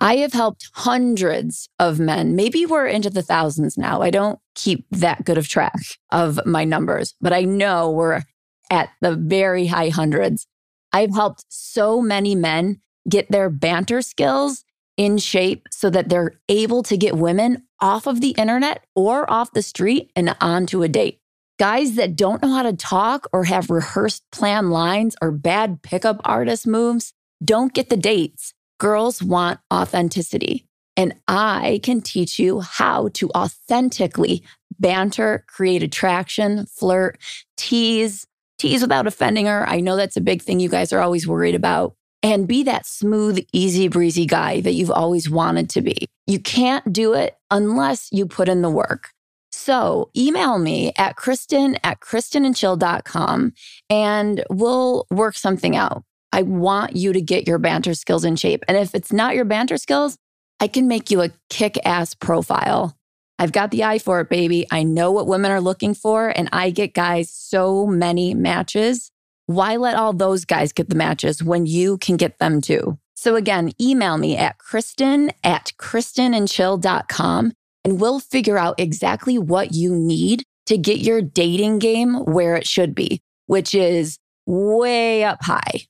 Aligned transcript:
I 0.00 0.16
have 0.18 0.32
helped 0.32 0.70
hundreds 0.74 1.68
of 1.80 1.98
men. 1.98 2.36
Maybe 2.36 2.64
we're 2.64 2.86
into 2.86 3.10
the 3.10 3.22
thousands 3.22 3.76
now. 3.76 4.00
I 4.00 4.10
don't 4.10 4.38
keep 4.54 4.86
that 4.92 5.24
good 5.24 5.38
of 5.38 5.48
track 5.48 5.74
of 6.12 6.38
my 6.46 6.64
numbers, 6.64 7.14
but 7.20 7.32
I 7.32 7.42
know 7.42 7.90
we're 7.90 8.22
at 8.70 8.90
the 9.00 9.16
very 9.16 9.66
high 9.66 9.88
hundreds. 9.88 10.46
I've 10.92 11.14
helped 11.14 11.44
so 11.48 12.00
many 12.00 12.34
men 12.34 12.80
get 13.08 13.30
their 13.30 13.50
banter 13.50 14.00
skills 14.02 14.64
in 14.96 15.18
shape 15.18 15.66
so 15.70 15.90
that 15.90 16.08
they're 16.08 16.34
able 16.48 16.82
to 16.84 16.96
get 16.96 17.16
women 17.16 17.64
off 17.80 18.06
of 18.06 18.20
the 18.20 18.30
internet 18.30 18.84
or 18.94 19.30
off 19.30 19.52
the 19.52 19.62
street 19.62 20.10
and 20.14 20.36
onto 20.40 20.82
a 20.82 20.88
date. 20.88 21.20
Guys 21.58 21.96
that 21.96 22.14
don't 22.14 22.42
know 22.42 22.52
how 22.52 22.62
to 22.62 22.72
talk 22.72 23.26
or 23.32 23.44
have 23.44 23.68
rehearsed 23.68 24.22
plan 24.30 24.70
lines 24.70 25.16
or 25.20 25.32
bad 25.32 25.82
pickup 25.82 26.20
artist 26.24 26.68
moves 26.68 27.14
don't 27.44 27.74
get 27.74 27.88
the 27.88 27.96
dates 27.96 28.54
Girls 28.78 29.22
want 29.22 29.60
authenticity. 29.72 30.64
And 30.96 31.14
I 31.28 31.80
can 31.82 32.00
teach 32.00 32.38
you 32.38 32.60
how 32.60 33.08
to 33.14 33.30
authentically 33.30 34.42
banter, 34.80 35.44
create 35.46 35.82
attraction, 35.82 36.66
flirt, 36.66 37.18
tease, 37.56 38.26
tease 38.58 38.82
without 38.82 39.06
offending 39.06 39.46
her. 39.46 39.68
I 39.68 39.80
know 39.80 39.96
that's 39.96 40.16
a 40.16 40.20
big 40.20 40.42
thing 40.42 40.60
you 40.60 40.68
guys 40.68 40.92
are 40.92 41.00
always 41.00 41.26
worried 41.26 41.54
about. 41.54 41.94
And 42.22 42.48
be 42.48 42.64
that 42.64 42.84
smooth, 42.84 43.44
easy 43.52 43.86
breezy 43.86 44.26
guy 44.26 44.60
that 44.62 44.72
you've 44.72 44.90
always 44.90 45.30
wanted 45.30 45.70
to 45.70 45.82
be. 45.82 46.08
You 46.26 46.40
can't 46.40 46.92
do 46.92 47.14
it 47.14 47.36
unless 47.50 48.08
you 48.10 48.26
put 48.26 48.48
in 48.48 48.62
the 48.62 48.70
work. 48.70 49.10
So 49.52 50.10
email 50.16 50.58
me 50.58 50.92
at 50.98 51.16
Kristen 51.16 51.78
at 51.84 52.00
KristenandChill.com 52.00 53.52
and 53.88 54.44
we'll 54.50 55.06
work 55.10 55.36
something 55.36 55.76
out. 55.76 56.02
I 56.32 56.42
want 56.42 56.96
you 56.96 57.12
to 57.12 57.20
get 57.20 57.46
your 57.46 57.58
banter 57.58 57.94
skills 57.94 58.24
in 58.24 58.36
shape. 58.36 58.64
And 58.68 58.76
if 58.76 58.94
it's 58.94 59.12
not 59.12 59.34
your 59.34 59.44
banter 59.44 59.78
skills, 59.78 60.16
I 60.60 60.68
can 60.68 60.88
make 60.88 61.10
you 61.10 61.22
a 61.22 61.30
kick 61.50 61.78
ass 61.84 62.14
profile. 62.14 62.96
I've 63.38 63.52
got 63.52 63.70
the 63.70 63.84
eye 63.84 63.98
for 63.98 64.20
it, 64.20 64.28
baby. 64.28 64.66
I 64.70 64.82
know 64.82 65.12
what 65.12 65.28
women 65.28 65.52
are 65.52 65.60
looking 65.60 65.94
for, 65.94 66.28
and 66.28 66.48
I 66.52 66.70
get 66.70 66.92
guys 66.92 67.30
so 67.30 67.86
many 67.86 68.34
matches. 68.34 69.12
Why 69.46 69.76
let 69.76 69.96
all 69.96 70.12
those 70.12 70.44
guys 70.44 70.72
get 70.72 70.88
the 70.88 70.96
matches 70.96 71.42
when 71.42 71.64
you 71.64 71.98
can 71.98 72.16
get 72.16 72.38
them 72.38 72.60
too? 72.60 72.98
So 73.14 73.36
again, 73.36 73.72
email 73.80 74.18
me 74.18 74.36
at 74.36 74.58
Kristen 74.58 75.32
at 75.42 75.72
KristenandChill.com 75.78 77.52
and 77.84 78.00
we'll 78.00 78.20
figure 78.20 78.58
out 78.58 78.78
exactly 78.78 79.38
what 79.38 79.72
you 79.72 79.94
need 79.94 80.42
to 80.66 80.76
get 80.76 80.98
your 80.98 81.22
dating 81.22 81.78
game 81.78 82.14
where 82.24 82.56
it 82.56 82.66
should 82.66 82.94
be, 82.94 83.20
which 83.46 83.74
is 83.74 84.18
way 84.46 85.24
up 85.24 85.42
high 85.42 85.86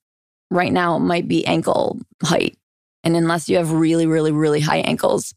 right 0.50 0.72
now 0.72 0.98
might 0.98 1.28
be 1.28 1.46
ankle 1.46 2.00
height. 2.22 2.56
And 3.04 3.16
unless 3.16 3.48
you 3.48 3.56
have 3.56 3.72
really, 3.72 4.06
really, 4.06 4.32
really 4.32 4.60
high 4.60 4.78
ankles, 4.80 5.34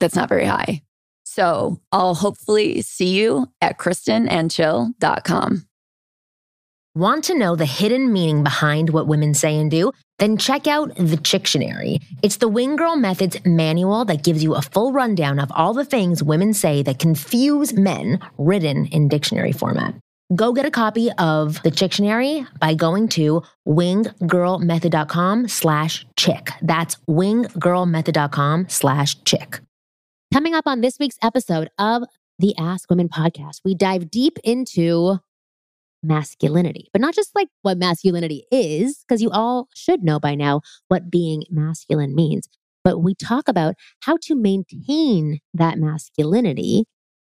that's 0.00 0.16
not 0.16 0.28
very 0.28 0.46
high. 0.46 0.82
So 1.24 1.80
I'll 1.92 2.14
hopefully 2.14 2.82
see 2.82 3.18
you 3.18 3.46
at 3.60 3.78
kristenandchill.com. 3.78 5.66
Want 6.94 7.24
to 7.24 7.38
know 7.38 7.56
the 7.56 7.64
hidden 7.64 8.12
meaning 8.12 8.42
behind 8.42 8.90
what 8.90 9.06
women 9.06 9.32
say 9.32 9.56
and 9.56 9.70
do? 9.70 9.92
Then 10.18 10.36
check 10.36 10.66
out 10.66 10.94
the 10.96 11.16
Chictionary. 11.16 12.02
It's 12.22 12.36
the 12.36 12.48
Wing 12.48 12.76
Girl 12.76 12.96
Methods 12.96 13.38
manual 13.46 14.04
that 14.04 14.22
gives 14.22 14.44
you 14.44 14.54
a 14.54 14.60
full 14.60 14.92
rundown 14.92 15.38
of 15.38 15.50
all 15.54 15.72
the 15.72 15.86
things 15.86 16.22
women 16.22 16.52
say 16.52 16.82
that 16.82 16.98
confuse 16.98 17.72
men 17.72 18.20
written 18.36 18.84
in 18.86 19.08
dictionary 19.08 19.52
format. 19.52 19.94
Go 20.34 20.52
get 20.52 20.64
a 20.64 20.70
copy 20.70 21.10
of 21.18 21.62
the 21.62 21.70
Chictionary 21.70 22.46
by 22.58 22.74
going 22.74 23.08
to 23.08 23.42
winggirlmethod.com 23.66 25.48
slash 25.48 26.06
chick. 26.16 26.50
That's 26.62 26.96
winggirlmethod.com 27.10 28.68
slash 28.68 29.22
chick. 29.24 29.60
Coming 30.32 30.54
up 30.54 30.66
on 30.66 30.80
this 30.80 30.98
week's 30.98 31.18
episode 31.22 31.68
of 31.78 32.04
the 32.38 32.56
Ask 32.56 32.88
Women 32.88 33.08
podcast, 33.08 33.60
we 33.64 33.74
dive 33.74 34.10
deep 34.10 34.38
into 34.44 35.18
masculinity, 36.02 36.88
but 36.92 37.02
not 37.02 37.14
just 37.14 37.34
like 37.34 37.48
what 37.62 37.76
masculinity 37.76 38.44
is, 38.50 39.04
because 39.06 39.20
you 39.20 39.30
all 39.30 39.68
should 39.74 40.02
know 40.02 40.18
by 40.18 40.34
now 40.34 40.62
what 40.88 41.10
being 41.10 41.44
masculine 41.50 42.14
means. 42.14 42.48
But 42.84 43.00
we 43.00 43.14
talk 43.14 43.48
about 43.48 43.74
how 44.00 44.16
to 44.22 44.34
maintain 44.34 45.40
that 45.52 45.78
masculinity 45.78 46.84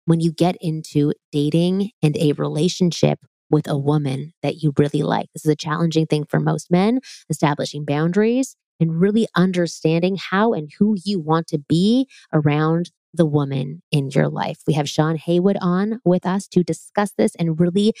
when 0.05 0.19
you 0.19 0.31
get 0.31 0.55
into 0.61 1.13
dating 1.31 1.91
and 2.01 2.17
a 2.17 2.33
relationship 2.33 3.19
with 3.49 3.67
a 3.67 3.77
woman 3.77 4.33
that 4.41 4.63
you 4.63 4.73
really 4.77 5.03
like. 5.03 5.27
This 5.33 5.45
is 5.45 5.51
a 5.51 5.55
challenging 5.55 6.07
thing 6.07 6.25
for 6.25 6.39
most 6.39 6.71
men, 6.71 6.99
establishing 7.29 7.85
boundaries 7.85 8.55
and 8.79 8.99
really 8.99 9.27
understanding 9.35 10.17
how 10.17 10.53
and 10.53 10.69
who 10.79 10.95
you 11.03 11.19
want 11.19 11.47
to 11.47 11.59
be 11.59 12.07
around 12.33 12.91
the 13.13 13.25
woman 13.25 13.81
in 13.91 14.09
your 14.09 14.27
life. 14.27 14.57
We 14.67 14.73
have 14.73 14.89
Shawn 14.89 15.17
Haywood 15.17 15.57
on 15.61 15.99
with 16.03 16.25
us 16.25 16.47
to 16.49 16.63
discuss 16.63 17.11
this 17.17 17.35
and 17.35 17.59
really 17.59 17.93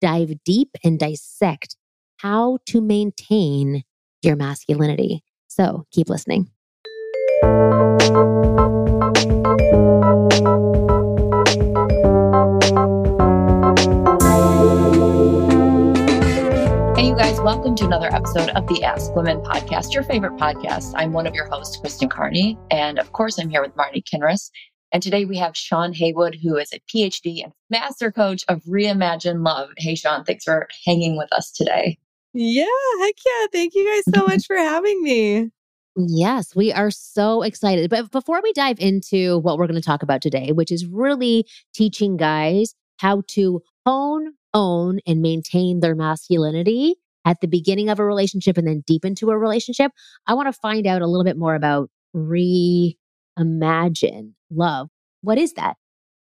dive 0.00 0.32
deep 0.44 0.70
and 0.84 0.98
dissect 0.98 1.76
how 2.18 2.58
to 2.66 2.80
maintain 2.80 3.82
your 4.22 4.36
masculinity. 4.36 5.24
So 5.48 5.86
keep 5.90 6.08
listening. 6.08 6.50
Welcome 17.20 17.74
to 17.76 17.84
another 17.84 18.14
episode 18.14 18.48
of 18.50 18.66
the 18.66 18.82
Ask 18.82 19.14
Women 19.14 19.42
podcast, 19.42 19.92
your 19.92 20.02
favorite 20.02 20.36
podcast. 20.38 20.92
I'm 20.96 21.12
one 21.12 21.26
of 21.26 21.34
your 21.34 21.46
hosts, 21.46 21.76
Kristen 21.76 22.08
Carney. 22.08 22.58
And 22.70 22.98
of 22.98 23.12
course, 23.12 23.38
I'm 23.38 23.50
here 23.50 23.60
with 23.60 23.74
Marni 23.76 24.02
Kinrys. 24.02 24.50
And 24.90 25.02
today 25.02 25.26
we 25.26 25.36
have 25.36 25.56
Shawn 25.56 25.92
Haywood, 25.92 26.38
who 26.42 26.56
is 26.56 26.72
a 26.72 26.80
PhD 26.80 27.42
and 27.44 27.52
master 27.68 28.10
coach 28.10 28.42
of 28.48 28.62
Reimagine 28.62 29.44
Love. 29.44 29.68
Hey, 29.76 29.94
Shawn, 29.94 30.24
thanks 30.24 30.44
for 30.44 30.66
hanging 30.86 31.18
with 31.18 31.30
us 31.32 31.50
today. 31.50 31.98
Yeah, 32.32 32.64
heck 33.00 33.14
yeah. 33.24 33.46
Thank 33.52 33.74
you 33.74 33.86
guys 33.86 34.14
so 34.14 34.26
much 34.26 34.46
for 34.46 34.56
having 34.56 35.02
me. 35.02 35.50
Yes, 35.96 36.56
we 36.56 36.72
are 36.72 36.90
so 36.90 37.42
excited. 37.42 37.90
But 37.90 38.10
before 38.10 38.40
we 38.42 38.52
dive 38.54 38.78
into 38.80 39.38
what 39.38 39.58
we're 39.58 39.66
going 39.66 39.80
to 39.80 39.86
talk 39.86 40.02
about 40.02 40.22
today, 40.22 40.52
which 40.52 40.72
is 40.72 40.86
really 40.86 41.46
teaching 41.74 42.16
guys 42.16 42.74
how 42.98 43.22
to 43.28 43.62
hone, 43.84 44.34
own, 44.54 45.00
and 45.06 45.20
maintain 45.20 45.80
their 45.80 45.94
masculinity, 45.94 46.96
at 47.24 47.40
the 47.40 47.48
beginning 47.48 47.88
of 47.88 47.98
a 47.98 48.04
relationship 48.04 48.56
and 48.56 48.66
then 48.66 48.82
deep 48.86 49.04
into 49.04 49.30
a 49.30 49.38
relationship, 49.38 49.92
I 50.26 50.34
want 50.34 50.48
to 50.48 50.52
find 50.52 50.86
out 50.86 51.02
a 51.02 51.06
little 51.06 51.24
bit 51.24 51.36
more 51.36 51.54
about 51.54 51.90
reimagine 52.14 52.94
love. 54.50 54.88
What 55.22 55.38
is 55.38 55.52
that? 55.54 55.76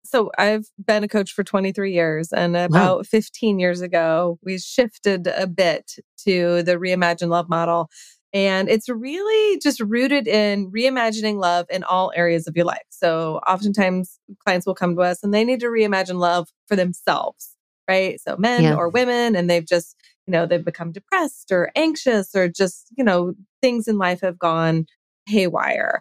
So 0.05 0.31
I've 0.39 0.67
been 0.85 1.05
a 1.05 1.09
coach 1.09 1.33
for 1.33 1.45
23 1.45 1.93
years 1.93 2.33
and 2.33 2.57
about 2.57 2.99
wow. 2.99 3.03
15 3.03 3.59
years 3.59 3.81
ago, 3.81 4.39
we 4.43 4.59
shifted 4.59 5.27
a 5.27 5.47
bit 5.47 5.97
to 6.25 6.63
the 6.63 6.77
reimagine 6.77 7.29
love 7.29 7.49
model. 7.49 7.91
And 8.33 8.69
it's 8.69 8.89
really 8.89 9.59
just 9.59 9.81
rooted 9.81 10.29
in 10.29 10.71
reimagining 10.71 11.41
love 11.41 11.67
in 11.69 11.83
all 11.85 12.13
areas 12.15 12.47
of 12.47 12.57
your 12.57 12.65
life. 12.65 12.79
So 12.91 13.41
oftentimes 13.47 14.19
clients 14.45 14.67
will 14.67 14.75
come 14.75 14.95
to 14.97 15.03
us 15.03 15.23
and 15.23 15.35
they 15.35 15.45
need 15.45 15.61
to 15.61 15.67
reimagine 15.67 16.19
love 16.19 16.49
for 16.67 16.77
themselves, 16.77 17.57
right? 17.89 18.21
So 18.21 18.37
men 18.37 18.63
yeah. 18.63 18.75
or 18.77 18.89
women, 18.89 19.35
and 19.35 19.51
they've 19.51 19.67
just 19.67 19.97
you 20.27 20.33
know, 20.33 20.47
they've 20.47 20.65
become 20.65 20.93
depressed 20.93 21.51
or 21.51 21.71
anxious 21.75 22.35
or 22.35 22.49
just, 22.49 22.89
you 22.97 23.05
know, 23.05 23.35
things 23.63 23.89
in 23.89 23.99
life 23.99 24.21
have 24.21 24.39
gone 24.39 24.87
haywire. 25.27 26.01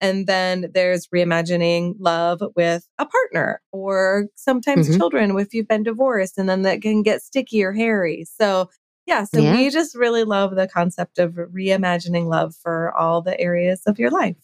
And 0.00 0.26
then 0.26 0.70
there's 0.74 1.08
reimagining 1.08 1.94
love 1.98 2.40
with 2.54 2.86
a 2.98 3.06
partner 3.06 3.60
or 3.72 4.28
sometimes 4.36 4.88
mm-hmm. 4.88 4.98
children 4.98 5.38
if 5.38 5.52
you've 5.52 5.68
been 5.68 5.82
divorced 5.82 6.38
and 6.38 6.48
then 6.48 6.62
that 6.62 6.82
can 6.82 7.02
get 7.02 7.22
sticky 7.22 7.64
or 7.64 7.72
hairy. 7.72 8.24
So, 8.24 8.70
yeah, 9.06 9.24
so 9.24 9.40
yeah. 9.40 9.56
we 9.56 9.70
just 9.70 9.96
really 9.96 10.24
love 10.24 10.54
the 10.54 10.68
concept 10.68 11.18
of 11.18 11.32
reimagining 11.32 12.26
love 12.26 12.54
for 12.54 12.94
all 12.96 13.22
the 13.22 13.38
areas 13.40 13.82
of 13.86 13.98
your 13.98 14.10
life. 14.10 14.36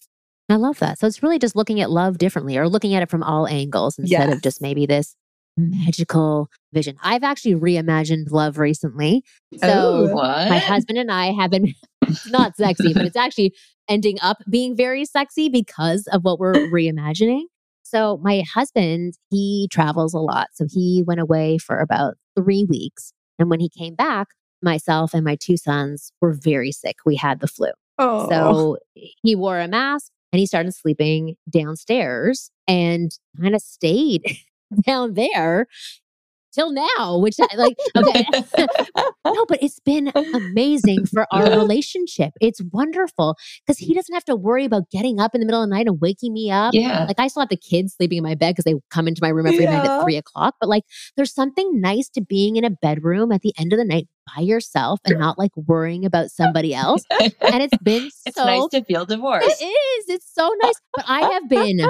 I 0.48 0.56
love 0.56 0.78
that. 0.80 0.98
So 0.98 1.06
it's 1.06 1.22
really 1.22 1.38
just 1.38 1.56
looking 1.56 1.80
at 1.80 1.90
love 1.90 2.18
differently 2.18 2.58
or 2.58 2.68
looking 2.68 2.94
at 2.94 3.02
it 3.02 3.10
from 3.10 3.22
all 3.22 3.46
angles 3.46 3.98
instead 3.98 4.28
yes. 4.28 4.34
of 4.34 4.42
just 4.42 4.60
maybe 4.60 4.86
this 4.86 5.16
magical 5.56 6.48
vision. 6.72 6.96
I've 7.02 7.22
actually 7.22 7.54
reimagined 7.54 8.30
love 8.30 8.58
recently. 8.58 9.22
Oh, 9.62 10.06
so 10.06 10.10
oh, 10.12 10.14
my 10.14 10.58
husband 10.58 10.98
and 10.98 11.10
I 11.10 11.32
have 11.32 11.50
been 11.50 11.74
not 12.28 12.56
sexy, 12.56 12.92
but 12.92 13.04
it's 13.04 13.16
actually 13.16 13.54
ending 13.88 14.18
up 14.22 14.38
being 14.48 14.76
very 14.76 15.04
sexy 15.04 15.48
because 15.48 16.06
of 16.12 16.22
what 16.24 16.38
we're 16.38 16.54
reimagining. 16.54 17.44
So 17.82 18.18
my 18.22 18.42
husband, 18.52 19.14
he 19.30 19.68
travels 19.70 20.14
a 20.14 20.18
lot. 20.18 20.48
So 20.54 20.66
he 20.68 21.04
went 21.06 21.20
away 21.20 21.58
for 21.58 21.78
about 21.78 22.14
three 22.36 22.64
weeks. 22.64 23.12
And 23.38 23.50
when 23.50 23.60
he 23.60 23.68
came 23.68 23.94
back, 23.94 24.28
myself 24.62 25.14
and 25.14 25.24
my 25.24 25.36
two 25.36 25.56
sons 25.56 26.10
were 26.20 26.32
very 26.32 26.72
sick. 26.72 26.96
We 27.04 27.16
had 27.16 27.40
the 27.40 27.46
flu. 27.46 27.68
Oh. 27.98 28.28
So 28.28 28.78
he 28.96 29.36
wore 29.36 29.60
a 29.60 29.68
mask 29.68 30.10
and 30.32 30.40
he 30.40 30.46
started 30.46 30.74
sleeping 30.74 31.36
downstairs 31.48 32.50
and 32.66 33.16
kind 33.40 33.54
of 33.54 33.60
stayed 33.60 34.22
down 34.86 35.14
there 35.14 35.66
till 36.54 36.72
now, 36.72 37.18
which 37.18 37.36
I 37.40 37.56
like, 37.56 37.76
okay. 37.96 38.24
no, 39.26 39.44
but 39.46 39.62
it's 39.62 39.80
been 39.80 40.12
amazing 40.14 41.06
for 41.06 41.26
our 41.32 41.50
relationship. 41.50 42.32
It's 42.40 42.60
wonderful 42.72 43.36
because 43.66 43.78
he 43.78 43.92
doesn't 43.92 44.14
have 44.14 44.24
to 44.26 44.36
worry 44.36 44.64
about 44.64 44.90
getting 44.90 45.20
up 45.20 45.34
in 45.34 45.40
the 45.40 45.46
middle 45.46 45.62
of 45.62 45.68
the 45.68 45.74
night 45.74 45.86
and 45.86 46.00
waking 46.00 46.32
me 46.32 46.50
up. 46.50 46.72
Yeah. 46.72 47.04
Like 47.04 47.18
I 47.18 47.28
still 47.28 47.42
have 47.42 47.48
the 47.48 47.56
kids 47.56 47.94
sleeping 47.94 48.18
in 48.18 48.24
my 48.24 48.34
bed 48.34 48.52
because 48.54 48.64
they 48.64 48.78
come 48.90 49.08
into 49.08 49.20
my 49.22 49.30
room 49.30 49.46
every 49.46 49.66
night 49.66 49.84
at 49.84 50.02
three 50.02 50.16
o'clock. 50.16 50.54
But 50.60 50.68
like 50.68 50.84
there's 51.16 51.34
something 51.34 51.80
nice 51.80 52.08
to 52.10 52.20
being 52.20 52.56
in 52.56 52.64
a 52.64 52.70
bedroom 52.70 53.32
at 53.32 53.42
the 53.42 53.52
end 53.58 53.72
of 53.72 53.78
the 53.78 53.84
night 53.84 54.08
by 54.34 54.42
yourself 54.42 55.00
and 55.04 55.18
not 55.18 55.38
like 55.38 55.52
worrying 55.56 56.04
about 56.04 56.30
somebody 56.30 56.74
else. 56.74 57.02
And 57.10 57.62
it's 57.62 57.76
been 57.78 58.04
it's 58.26 58.36
so 58.36 58.44
nice 58.44 58.68
to 58.70 58.84
feel 58.84 59.04
divorced. 59.04 59.46
it 59.60 59.64
is. 59.64 60.04
It's 60.08 60.30
so 60.32 60.54
nice. 60.62 60.74
But 60.94 61.04
I 61.08 61.20
have 61.32 61.48
been 61.48 61.80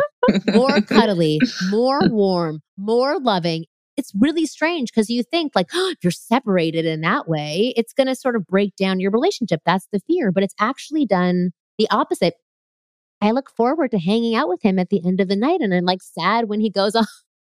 more 0.54 0.80
cuddly, 0.82 1.40
more 1.70 2.00
warm, 2.08 2.60
more 2.76 3.18
loving. 3.18 3.64
It's 3.96 4.12
really 4.18 4.46
strange 4.46 4.90
because 4.92 5.08
you 5.08 5.22
think 5.22 5.52
like 5.54 5.68
oh, 5.74 5.90
if 5.90 5.98
you're 6.02 6.10
separated 6.10 6.84
in 6.84 7.00
that 7.02 7.28
way, 7.28 7.72
it's 7.76 7.92
going 7.92 8.08
to 8.08 8.16
sort 8.16 8.36
of 8.36 8.46
break 8.46 8.74
down 8.76 9.00
your 9.00 9.10
relationship. 9.10 9.60
That's 9.64 9.86
the 9.92 10.00
fear, 10.06 10.32
but 10.32 10.42
it's 10.42 10.54
actually 10.58 11.06
done 11.06 11.50
the 11.78 11.88
opposite. 11.90 12.34
I 13.20 13.30
look 13.30 13.50
forward 13.56 13.90
to 13.92 13.98
hanging 13.98 14.34
out 14.34 14.48
with 14.48 14.62
him 14.62 14.78
at 14.78 14.90
the 14.90 15.00
end 15.06 15.20
of 15.20 15.28
the 15.28 15.36
night, 15.36 15.60
and 15.60 15.72
I'm 15.72 15.84
like 15.84 16.02
sad 16.02 16.48
when 16.48 16.60
he 16.60 16.70
goes 16.70 16.94
off 16.96 17.08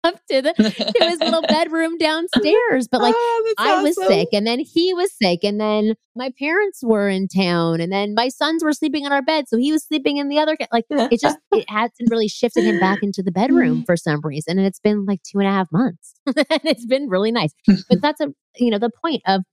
up 0.04 0.16
to 0.30 0.42
the 0.42 0.54
to 0.54 1.06
his 1.06 1.20
little 1.20 1.42
bedroom 1.48 1.98
downstairs. 1.98 2.88
But 2.88 3.02
like 3.02 3.16
Oh, 3.18 3.54
I 3.58 3.82
was 3.82 3.96
sick 3.96 4.30
and 4.34 4.46
then 4.46 4.60
he 4.60 4.94
was 4.94 5.12
sick 5.12 5.44
and 5.44 5.60
then 5.60 5.96
my 6.16 6.32
parents 6.40 6.82
were 6.84 7.10
in 7.10 7.28
town 7.28 7.82
and 7.82 7.92
then 7.92 8.14
my 8.14 8.30
sons 8.30 8.64
were 8.64 8.74
sleeping 8.74 9.06
in 9.06 9.12
our 9.12 9.22
bed. 9.22 9.46
So 9.48 9.58
he 9.58 9.72
was 9.72 9.84
sleeping 9.86 10.18
in 10.18 10.30
the 10.30 10.40
other, 10.40 10.58
like 10.72 10.86
it 10.90 11.20
just, 11.20 11.38
it 11.52 11.70
hasn't 11.70 12.10
really 12.10 12.28
shifted 12.28 12.64
him 12.64 12.80
back 12.80 13.00
into 13.02 13.22
the 13.22 13.32
bedroom 13.32 13.82
mm. 13.82 13.86
for 13.86 13.98
some 13.98 14.22
reason. 14.24 14.58
And 14.58 14.68
it's 14.68 14.80
been 14.80 15.06
like 15.06 15.22
two 15.24 15.40
and 15.40 15.48
a 15.48 15.52
half 15.52 15.68
months 15.72 16.16
and 16.26 16.62
it's 16.64 16.86
been 16.86 17.10
really 17.10 17.32
nice. 17.32 17.54
But 17.90 18.02
that's 18.02 18.22
a, 18.22 18.28
you 18.58 18.72
know, 18.72 18.80
the 18.80 18.90
point 18.90 19.22
of 19.26 19.44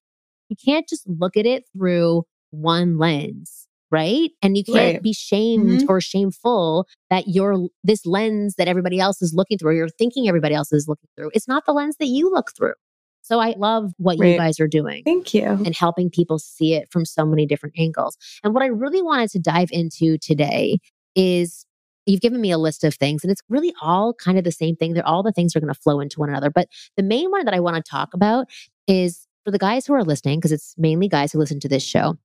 you 0.48 0.56
can't 0.62 0.88
just 0.88 1.08
look 1.08 1.36
at 1.36 1.46
it 1.46 1.64
through 1.76 2.24
one 2.50 2.98
lens. 2.98 3.66
Right. 3.94 4.30
And 4.42 4.56
you 4.56 4.64
can't 4.64 4.76
Right. 4.94 5.02
be 5.02 5.12
shamed 5.12 5.80
mm-hmm. 5.80 5.90
or 5.90 6.00
shameful 6.00 6.86
that 7.10 7.24
you're 7.28 7.68
this 7.84 8.04
lens 8.04 8.56
that 8.56 8.66
everybody 8.68 8.98
else 8.98 9.22
is 9.22 9.32
looking 9.34 9.56
through, 9.58 9.70
or 9.70 9.74
you're 9.74 9.88
thinking 9.88 10.26
everybody 10.28 10.54
else 10.54 10.72
is 10.72 10.88
looking 10.88 11.08
through. 11.16 11.30
It's 11.32 11.46
not 11.46 11.64
the 11.66 11.72
lens 11.72 11.96
that 12.00 12.06
you 12.06 12.30
look 12.30 12.50
through. 12.56 12.74
So 13.22 13.40
I 13.40 13.54
love 13.56 13.92
what 13.96 14.18
you 14.18 14.36
guys 14.36 14.60
are 14.60 14.68
doing 14.68 15.02
Thank 15.04 15.32
you. 15.32 15.44
and 15.46 15.74
helping 15.74 16.10
people 16.10 16.38
see 16.38 16.74
it 16.74 16.90
from 16.90 17.06
so 17.06 17.24
many 17.24 17.46
different 17.46 17.74
angles. 17.78 18.18
And 18.42 18.52
what 18.52 18.62
I 18.62 18.66
really 18.66 19.00
wanted 19.00 19.30
to 19.30 19.38
dive 19.38 19.70
into 19.72 20.18
today 20.18 20.78
is 21.14 21.64
you've 22.04 22.20
given 22.20 22.40
me 22.42 22.50
a 22.50 22.58
list 22.58 22.84
of 22.84 22.94
things, 22.94 23.24
and 23.24 23.30
it's 23.30 23.40
really 23.48 23.72
all 23.80 24.12
kind 24.12 24.36
of 24.36 24.44
the 24.44 24.52
same 24.52 24.76
thing. 24.76 24.92
They're 24.92 25.06
all 25.06 25.22
the 25.22 25.32
things 25.32 25.56
are 25.56 25.60
going 25.60 25.72
to 25.72 25.80
flow 25.80 26.00
into 26.00 26.20
one 26.20 26.28
another. 26.28 26.50
But 26.50 26.68
the 26.98 27.02
main 27.02 27.30
one 27.30 27.46
that 27.46 27.54
I 27.54 27.60
want 27.60 27.76
to 27.76 27.90
talk 27.90 28.12
about 28.12 28.46
is 28.86 29.26
for 29.42 29.50
the 29.50 29.58
guys 29.58 29.86
who 29.86 29.94
are 29.94 30.04
listening, 30.04 30.38
because 30.38 30.52
it's 30.52 30.74
mainly 30.76 31.08
guys 31.08 31.32
who 31.32 31.38
listen 31.38 31.60
to 31.60 31.68
this 31.68 31.82
show, 31.82 32.18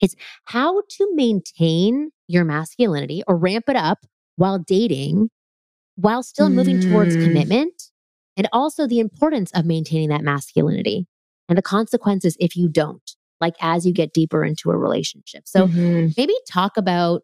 it's 0.00 0.14
how 0.44 0.82
to 0.88 1.08
maintain 1.14 2.10
your 2.26 2.44
masculinity 2.44 3.22
or 3.26 3.36
ramp 3.36 3.64
it 3.68 3.76
up 3.76 3.98
while 4.36 4.58
dating 4.58 5.30
while 5.96 6.22
still 6.22 6.48
moving 6.50 6.78
towards 6.78 7.16
Mm. 7.16 7.22
commitment 7.24 7.82
and 8.36 8.48
also 8.52 8.86
the 8.86 9.00
importance 9.00 9.50
of 9.52 9.64
maintaining 9.66 10.08
that 10.10 10.22
masculinity 10.22 11.06
and 11.48 11.58
the 11.58 11.62
consequences 11.62 12.36
if 12.38 12.54
you 12.56 12.68
don't, 12.68 13.16
like 13.40 13.54
as 13.60 13.84
you 13.84 13.92
get 13.92 14.12
deeper 14.12 14.44
into 14.44 14.70
a 14.70 14.76
relationship. 14.76 15.48
So 15.48 15.66
Mhm. 15.66 16.14
maybe 16.16 16.34
talk 16.48 16.76
about 16.76 17.22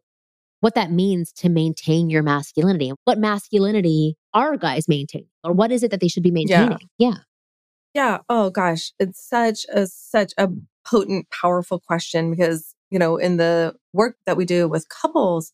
what 0.61 0.75
that 0.75 0.91
means 0.91 1.31
to 1.35 1.49
maintain 1.49 2.11
your 2.11 2.23
masculinity. 2.23 2.91
What 3.05 3.19
masculinity 3.19 4.17
are 4.32 4.56
guys 4.56 4.88
maintaining? 4.88 5.29
Or 5.44 5.53
what 5.53 5.71
is 5.71 5.82
it 5.85 5.91
that 5.93 6.00
they 6.00 6.09
should 6.09 6.23
be 6.25 6.31
maintaining? 6.32 6.88
Yeah. 6.99 7.19
Yeah. 7.94 8.19
Oh 8.29 8.50
gosh, 8.50 8.93
it's 8.99 9.23
such 9.25 9.67
a 9.73 9.87
such 9.87 10.32
a 10.37 10.49
potent, 10.85 11.29
powerful 11.31 11.81
question 11.81 12.31
because 12.31 12.75
you 12.91 12.99
know 12.99 13.17
in 13.17 13.37
the 13.37 13.75
work 13.93 14.17
that 14.27 14.37
we 14.37 14.45
do 14.45 14.69
with 14.69 14.89
couples, 14.89 15.53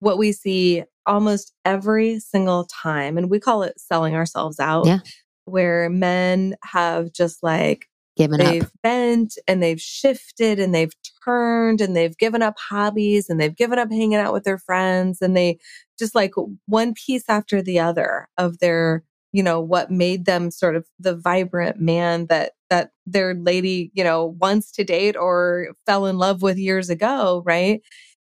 what 0.00 0.18
we 0.18 0.32
see 0.32 0.84
almost 1.06 1.52
every 1.64 2.18
single 2.20 2.64
time, 2.64 3.18
and 3.18 3.30
we 3.30 3.40
call 3.40 3.62
it 3.62 3.78
selling 3.78 4.14
ourselves 4.14 4.58
out. 4.60 4.86
Yeah. 4.86 4.98
Where 5.46 5.90
men 5.90 6.56
have 6.64 7.12
just 7.12 7.42
like 7.42 7.86
Giving 8.16 8.38
they've 8.38 8.62
up. 8.62 8.70
bent 8.82 9.36
and 9.48 9.60
they've 9.60 9.80
shifted 9.80 10.60
and 10.60 10.72
they've 10.72 10.94
turned 11.24 11.80
and 11.80 11.96
they've 11.96 12.16
given 12.16 12.42
up 12.42 12.54
hobbies 12.58 13.28
and 13.28 13.40
they've 13.40 13.54
given 13.54 13.78
up 13.78 13.90
hanging 13.90 14.14
out 14.14 14.32
with 14.32 14.44
their 14.44 14.56
friends 14.56 15.20
and 15.20 15.36
they 15.36 15.58
just 15.98 16.14
like 16.14 16.32
one 16.66 16.94
piece 16.94 17.24
after 17.28 17.60
the 17.60 17.80
other 17.80 18.28
of 18.38 18.60
their 18.60 19.02
you 19.34 19.42
know 19.42 19.60
what 19.60 19.90
made 19.90 20.24
them 20.24 20.50
sort 20.50 20.76
of 20.76 20.86
the 20.98 21.14
vibrant 21.14 21.78
man 21.80 22.26
that 22.26 22.52
that 22.70 22.92
their 23.04 23.34
lady 23.34 23.90
you 23.92 24.02
know 24.02 24.36
wants 24.40 24.70
to 24.72 24.84
date 24.84 25.16
or 25.16 25.68
fell 25.84 26.06
in 26.06 26.16
love 26.16 26.40
with 26.40 26.56
years 26.56 26.88
ago 26.88 27.42
right 27.44 27.82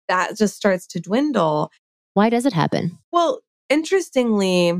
that 0.08 0.38
just 0.38 0.56
starts 0.56 0.88
to 0.88 1.00
dwindle 1.00 1.72
Why 2.14 2.30
does 2.30 2.46
it 2.46 2.54
happen? 2.54 2.98
well, 3.12 3.42
interestingly, 3.70 4.74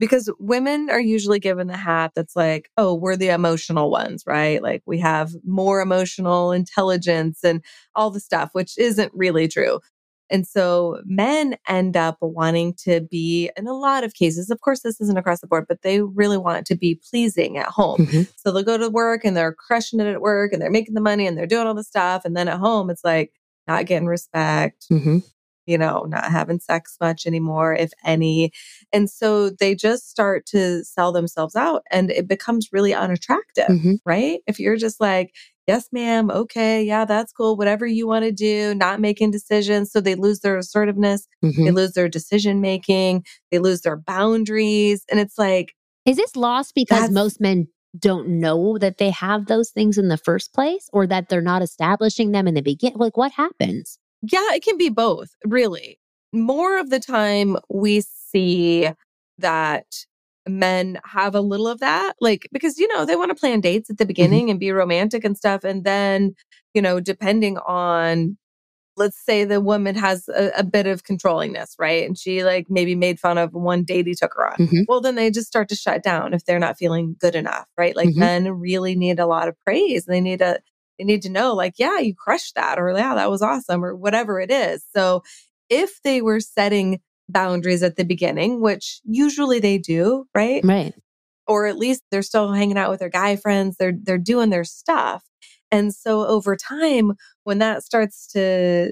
because 0.00 0.30
women 0.38 0.90
are 0.90 1.00
usually 1.00 1.38
given 1.38 1.66
the 1.66 1.76
hat 1.76 2.12
that's 2.14 2.36
like, 2.36 2.68
oh, 2.76 2.94
we're 2.94 3.16
the 3.16 3.28
emotional 3.28 3.90
ones, 3.90 4.24
right? 4.26 4.62
Like 4.62 4.82
we 4.86 4.98
have 4.98 5.32
more 5.44 5.80
emotional 5.80 6.52
intelligence 6.52 7.44
and 7.44 7.62
all 7.94 8.10
the 8.10 8.20
stuff, 8.20 8.50
which 8.52 8.76
isn't 8.78 9.12
really 9.14 9.48
true. 9.48 9.80
And 10.30 10.46
so 10.46 11.00
men 11.04 11.56
end 11.68 11.96
up 11.96 12.16
wanting 12.20 12.74
to 12.84 13.00
be, 13.02 13.50
in 13.56 13.66
a 13.66 13.74
lot 13.76 14.04
of 14.04 14.14
cases, 14.14 14.50
of 14.50 14.60
course, 14.60 14.80
this 14.80 15.00
isn't 15.00 15.18
across 15.18 15.40
the 15.40 15.46
board, 15.46 15.66
but 15.68 15.82
they 15.82 16.00
really 16.00 16.38
want 16.38 16.66
to 16.66 16.74
be 16.74 17.00
pleasing 17.10 17.58
at 17.58 17.66
home. 17.66 18.06
Mhm. 18.06 18.28
So 18.36 18.50
they'll 18.50 18.62
go 18.62 18.78
to 18.78 18.88
work 18.88 19.24
and 19.24 19.36
they're 19.36 19.52
crushing 19.52 20.00
it 20.00 20.06
at 20.06 20.20
work 20.22 20.52
and 20.52 20.60
they're 20.62 20.70
making 20.70 20.94
the 20.94 21.00
money 21.00 21.26
and 21.26 21.36
they're 21.36 21.46
doing 21.46 21.66
all 21.66 21.74
the 21.74 21.84
stuff. 21.84 22.24
And 22.24 22.36
then 22.36 22.48
at 22.48 22.58
home, 22.58 22.90
it's 22.90 23.04
like 23.04 23.32
not 23.68 23.86
getting 23.86 24.08
respect, 24.08 24.86
Mhm. 24.90 25.22
you 25.66 25.78
know, 25.78 26.04
not 26.08 26.30
having 26.30 26.60
sex 26.60 26.96
much 27.00 27.26
anymore, 27.26 27.74
if 27.74 27.92
any. 28.04 28.52
And 28.92 29.08
so 29.08 29.50
they 29.50 29.74
just 29.74 30.10
start 30.10 30.44
to 30.46 30.84
sell 30.84 31.12
themselves 31.12 31.56
out 31.56 31.82
and 31.90 32.10
it 32.10 32.28
becomes 32.28 32.68
really 32.72 32.92
unattractive, 32.94 33.68
Mhm. 33.68 33.98
right? 34.04 34.40
If 34.46 34.58
you're 34.60 34.76
just 34.76 35.00
like, 35.00 35.34
yes, 35.66 35.88
ma'am, 35.92 36.30
okay, 36.30 36.82
yeah, 36.82 37.04
that's 37.04 37.32
cool, 37.32 37.56
whatever 37.56 37.86
you 37.86 38.06
want 38.06 38.24
to 38.24 38.32
do, 38.32 38.74
not 38.74 39.00
making 39.00 39.30
decisions. 39.30 39.90
So 39.92 40.00
they 40.00 40.14
lose 40.14 40.40
their 40.40 40.56
assertiveness, 40.56 41.26
they 41.42 41.48
Mhm. 41.50 41.74
lose 41.74 41.92
their 41.92 42.08
decision 42.08 42.60
making, 42.60 43.24
they 43.50 43.58
lose 43.58 43.80
their 43.82 43.96
boundaries. 43.96 45.04
And 45.10 45.20
it's 45.20 45.38
like, 45.38 45.74
Is 46.06 46.16
this 46.16 46.36
lost 46.36 46.74
because 46.74 47.10
most 47.10 47.40
men 47.40 47.66
don't 47.98 48.28
know 48.28 48.76
that 48.78 48.98
they 48.98 49.08
have 49.10 49.46
those 49.46 49.70
things 49.70 49.96
in 49.96 50.08
the 50.08 50.18
first 50.18 50.52
place 50.52 50.88
or 50.92 51.06
that 51.06 51.28
they're 51.28 51.40
not 51.40 51.62
establishing 51.62 52.32
them 52.32 52.46
in 52.46 52.54
the 52.54 52.60
beginning? 52.62 52.98
Like 52.98 53.16
what 53.16 53.32
happens? 53.32 53.98
Yeah, 54.22 54.52
it 54.52 54.62
can 54.62 54.76
be 54.76 54.90
both, 54.90 55.30
really. 55.46 55.98
More 56.32 56.78
of 56.78 56.90
the 56.90 57.00
time, 57.00 57.56
we 57.70 58.02
see 58.02 58.88
that 59.38 59.86
men 60.48 60.98
have 61.04 61.34
a 61.34 61.40
little 61.40 61.68
of 61.68 61.80
that, 61.80 62.14
like, 62.20 62.48
because, 62.52 62.78
you 62.78 62.88
know, 62.88 63.04
they 63.06 63.16
want 63.16 63.30
to 63.30 63.34
plan 63.34 63.60
dates 63.60 63.90
at 63.90 63.98
the 63.98 64.06
beginning 64.06 64.50
and 64.50 64.60
be 64.60 64.70
romantic 64.72 65.24
and 65.24 65.36
stuff. 65.36 65.64
And 65.64 65.84
then, 65.84 66.34
you 66.74 66.82
know, 66.82 67.00
depending 67.00 67.58
on, 67.58 68.36
let's 68.96 69.18
say 69.24 69.44
the 69.44 69.60
woman 69.60 69.94
has 69.96 70.28
a, 70.28 70.50
a 70.58 70.64
bit 70.64 70.86
of 70.86 71.02
controllingness, 71.04 71.74
right? 71.78 72.06
And 72.06 72.18
she, 72.18 72.44
like, 72.44 72.66
maybe 72.68 72.94
made 72.94 73.18
fun 73.20 73.38
of 73.38 73.52
one 73.54 73.84
date 73.84 74.06
he 74.06 74.14
took 74.14 74.34
her 74.34 74.46
on. 74.52 74.58
Mhm. 74.58 74.84
Well, 74.88 75.00
then 75.00 75.16
they 75.16 75.30
just 75.30 75.48
start 75.48 75.68
to 75.70 75.76
shut 75.76 76.02
down 76.02 76.34
if 76.34 76.44
they're 76.44 76.58
not 76.60 76.78
feeling 76.78 77.16
good 77.18 77.34
enough, 77.34 77.66
right? 77.78 77.96
Like, 77.96 78.10
Mhm. 78.10 78.18
men 78.18 78.50
really 78.60 78.94
need 78.96 79.18
a 79.18 79.26
lot 79.26 79.48
of 79.48 79.56
praise. 79.64 80.04
They 80.06 80.20
need 80.20 80.42
a, 80.42 80.60
they 80.98 81.04
need 81.04 81.22
to 81.22 81.30
know 81.30 81.54
like 81.54 81.74
yeah 81.78 81.98
you 81.98 82.14
crushed 82.14 82.54
that 82.54 82.78
or 82.78 82.92
yeah 82.96 83.14
that 83.16 83.30
was 83.30 83.42
awesome 83.42 83.84
or 83.84 83.96
whatever 83.96 84.38
it 84.40 84.50
is 84.50 84.84
so 84.94 85.22
if 85.68 86.00
they 86.04 86.22
were 86.22 86.38
setting 86.40 87.00
boundaries 87.28 87.82
at 87.82 87.96
the 87.96 88.04
beginning 88.04 88.60
which 88.60 89.00
usually 89.04 89.58
they 89.60 89.78
do 89.78 90.26
right 90.34 90.62
Right. 90.64 90.94
or 91.46 91.66
at 91.66 91.78
least 91.78 92.02
they're 92.10 92.22
still 92.22 92.52
hanging 92.52 92.76
out 92.78 92.90
with 92.90 93.00
their 93.00 93.08
guy 93.08 93.36
friends 93.36 93.76
they're 93.78 93.94
they're 94.02 94.18
doing 94.18 94.50
their 94.50 94.64
stuff 94.64 95.24
and 95.70 95.94
so 95.94 96.26
over 96.26 96.56
time 96.56 97.12
when 97.44 97.58
that 97.58 97.82
starts 97.82 98.26
to 98.32 98.90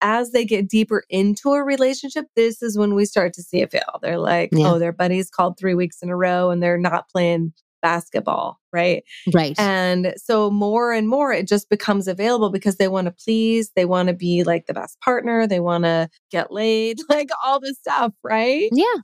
as 0.00 0.32
they 0.32 0.44
get 0.44 0.68
deeper 0.68 1.04
into 1.08 1.52
a 1.52 1.62
relationship 1.62 2.26
this 2.36 2.62
is 2.62 2.76
when 2.78 2.94
we 2.94 3.04
start 3.04 3.32
to 3.34 3.42
see 3.42 3.60
it 3.60 3.70
fail 3.70 3.98
they're 4.02 4.18
like 4.18 4.50
Yeah. 4.52 4.72
oh 4.72 4.78
their 4.78 4.92
buddies 4.92 5.30
called 5.30 5.58
3 5.58 5.74
weeks 5.74 6.02
in 6.02 6.08
a 6.10 6.16
row 6.16 6.50
and 6.50 6.62
they're 6.62 6.78
not 6.78 7.08
playing 7.10 7.52
basketball, 7.84 8.58
right? 8.72 9.04
Right. 9.32 9.54
And 9.58 10.14
so 10.16 10.50
more 10.50 10.92
and 10.92 11.06
more 11.08 11.32
it 11.32 11.46
just 11.46 11.68
becomes 11.68 12.08
available 12.08 12.48
because 12.50 12.76
they 12.76 12.88
want 12.88 13.04
to 13.06 13.10
please, 13.12 13.70
they 13.76 13.84
want 13.84 14.08
to 14.08 14.14
be 14.14 14.42
like 14.42 14.66
the 14.66 14.72
best 14.74 14.98
partner, 15.02 15.46
they 15.46 15.60
want 15.60 15.84
to 15.84 16.08
get 16.30 16.50
laid, 16.50 16.98
like 17.10 17.28
all 17.44 17.60
this 17.60 17.78
stuff, 17.78 18.12
right? 18.24 18.68
Yeah. 18.72 18.94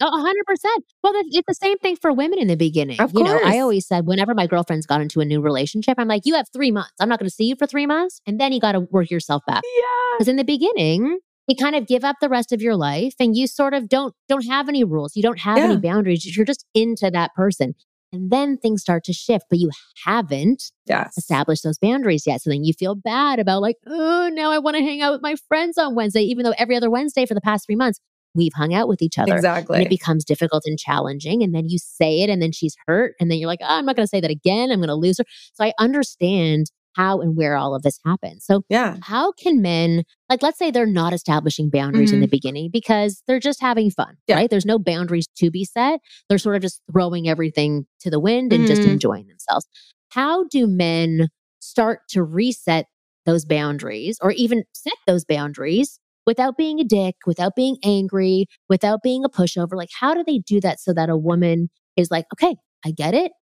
A 0.00 0.06
hundred 0.08 0.44
percent. 0.46 0.84
Well, 1.02 1.12
it's 1.16 1.46
the 1.48 1.54
same 1.54 1.76
thing 1.78 1.96
for 1.96 2.12
women 2.12 2.38
in 2.38 2.46
the 2.46 2.54
beginning. 2.56 3.00
Of 3.00 3.10
you 3.14 3.24
know, 3.24 3.40
I 3.44 3.58
always 3.58 3.84
said 3.84 4.06
whenever 4.06 4.32
my 4.32 4.46
girlfriends 4.46 4.86
got 4.86 5.00
into 5.00 5.20
a 5.20 5.24
new 5.24 5.40
relationship, 5.40 5.96
I'm 5.98 6.06
like, 6.06 6.22
you 6.24 6.34
have 6.36 6.46
three 6.52 6.70
months. 6.70 6.92
I'm 7.00 7.08
not 7.08 7.18
going 7.18 7.28
to 7.28 7.34
see 7.34 7.46
you 7.46 7.56
for 7.56 7.66
three 7.66 7.84
months, 7.86 8.20
and 8.24 8.40
then 8.40 8.52
you 8.52 8.60
got 8.60 8.72
to 8.72 8.80
work 8.80 9.10
yourself 9.10 9.42
back. 9.48 9.64
Yeah. 9.64 9.82
Because 10.16 10.28
in 10.28 10.36
the 10.36 10.44
beginning, 10.44 11.18
you 11.48 11.56
kind 11.56 11.74
of 11.74 11.88
give 11.88 12.04
up 12.04 12.14
the 12.20 12.28
rest 12.28 12.52
of 12.52 12.62
your 12.62 12.76
life, 12.76 13.14
and 13.18 13.36
you 13.36 13.48
sort 13.48 13.74
of 13.74 13.88
don't 13.88 14.14
don't 14.28 14.44
have 14.46 14.68
any 14.68 14.84
rules. 14.84 15.16
You 15.16 15.22
don't 15.24 15.40
have 15.40 15.58
Yeah. 15.58 15.64
any 15.64 15.78
boundaries. 15.78 16.24
You're 16.36 16.46
just 16.46 16.64
into 16.74 17.10
that 17.10 17.34
person, 17.34 17.74
and 18.12 18.30
then 18.30 18.56
things 18.56 18.80
start 18.80 19.04
to 19.04 19.12
shift. 19.12 19.46
But 19.50 19.58
you 19.58 19.70
haven't 20.04 20.70
Yes. 20.86 21.16
established 21.18 21.62
those 21.64 21.78
boundaries 21.78 22.26
yet. 22.26 22.40
So 22.42 22.50
then 22.50 22.64
you 22.64 22.72
feel 22.72 22.94
bad 22.94 23.38
about 23.38 23.62
like, 23.62 23.76
oh, 23.86 24.30
now 24.32 24.50
I 24.50 24.58
want 24.58 24.76
to 24.76 24.82
hang 24.82 25.02
out 25.02 25.12
with 25.12 25.22
my 25.22 25.36
friends 25.48 25.76
on 25.78 25.94
Wednesday, 25.94 26.22
even 26.22 26.44
though 26.44 26.54
every 26.58 26.76
other 26.76 26.90
Wednesday 26.90 27.26
for 27.26 27.34
the 27.34 27.40
past 27.40 27.66
three 27.66 27.76
months 27.76 28.00
we've 28.34 28.52
hung 28.54 28.72
out 28.74 28.88
with 28.88 29.02
each 29.02 29.18
other. 29.18 29.34
Exactly. 29.34 29.76
And 29.76 29.82
it 29.84 29.88
becomes 29.88 30.24
difficult 30.24 30.62
and 30.66 30.78
challenging. 30.78 31.42
And 31.42 31.54
then 31.54 31.68
you 31.68 31.78
say 31.78 32.20
it, 32.20 32.30
and 32.30 32.40
then 32.40 32.52
she's 32.52 32.76
hurt. 32.86 33.14
And 33.18 33.30
then 33.30 33.38
you're 33.38 33.48
like, 33.48 33.60
oh, 33.62 33.66
I'm 33.68 33.86
not 33.86 33.96
going 33.96 34.04
to 34.04 34.08
say 34.08 34.20
that 34.20 34.30
again. 34.30 34.70
I'm 34.70 34.78
going 34.78 34.88
to 34.88 34.94
lose 34.94 35.18
her. 35.18 35.24
So 35.54 35.64
I 35.64 35.72
understand 35.78 36.70
how 36.94 37.20
and 37.20 37.36
where 37.36 37.56
all 37.56 37.74
of 37.74 37.82
this 37.82 37.98
happens. 38.04 38.44
So, 38.44 38.62
yeah. 38.68 38.96
how 39.02 39.32
can 39.32 39.62
men, 39.62 40.02
like, 40.28 40.42
let's 40.42 40.58
say 40.58 40.70
they're 40.70 40.86
not 40.86 41.12
establishing 41.12 41.70
boundaries 41.70 42.12
in 42.12 42.20
the 42.20 42.26
beginning 42.28 42.70
because 42.72 43.22
they're 43.26 43.38
just 43.40 43.60
having 43.60 43.90
fun, 43.90 44.16
Yeah. 44.26 44.36
right? 44.36 44.50
There's 44.50 44.66
no 44.66 44.78
boundaries 44.78 45.26
to 45.36 45.50
be 45.50 45.64
set. 45.64 46.00
They're 46.28 46.38
sort 46.38 46.56
of 46.56 46.62
just 46.62 46.82
throwing 46.90 47.28
everything 47.28 47.86
to 48.00 48.10
the 48.10 48.18
wind 48.20 48.52
and 48.52 48.66
just 48.66 48.82
Mhm. 48.82 48.92
enjoying 48.92 49.26
themselves. 49.28 49.66
How 50.10 50.44
do 50.44 50.66
men 50.66 51.28
start 51.60 52.00
to 52.10 52.22
reset 52.24 52.86
those 53.26 53.44
boundaries 53.44 54.18
or 54.22 54.32
even 54.32 54.64
set 54.72 54.94
those 55.06 55.24
boundaries 55.24 56.00
without 56.26 56.56
being 56.56 56.80
a 56.80 56.84
dick, 56.84 57.16
without 57.26 57.54
being 57.54 57.76
angry, 57.84 58.46
without 58.68 59.02
being 59.02 59.24
a 59.24 59.28
pushover? 59.28 59.74
Like, 59.76 59.90
how 59.98 60.14
do 60.14 60.24
they 60.26 60.38
do 60.38 60.60
that 60.62 60.80
so 60.80 60.92
that 60.94 61.10
a 61.10 61.16
woman 61.16 61.68
is 61.96 62.10
like, 62.10 62.26
okay, 62.34 62.56
I 62.84 62.90
get 62.92 63.14
it 63.14 63.32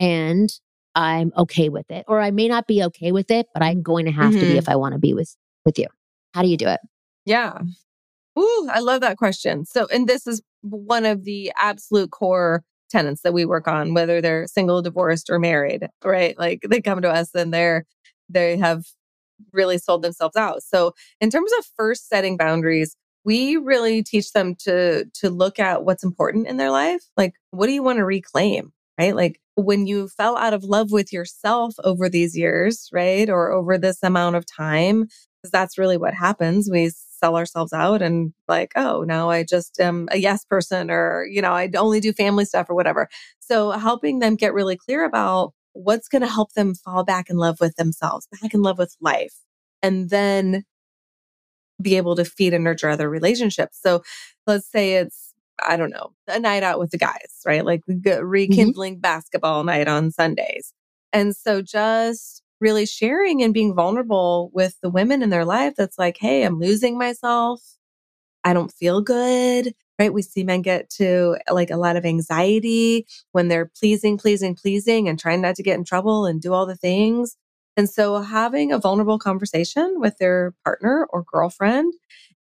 and 0.00 0.50
I'm 0.94 1.32
okay 1.36 1.68
with 1.68 1.90
it? 1.90 2.04
Or 2.08 2.20
I 2.20 2.30
may 2.30 2.48
not 2.48 2.66
be 2.66 2.82
okay 2.84 3.12
with 3.12 3.30
it, 3.30 3.46
but 3.54 3.62
I'm 3.62 3.82
going 3.82 4.04
to 4.06 4.12
have 4.12 4.32
to 4.32 4.38
Mhm. 4.38 4.48
be 4.48 4.56
if 4.56 4.68
I 4.68 4.76
want 4.76 4.94
to 4.94 4.98
be 4.98 5.14
with, 5.14 5.36
with 5.64 5.78
you. 5.78 5.86
How 6.34 6.42
do 6.42 6.48
you 6.48 6.56
do 6.56 6.68
it? 6.68 6.80
Yeah. 7.24 7.58
Ooh, 8.38 8.68
I 8.72 8.80
love 8.80 9.00
that 9.00 9.16
question. 9.16 9.64
So, 9.64 9.86
and 9.92 10.08
this 10.08 10.26
is 10.26 10.42
one 10.62 11.04
of 11.04 11.24
the 11.24 11.52
absolute 11.58 12.10
core 12.10 12.62
tenants 12.90 13.22
that 13.22 13.32
we 13.34 13.44
work 13.44 13.68
on, 13.68 13.94
whether 13.94 14.20
they're 14.20 14.46
single, 14.46 14.80
divorced, 14.82 15.28
or 15.30 15.38
married, 15.38 15.88
right? 16.04 16.38
Like 16.38 16.62
they 16.68 16.80
come 16.80 17.02
to 17.02 17.10
us 17.10 17.34
and 17.34 17.52
they're, 17.52 17.84
they 18.28 18.56
have 18.56 18.84
really 19.52 19.78
sold 19.78 20.02
themselves 20.02 20.36
out. 20.36 20.62
So, 20.62 20.94
in 21.20 21.30
terms 21.30 21.50
of 21.58 21.66
first 21.76 22.08
setting 22.08 22.36
boundaries, 22.36 22.96
we 23.24 23.56
really 23.56 24.02
teach 24.02 24.32
them 24.32 24.54
to 24.60 25.04
to 25.14 25.30
look 25.30 25.58
at 25.58 25.84
what's 25.84 26.04
important 26.04 26.46
in 26.46 26.56
their 26.56 26.70
life. 26.70 27.02
Like, 27.16 27.34
what 27.50 27.66
do 27.66 27.72
you 27.72 27.82
want 27.82 27.98
to 27.98 28.04
reclaim? 28.04 28.72
Right? 28.98 29.14
Like 29.14 29.40
when 29.54 29.86
you 29.86 30.08
fell 30.08 30.36
out 30.36 30.54
of 30.54 30.64
love 30.64 30.90
with 30.90 31.12
yourself 31.12 31.74
over 31.84 32.08
these 32.08 32.36
years, 32.36 32.88
right? 32.92 33.30
Or 33.30 33.52
over 33.52 33.78
this 33.78 34.02
amount 34.02 34.36
of 34.36 34.44
time, 34.46 35.02
because 35.04 35.52
that's 35.52 35.78
really 35.78 35.96
what 35.96 36.14
happens. 36.14 36.68
We 36.70 36.90
sell 36.90 37.36
ourselves 37.36 37.72
out 37.72 38.02
and 38.02 38.32
like, 38.48 38.72
oh, 38.76 39.02
now 39.02 39.30
I 39.30 39.44
just 39.44 39.78
am 39.80 40.08
a 40.10 40.16
yes 40.18 40.44
person 40.44 40.90
or, 40.90 41.26
you 41.30 41.40
know, 41.40 41.52
I 41.52 41.70
only 41.76 42.00
do 42.00 42.12
family 42.12 42.44
stuff 42.44 42.68
or 42.68 42.74
whatever. 42.74 43.08
So 43.40 43.70
helping 43.72 44.18
them 44.18 44.34
get 44.36 44.52
really 44.54 44.76
clear 44.76 45.04
about 45.04 45.52
what's 45.74 46.08
going 46.08 46.22
to 46.22 46.28
help 46.28 46.52
them 46.54 46.74
fall 46.74 47.04
back 47.04 47.30
in 47.30 47.36
love 47.36 47.58
with 47.60 47.76
themselves, 47.76 48.26
back 48.42 48.52
in 48.52 48.62
love 48.62 48.78
with 48.78 48.96
life, 49.00 49.34
and 49.82 50.10
then 50.10 50.64
be 51.80 51.96
able 51.96 52.16
to 52.16 52.24
feed 52.24 52.52
and 52.54 52.64
nurture 52.64 52.88
other 52.88 53.08
relationships. 53.08 53.78
So 53.80 54.02
let's 54.46 54.70
say 54.70 54.94
it's, 54.94 55.27
I 55.66 55.76
don't 55.76 55.90
know, 55.90 56.12
a 56.26 56.38
night 56.38 56.62
out 56.62 56.78
with 56.78 56.90
the 56.90 56.98
guys, 56.98 57.40
right? 57.46 57.64
Like 57.64 57.82
g- 57.86 57.94
mm-hmm. 57.94 58.24
rekindling 58.24 59.00
basketball 59.00 59.64
night 59.64 59.88
on 59.88 60.10
Sundays. 60.10 60.72
And 61.12 61.34
so 61.34 61.62
just 61.62 62.42
really 62.60 62.86
sharing 62.86 63.42
and 63.42 63.54
being 63.54 63.74
vulnerable 63.74 64.50
with 64.52 64.76
the 64.82 64.90
women 64.90 65.22
in 65.22 65.30
their 65.30 65.44
life 65.44 65.74
that's 65.76 65.98
like, 65.98 66.16
hey, 66.18 66.42
I'm 66.42 66.58
losing 66.58 66.98
myself. 66.98 67.62
I 68.44 68.52
don't 68.52 68.72
feel 68.72 69.00
good. 69.00 69.74
Right. 69.98 70.12
We 70.12 70.22
see 70.22 70.44
men 70.44 70.62
get 70.62 70.90
to 70.90 71.36
like 71.50 71.70
a 71.70 71.76
lot 71.76 71.96
of 71.96 72.04
anxiety 72.04 73.06
when 73.32 73.48
they're 73.48 73.70
pleasing, 73.78 74.16
pleasing, 74.16 74.54
pleasing 74.54 75.08
and 75.08 75.18
trying 75.18 75.40
not 75.40 75.56
to 75.56 75.62
get 75.62 75.76
in 75.76 75.84
trouble 75.84 76.24
and 76.24 76.40
do 76.40 76.52
all 76.52 76.66
the 76.66 76.76
things. 76.76 77.36
And 77.76 77.90
so 77.90 78.20
having 78.20 78.72
a 78.72 78.78
vulnerable 78.78 79.18
conversation 79.18 79.96
with 79.98 80.16
their 80.18 80.54
partner 80.64 81.08
or 81.10 81.24
girlfriend 81.24 81.94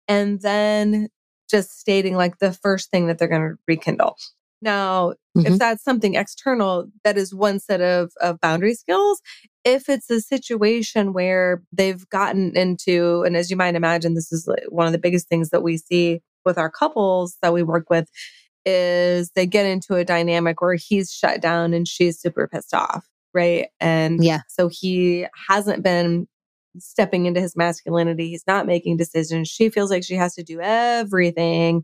and 0.07 0.41
then 0.41 1.09
just 1.49 1.79
stating 1.79 2.15
like 2.15 2.39
the 2.39 2.53
first 2.53 2.91
thing 2.91 3.07
that 3.07 3.17
they're 3.17 3.27
going 3.27 3.41
to 3.41 3.55
rekindle. 3.67 4.17
Now, 4.61 5.13
if 5.35 5.53
Mhm. 5.53 5.59
that's 5.59 5.83
something 5.83 6.15
external, 6.15 6.89
that 7.03 7.17
is 7.17 7.33
one 7.33 7.59
set 7.59 7.79
of, 7.81 8.11
of 8.21 8.39
boundary 8.41 8.73
skills. 8.73 9.21
If 9.63 9.87
it's 9.87 10.09
a 10.09 10.19
situation 10.21 11.13
where 11.13 11.61
they've 11.71 12.07
gotten 12.09 12.57
into, 12.57 13.21
and 13.23 13.37
as 13.37 13.51
you 13.51 13.55
might 13.57 13.75
imagine, 13.75 14.15
this 14.15 14.31
is 14.31 14.49
one 14.69 14.87
of 14.87 14.93
the 14.93 14.97
biggest 14.99 15.27
things 15.29 15.51
that 15.51 15.61
we 15.61 15.77
see 15.77 16.21
with 16.43 16.57
our 16.57 16.71
couples 16.71 17.37
that 17.41 17.53
we 17.53 17.61
work 17.61 17.89
with 17.89 18.09
is 18.65 19.31
they 19.31 19.45
get 19.45 19.65
into 19.65 19.95
a 19.95 20.03
dynamic 20.03 20.59
where 20.61 20.75
he's 20.75 21.11
shut 21.11 21.39
down 21.41 21.73
and 21.73 21.87
she's 21.87 22.19
super 22.19 22.47
pissed 22.47 22.73
off. 22.73 23.07
Right. 23.33 23.67
And 23.79 24.23
Yeah. 24.23 24.41
so 24.47 24.69
he 24.69 25.27
hasn't 25.47 25.83
been 25.83 26.27
stepping 26.79 27.25
into 27.25 27.41
his 27.41 27.55
masculinity. 27.55 28.29
He's 28.29 28.45
not 28.47 28.65
making 28.65 28.97
decisions. 28.97 29.47
She 29.47 29.69
feels 29.69 29.89
like 29.91 30.03
she 30.03 30.15
has 30.15 30.35
to 30.35 30.43
do 30.43 30.59
everything. 30.61 31.83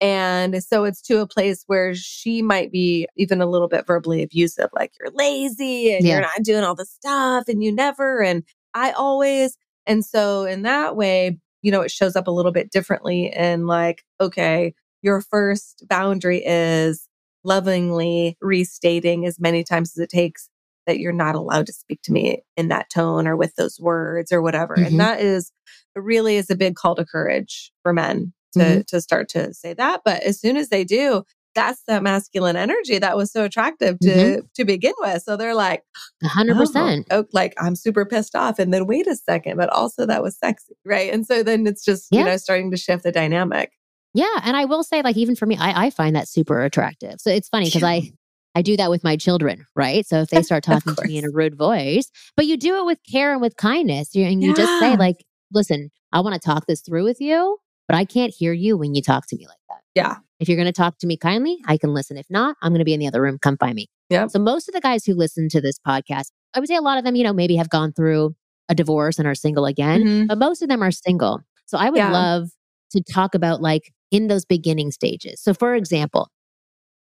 And 0.00 0.62
so 0.62 0.84
it's 0.84 1.00
to 1.02 1.20
a 1.20 1.26
place 1.26 1.64
where 1.66 1.94
she 1.94 2.42
might 2.42 2.70
be 2.72 3.06
even 3.16 3.40
a 3.40 3.46
little 3.46 3.68
bit 3.68 3.86
verbally 3.86 4.22
abusive, 4.22 4.68
like 4.74 4.92
you're 5.00 5.12
lazy 5.14 5.94
and 5.94 6.04
Yeah. 6.04 6.12
you're 6.14 6.20
not 6.22 6.42
doing 6.42 6.64
all 6.64 6.74
the 6.74 6.84
stuff 6.84 7.44
and 7.48 7.62
you 7.62 7.72
never 7.72 8.22
and 8.22 8.42
I 8.74 8.90
always. 8.92 9.56
And 9.86 10.04
so 10.04 10.44
in 10.44 10.62
that 10.62 10.96
way, 10.96 11.38
you 11.62 11.70
know, 11.70 11.80
it 11.80 11.90
shows 11.90 12.16
up 12.16 12.26
a 12.26 12.30
little 12.32 12.52
bit 12.52 12.70
differently 12.70 13.32
in 13.34 13.66
like, 13.66 14.04
okay, 14.20 14.74
your 15.00 15.20
first 15.22 15.84
boundary 15.88 16.42
is 16.44 17.08
lovingly 17.44 18.36
restating 18.40 19.26
as 19.26 19.38
many 19.38 19.62
times 19.62 19.92
as 19.96 20.02
it 20.02 20.10
takes 20.10 20.48
that 20.86 20.98
you're 20.98 21.12
not 21.12 21.34
allowed 21.34 21.66
to 21.66 21.72
speak 21.72 22.00
to 22.02 22.12
me 22.12 22.42
in 22.56 22.68
that 22.68 22.90
tone 22.90 23.26
or 23.26 23.36
with 23.36 23.54
those 23.56 23.78
words 23.80 24.32
or 24.32 24.42
whatever. 24.42 24.76
Mhm. 24.76 24.86
And 24.86 25.00
that 25.00 25.20
is 25.20 25.50
really 25.96 26.36
is 26.36 26.50
a 26.50 26.56
big 26.56 26.74
call 26.74 26.94
to 26.96 27.04
courage 27.04 27.72
for 27.82 27.92
men 27.92 28.32
to 28.52 28.58
Mhm. 28.58 28.86
to 28.86 29.00
start 29.00 29.28
to 29.30 29.52
say 29.54 29.74
that. 29.74 30.02
But 30.04 30.22
as 30.22 30.40
soon 30.40 30.56
as 30.56 30.68
they 30.68 30.84
do, 30.84 31.24
that's 31.54 31.82
that 31.86 32.02
masculine 32.02 32.56
energy 32.56 32.98
that 32.98 33.16
was 33.16 33.30
so 33.30 33.44
attractive 33.44 33.96
to 34.00 34.08
Mhm. 34.08 34.42
to 34.56 34.64
begin 34.64 34.92
with. 34.98 35.22
So 35.22 35.36
they're 35.36 35.54
like, 35.54 35.84
hundred 36.24 36.56
percent. 36.56 37.06
Oh, 37.10 37.20
oh, 37.20 37.24
like 37.32 37.54
I'm 37.58 37.76
super 37.76 38.04
pissed 38.04 38.34
off. 38.34 38.58
And 38.58 38.74
then 38.74 38.86
wait 38.86 39.06
a 39.06 39.14
second, 39.14 39.56
but 39.56 39.70
also 39.70 40.04
that 40.06 40.22
was 40.22 40.36
sexy. 40.36 40.74
Right. 40.84 41.12
And 41.12 41.24
so 41.26 41.42
then 41.44 41.66
it's 41.66 41.84
just, 41.84 42.08
Yeah. 42.10 42.20
you 42.20 42.24
know, 42.26 42.36
starting 42.38 42.70
to 42.72 42.76
shift 42.76 43.04
the 43.04 43.12
dynamic. 43.12 43.70
Yeah. 44.14 44.40
And 44.44 44.56
I 44.56 44.64
will 44.64 44.82
say, 44.84 45.02
like, 45.02 45.16
even 45.16 45.34
for 45.36 45.46
me, 45.46 45.56
I, 45.56 45.86
I 45.86 45.90
find 45.90 46.14
that 46.16 46.28
super 46.28 46.62
attractive. 46.62 47.14
So 47.18 47.30
it's 47.30 47.48
funny 47.48 47.66
because 47.66 47.82
I 47.84 48.12
I 48.54 48.62
do 48.62 48.76
that 48.76 48.90
with 48.90 49.02
my 49.04 49.16
children, 49.16 49.66
right? 49.74 50.06
So 50.06 50.20
if 50.20 50.28
they 50.30 50.42
start 50.42 50.62
talking 50.64 50.94
to 50.94 51.06
me 51.06 51.18
in 51.18 51.24
a 51.24 51.30
rude 51.30 51.56
voice, 51.56 52.10
but 52.36 52.46
you 52.46 52.56
do 52.56 52.78
it 52.78 52.86
with 52.86 52.98
care 53.10 53.32
and 53.32 53.40
with 53.40 53.56
kindness. 53.56 54.14
You, 54.14 54.24
and 54.26 54.42
you 54.42 54.54
just 54.54 54.78
say, 54.78 54.96
like, 54.96 55.24
listen, 55.52 55.90
I 56.12 56.20
want 56.20 56.34
to 56.34 56.40
talk 56.40 56.66
this 56.66 56.80
through 56.80 57.04
with 57.04 57.20
you, 57.20 57.58
but 57.88 57.96
I 57.96 58.04
can't 58.04 58.32
hear 58.32 58.52
you 58.52 58.76
when 58.76 58.94
you 58.94 59.02
talk 59.02 59.26
to 59.28 59.36
me 59.36 59.46
like 59.46 59.58
that. 59.68 59.80
Yeah. 59.94 60.16
If 60.40 60.48
you're 60.48 60.56
going 60.56 60.66
to 60.66 60.72
talk 60.72 60.98
to 60.98 61.06
me 61.06 61.16
kindly, 61.16 61.58
I 61.66 61.76
can 61.78 61.94
listen. 61.94 62.16
If 62.16 62.26
not, 62.30 62.56
I'm 62.62 62.72
going 62.72 62.80
to 62.80 62.84
be 62.84 62.94
in 62.94 63.00
the 63.00 63.06
other 63.08 63.22
room. 63.22 63.38
Come 63.40 63.56
find 63.56 63.74
me. 63.74 63.86
Yeah. 64.10 64.26
So 64.28 64.38
most 64.38 64.68
of 64.68 64.74
the 64.74 64.80
guys 64.80 65.04
who 65.04 65.14
listen 65.14 65.48
to 65.50 65.60
this 65.60 65.78
podcast, 65.86 66.26
I 66.54 66.60
would 66.60 66.68
say 66.68 66.76
a 66.76 66.82
lot 66.82 66.98
of 66.98 67.04
them, 67.04 67.16
you 67.16 67.24
know, 67.24 67.32
maybe 67.32 67.56
have 67.56 67.70
gone 67.70 67.92
through 67.92 68.34
a 68.68 68.74
divorce 68.74 69.18
and 69.18 69.26
are 69.26 69.34
single 69.34 69.64
again, 69.66 70.02
Mhm. 70.02 70.28
but 70.28 70.38
most 70.38 70.62
of 70.62 70.68
them 70.68 70.82
are 70.82 70.90
single. 70.90 71.40
So 71.66 71.78
I 71.78 71.90
would 71.90 71.98
Yeah. 71.98 72.12
love 72.12 72.50
to 72.92 73.02
talk 73.02 73.34
about 73.34 73.60
like 73.60 73.92
in 74.10 74.28
those 74.28 74.44
beginning 74.44 74.90
stages. 74.90 75.40
So 75.40 75.54
for 75.54 75.74
example, 75.74 76.28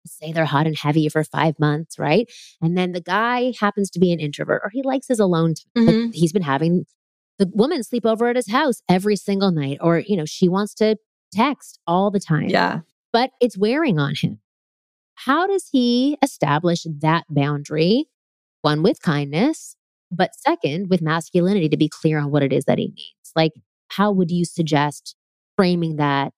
say 0.06 0.32
they're 0.32 0.44
hot 0.44 0.66
and 0.66 0.76
heavy 0.76 1.08
for 1.08 1.24
five 1.24 1.58
months, 1.58 1.98
right? 1.98 2.30
And 2.60 2.76
then 2.76 2.92
the 2.92 3.00
guy 3.00 3.52
happens 3.60 3.90
to 3.90 3.98
be 4.00 4.12
an 4.12 4.20
introvert 4.20 4.62
or 4.64 4.70
he 4.72 4.82
likes 4.82 5.08
his 5.08 5.18
alone 5.20 5.54
time, 5.76 5.86
Mhm. 5.86 6.10
he's 6.14 6.32
been 6.32 6.42
having 6.42 6.84
the 7.38 7.50
woman 7.54 7.82
sleep 7.82 8.04
over 8.06 8.28
at 8.28 8.36
his 8.36 8.50
house 8.50 8.82
every 8.88 9.16
single 9.16 9.50
night, 9.50 9.78
or, 9.80 9.98
you 9.98 10.16
know, 10.16 10.24
she 10.26 10.48
wants 10.48 10.74
to 10.74 10.96
text 11.32 11.78
all 11.86 12.10
the 12.10 12.20
time 12.20 12.48
Yeah. 12.48 12.80
but 13.12 13.30
it's 13.40 13.56
wearing 13.58 13.98
on 13.98 14.14
him. 14.14 14.40
How 15.14 15.46
does 15.46 15.68
he 15.72 16.18
establish 16.22 16.84
that 17.00 17.24
boundary? 17.30 18.06
One, 18.62 18.82
with 18.82 19.00
kindness, 19.02 19.76
but 20.10 20.34
second, 20.36 20.88
with 20.90 21.00
masculinity 21.02 21.68
to 21.70 21.76
be 21.76 21.88
clear 21.88 22.18
on 22.18 22.30
what 22.30 22.42
it 22.42 22.52
is 22.52 22.64
that 22.66 22.78
he 22.78 22.88
needs. 22.88 23.32
Like, 23.34 23.52
how 23.88 24.12
would 24.12 24.30
you 24.30 24.44
suggest 24.44 25.16
framing 25.56 25.96
that 25.96 26.32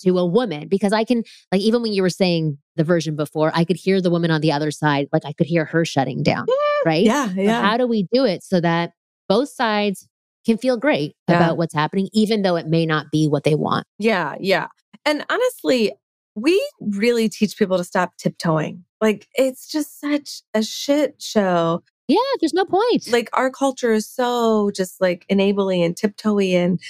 to 0.00 0.18
a 0.18 0.26
woman 0.26 0.68
because 0.68 0.92
I 0.92 1.04
can, 1.04 1.22
like, 1.52 1.60
even 1.60 1.82
when 1.82 1.92
you 1.92 2.02
were 2.02 2.10
saying 2.10 2.58
the 2.76 2.84
version 2.84 3.16
before, 3.16 3.50
I 3.54 3.64
could 3.64 3.76
hear 3.76 4.00
the 4.00 4.10
woman 4.10 4.30
on 4.30 4.40
the 4.40 4.52
other 4.52 4.70
side, 4.70 5.08
like, 5.12 5.24
I 5.24 5.32
could 5.32 5.46
hear 5.46 5.64
her 5.64 5.84
shutting 5.84 6.22
down, 6.22 6.46
right? 6.84 7.04
Yeah. 7.04 7.30
Yeah. 7.34 7.60
So 7.62 7.66
how 7.66 7.76
do 7.76 7.86
we 7.86 8.06
do 8.12 8.24
it 8.24 8.42
so 8.42 8.60
that 8.60 8.92
both 9.28 9.48
sides 9.50 10.08
can 10.46 10.56
feel 10.58 10.76
great 10.76 11.14
Yeah. 11.28 11.36
about 11.36 11.56
what's 11.58 11.74
happening, 11.74 12.08
even 12.12 12.42
though 12.42 12.56
it 12.56 12.66
may 12.66 12.86
not 12.86 13.10
be 13.10 13.28
what 13.28 13.44
they 13.44 13.54
want? 13.54 13.86
Yeah, 13.98 14.34
yeah. 14.40 14.68
And 15.04 15.24
honestly, 15.28 15.92
we 16.34 16.62
really 16.80 17.28
teach 17.28 17.56
people 17.58 17.76
to 17.78 17.84
stop 17.84 18.16
tiptoeing. 18.16 18.84
Like 19.00 19.26
it's 19.34 19.70
just 19.70 20.00
such 20.00 20.42
a 20.54 20.62
shit 20.62 21.20
show. 21.20 21.82
Yeah, 22.08 22.16
there's 22.40 22.54
no 22.54 22.64
point. 22.64 23.10
Like 23.12 23.28
our 23.32 23.50
culture 23.50 23.92
is 23.92 24.08
so 24.08 24.70
just 24.74 25.00
like 25.00 25.26
enabling 25.28 25.82
and 25.82 25.94
tiptoey 25.94 26.52
and 26.54 26.80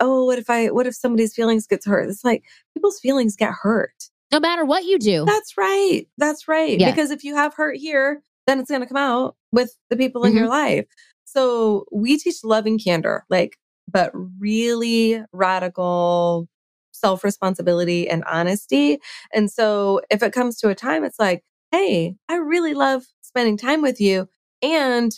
oh, 0.00 0.24
what 0.24 0.38
if 0.38 0.50
I 0.50 0.70
what 0.70 0.86
if 0.86 0.94
somebody's 0.94 1.34
feelings 1.34 1.66
gets 1.66 1.86
hurt? 1.86 2.08
It's 2.08 2.24
like 2.24 2.44
people's 2.74 3.00
feelings 3.00 3.36
get 3.36 3.52
hurt. 3.52 4.10
no 4.32 4.40
matter 4.40 4.64
what 4.64 4.84
you 4.84 4.98
do. 4.98 5.24
That's 5.24 5.56
right. 5.56 6.06
That's 6.18 6.48
right. 6.48 6.78
Yeah. 6.78 6.90
Because 6.90 7.10
if 7.10 7.24
you 7.24 7.36
have 7.36 7.54
hurt 7.54 7.76
here, 7.76 8.22
then 8.46 8.58
it's 8.60 8.70
going 8.70 8.80
to 8.82 8.86
come 8.86 8.96
out 8.96 9.36
with 9.52 9.76
the 9.90 9.96
people 9.96 10.24
in 10.24 10.34
your 10.34 10.44
mm-hmm. 10.44 10.50
life. 10.50 10.86
So 11.24 11.84
we 11.92 12.18
teach 12.18 12.44
love 12.44 12.66
and 12.66 12.82
candor, 12.82 13.24
like, 13.28 13.56
but 13.90 14.10
really 14.38 15.22
radical 15.32 16.48
self 16.92 17.22
responsibility 17.24 18.08
and 18.08 18.24
honesty. 18.24 18.98
And 19.32 19.50
so 19.50 20.00
if 20.10 20.22
it 20.22 20.32
comes 20.32 20.58
to 20.58 20.68
a 20.68 20.74
time, 20.74 21.04
it's 21.04 21.18
like, 21.18 21.44
hey, 21.72 22.16
I 22.28 22.36
really 22.36 22.74
love 22.74 23.04
spending 23.22 23.56
time 23.56 23.82
with 23.82 24.00
you. 24.00 24.28
And 24.62 25.12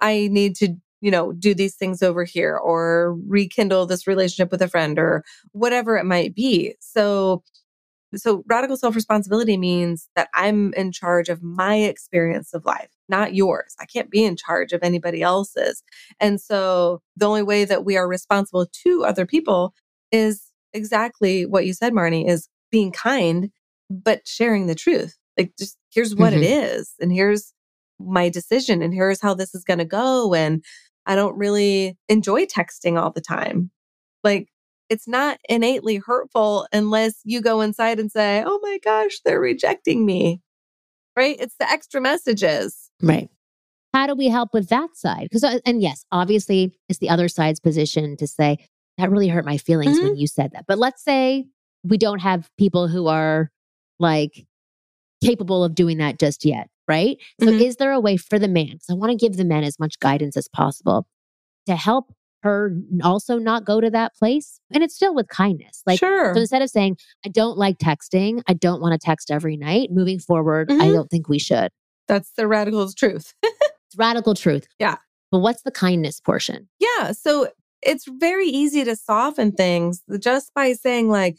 I 0.00 0.28
need 0.30 0.56
to, 0.56 0.76
you 1.02 1.10
know, 1.10 1.32
do 1.32 1.52
these 1.52 1.74
things 1.74 2.02
over 2.02 2.24
here 2.24 2.56
or 2.56 3.18
rekindle 3.26 3.84
this 3.84 4.06
relationship 4.06 4.50
with 4.50 4.62
a 4.62 4.68
friend 4.68 4.98
or 4.98 5.22
whatever 5.50 5.98
it 5.98 6.04
might 6.04 6.34
be. 6.34 6.74
So 6.80 7.42
so 8.14 8.44
radical 8.46 8.76
self-responsibility 8.76 9.56
means 9.56 10.10
that 10.16 10.28
I'm 10.34 10.74
in 10.74 10.92
charge 10.92 11.30
of 11.30 11.42
my 11.42 11.76
experience 11.76 12.52
of 12.52 12.66
life, 12.66 12.90
not 13.08 13.34
yours. 13.34 13.74
I 13.80 13.86
can't 13.86 14.10
be 14.10 14.22
in 14.22 14.36
charge 14.36 14.72
of 14.72 14.82
anybody 14.82 15.22
else's. 15.22 15.82
And 16.20 16.38
so 16.38 17.00
the 17.16 17.26
only 17.26 17.42
way 17.42 17.64
that 17.64 17.86
we 17.86 17.96
are 17.96 18.06
responsible 18.06 18.66
to 18.84 19.04
other 19.04 19.24
people 19.24 19.72
is 20.10 20.52
exactly 20.74 21.46
what 21.46 21.64
you 21.64 21.72
said, 21.72 21.94
Marnie, 21.94 22.28
is 22.28 22.48
being 22.70 22.92
kind, 22.92 23.50
but 23.88 24.26
sharing 24.26 24.66
the 24.66 24.74
truth. 24.74 25.16
Like 25.38 25.52
just 25.58 25.78
here's 25.90 26.14
what 26.14 26.34
it 26.34 26.42
mm-hmm. 26.42 26.64
is, 26.66 26.94
and 27.00 27.10
here's 27.10 27.54
my 27.98 28.28
decision, 28.28 28.82
and 28.82 28.92
here's 28.92 29.22
how 29.22 29.32
this 29.32 29.54
is 29.54 29.64
gonna 29.64 29.86
go. 29.86 30.34
And 30.34 30.62
I 31.06 31.16
don't 31.16 31.36
really 31.36 31.96
enjoy 32.08 32.46
texting 32.46 33.00
all 33.00 33.10
the 33.10 33.20
time. 33.20 33.70
Like 34.22 34.48
it's 34.88 35.08
not 35.08 35.38
innately 35.48 35.96
hurtful 35.96 36.66
unless 36.72 37.20
you 37.24 37.40
go 37.40 37.60
inside 37.60 37.98
and 37.98 38.10
say, 38.10 38.42
oh 38.46 38.60
my 38.62 38.78
gosh, 38.84 39.20
they're 39.24 39.40
rejecting 39.40 40.06
me. 40.06 40.40
Right? 41.16 41.36
It's 41.38 41.56
the 41.58 41.70
extra 41.70 42.00
messages. 42.00 42.90
Right. 43.02 43.28
How 43.92 44.06
do 44.06 44.14
we 44.14 44.28
help 44.28 44.54
with 44.54 44.70
that 44.70 44.96
side? 44.96 45.24
Because, 45.24 45.44
uh, 45.44 45.58
and 45.66 45.82
yes, 45.82 46.06
obviously, 46.10 46.72
it's 46.88 46.98
the 46.98 47.10
other 47.10 47.28
side's 47.28 47.60
position 47.60 48.16
to 48.16 48.26
say, 48.26 48.58
that 48.98 49.10
really 49.10 49.28
hurt 49.28 49.44
my 49.44 49.56
feelings 49.56 49.98
when 49.98 50.12
mm-hmm. 50.12 50.20
you 50.20 50.26
said 50.26 50.52
that. 50.52 50.64
But 50.66 50.78
let's 50.78 51.02
say 51.02 51.46
we 51.82 51.98
don't 51.98 52.20
have 52.20 52.48
people 52.58 52.88
who 52.88 53.08
are 53.08 53.50
like 53.98 54.46
capable 55.22 55.64
of 55.64 55.74
doing 55.74 55.98
that 55.98 56.18
just 56.18 56.44
yet, 56.44 56.68
right? 56.88 57.16
So, 57.40 57.46
Mhm. 57.48 57.60
is 57.60 57.76
there 57.76 57.92
a 57.92 58.00
way 58.00 58.16
for 58.16 58.38
the 58.38 58.48
man? 58.48 58.72
Because 58.72 58.90
I 58.90 58.94
want 58.94 59.10
to 59.10 59.16
give 59.16 59.36
the 59.36 59.44
men 59.44 59.64
as 59.64 59.78
much 59.78 59.98
guidance 60.00 60.36
as 60.36 60.48
possible 60.48 61.06
to 61.66 61.76
help 61.76 62.12
her 62.42 62.76
also 63.04 63.38
not 63.38 63.64
go 63.64 63.80
to 63.80 63.88
that 63.90 64.16
place. 64.16 64.58
And 64.72 64.82
it's 64.82 64.96
still 64.96 65.14
with 65.14 65.28
kindness. 65.28 65.80
Like, 65.86 66.00
sure. 66.00 66.34
so 66.34 66.40
instead 66.40 66.60
of 66.60 66.70
saying, 66.70 66.96
I 67.24 67.28
don't 67.28 67.56
like 67.56 67.78
texting, 67.78 68.42
I 68.48 68.54
don't 68.54 68.80
want 68.80 69.00
to 69.00 69.04
text 69.04 69.30
every 69.30 69.56
night, 69.56 69.90
moving 69.92 70.18
forward, 70.18 70.68
I 70.70 70.74
Mhm. 70.88 70.92
don't 70.92 71.08
think 71.10 71.28
we 71.28 71.38
should. 71.38 71.70
That's 72.08 72.32
the 72.36 72.48
radical's 72.48 72.94
truth. 72.94 73.32
It's 73.86 73.98
radical 73.98 74.34
truth. 74.34 74.66
Yeah. 74.78 74.96
But 75.30 75.38
what's 75.40 75.62
the 75.62 75.70
kindness 75.70 76.18
portion? 76.18 76.68
Yeah. 76.80 77.12
So 77.12 77.48
it's 77.82 78.06
very 78.08 78.46
easy 78.48 78.84
to 78.84 78.96
soften 78.96 79.52
things 79.52 80.02
just 80.18 80.52
by 80.54 80.72
saying, 80.72 81.10
like, 81.10 81.36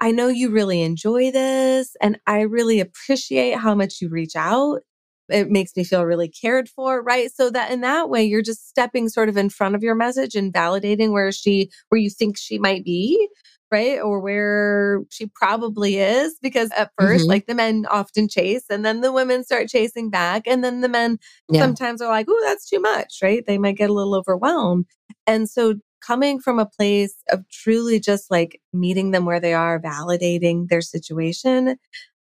I 0.00 0.12
know 0.12 0.28
you 0.28 0.50
really 0.50 0.82
enjoy 0.82 1.30
this 1.30 1.94
and 2.00 2.18
I 2.26 2.40
really 2.42 2.80
appreciate 2.80 3.56
how 3.58 3.74
much 3.74 4.00
you 4.00 4.08
reach 4.08 4.34
out. 4.36 4.80
It 5.28 5.50
makes 5.50 5.76
me 5.76 5.84
feel 5.84 6.04
really 6.04 6.28
cared 6.28 6.68
for, 6.68 7.02
right? 7.02 7.30
So 7.32 7.50
that 7.50 7.70
in 7.70 7.82
that 7.82 8.08
way, 8.08 8.24
you're 8.24 8.42
just 8.42 8.68
stepping 8.68 9.08
sort 9.08 9.28
of 9.28 9.36
in 9.36 9.50
front 9.50 9.74
of 9.74 9.82
your 9.82 9.94
message 9.94 10.34
and 10.34 10.52
validating 10.52 11.12
where 11.12 11.30
she, 11.32 11.70
where 11.90 12.00
you 12.00 12.10
think 12.10 12.36
she 12.38 12.58
might 12.58 12.84
be, 12.84 13.28
right? 13.70 14.00
Or 14.00 14.20
where 14.20 15.02
she 15.10 15.26
probably 15.34 15.98
is. 15.98 16.36
Because 16.42 16.70
at 16.72 16.90
1st 16.98 17.26
Mhm. 17.26 17.28
like 17.28 17.46
the 17.46 17.54
men 17.54 17.86
often 17.90 18.26
chase 18.28 18.64
and 18.70 18.84
then 18.84 19.02
the 19.02 19.12
women 19.12 19.44
start 19.44 19.68
chasing 19.68 20.10
back. 20.10 20.42
And 20.46 20.64
then 20.64 20.80
the 20.80 20.88
men 20.88 21.18
Yeah. 21.48 21.60
sometimes 21.60 22.00
are 22.00 22.08
like, 22.08 22.26
oh, 22.28 22.40
that's 22.44 22.68
too 22.68 22.80
much, 22.80 23.18
right? 23.22 23.44
They 23.46 23.58
might 23.58 23.76
get 23.76 23.90
a 23.90 23.92
little 23.94 24.14
overwhelmed. 24.16 24.86
And 25.26 25.48
so 25.48 25.74
coming 26.00 26.40
from 26.40 26.58
a 26.58 26.66
place 26.66 27.14
of 27.30 27.48
truly 27.50 28.00
just 28.00 28.30
like 28.30 28.60
meeting 28.72 29.10
them 29.10 29.24
where 29.24 29.40
they 29.40 29.54
are, 29.54 29.80
validating 29.80 30.68
their 30.68 30.80
situation 30.80 31.76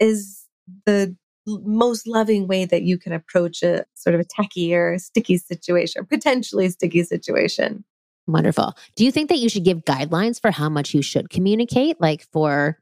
is 0.00 0.46
the 0.86 1.16
most 1.46 2.06
loving 2.06 2.46
way 2.46 2.64
that 2.64 2.82
you 2.82 2.98
can 2.98 3.12
approach 3.12 3.62
a 3.62 3.84
sort 3.94 4.14
of 4.14 4.20
a 4.20 4.24
techie 4.24 4.72
or 4.72 4.98
sticky 4.98 5.38
situation, 5.38 6.06
potentially 6.06 6.68
sticky 6.68 7.02
situation. 7.02 7.84
Wonderful. 8.26 8.74
Do 8.94 9.04
you 9.04 9.10
think 9.10 9.28
that 9.28 9.38
you 9.38 9.48
should 9.48 9.64
give 9.64 9.84
guidelines 9.84 10.40
for 10.40 10.52
how 10.52 10.68
much 10.68 10.94
you 10.94 11.02
should 11.02 11.30
communicate, 11.30 12.00
like 12.00 12.26
for 12.32 12.78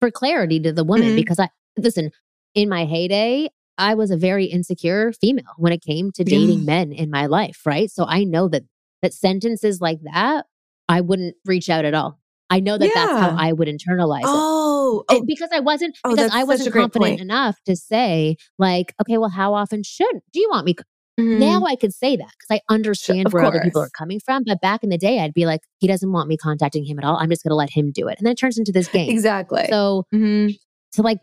for 0.00 0.10
clarity 0.10 0.58
to 0.60 0.72
the 0.72 0.84
woman? 0.84 1.12
Mhm. 1.12 1.16
Because 1.16 1.38
I 1.38 1.50
listen, 1.76 2.10
in 2.54 2.68
my 2.68 2.86
heyday, 2.86 3.48
I 3.76 3.94
was 3.94 4.10
a 4.10 4.16
very 4.16 4.46
insecure 4.46 5.12
female 5.12 5.44
when 5.58 5.72
it 5.72 5.82
came 5.82 6.12
to 6.12 6.24
dating 6.24 6.64
men 6.64 6.92
in 6.92 7.10
my 7.10 7.26
life, 7.26 7.60
right? 7.66 7.90
So 7.90 8.06
I 8.06 8.24
know 8.24 8.48
that 8.48 8.62
that 9.04 9.14
sentences 9.14 9.80
like 9.80 10.00
that, 10.02 10.46
I 10.88 11.00
wouldn't 11.00 11.36
reach 11.44 11.70
out 11.70 11.84
at 11.84 11.94
all. 11.94 12.18
I 12.50 12.60
know 12.60 12.76
that 12.76 12.90
that's 12.94 13.12
how 13.20 13.34
I 13.38 13.52
would 13.52 13.68
internalize 13.68 14.22
it. 14.22 14.28
Oh, 14.32 15.04
It- 15.10 15.26
because 15.26 15.50
I 15.52 15.60
wasn't 15.60 15.96
Oh, 16.04 16.10
because 16.10 16.30
I 16.32 16.44
wasn't 16.44 16.72
confident 16.72 17.20
enough 17.20 17.56
to 17.66 17.76
say 17.76 18.36
like, 18.58 18.94
okay, 19.00 19.18
well, 19.18 19.30
how 19.30 19.54
often 19.54 19.82
should 19.82 20.20
do 20.32 20.40
you 20.40 20.48
want 20.50 20.66
me? 20.66 20.74
mhm. 21.20 21.38
Now 21.38 21.64
I 21.64 21.76
could 21.76 21.92
say 21.92 22.16
that 22.16 22.30
because 22.38 22.50
I 22.58 22.60
understand 22.72 23.26
of 23.28 23.32
where 23.32 23.44
other 23.44 23.60
people 23.60 23.80
are 23.82 23.90
coming 23.90 24.20
from. 24.20 24.42
But 24.44 24.60
back 24.60 24.82
in 24.82 24.90
the 24.90 24.98
day, 24.98 25.20
I'd 25.20 25.34
be 25.34 25.46
like, 25.46 25.60
he 25.78 25.86
doesn't 25.86 26.10
want 26.12 26.28
me 26.28 26.36
contacting 26.36 26.84
him 26.84 26.98
at 26.98 27.04
all. 27.04 27.16
I'm 27.16 27.30
just 27.30 27.42
going 27.42 27.50
to 27.50 27.56
let 27.56 27.70
him 27.70 27.92
do 27.92 28.08
it, 28.08 28.18
and 28.18 28.26
then 28.26 28.32
it 28.32 28.38
turns 28.38 28.58
into 28.58 28.72
this 28.72 28.88
game. 28.88 29.10
exactly. 29.10 29.66
So 29.70 30.04
Mhm. 30.14 30.56
to 30.92 31.02
like 31.02 31.18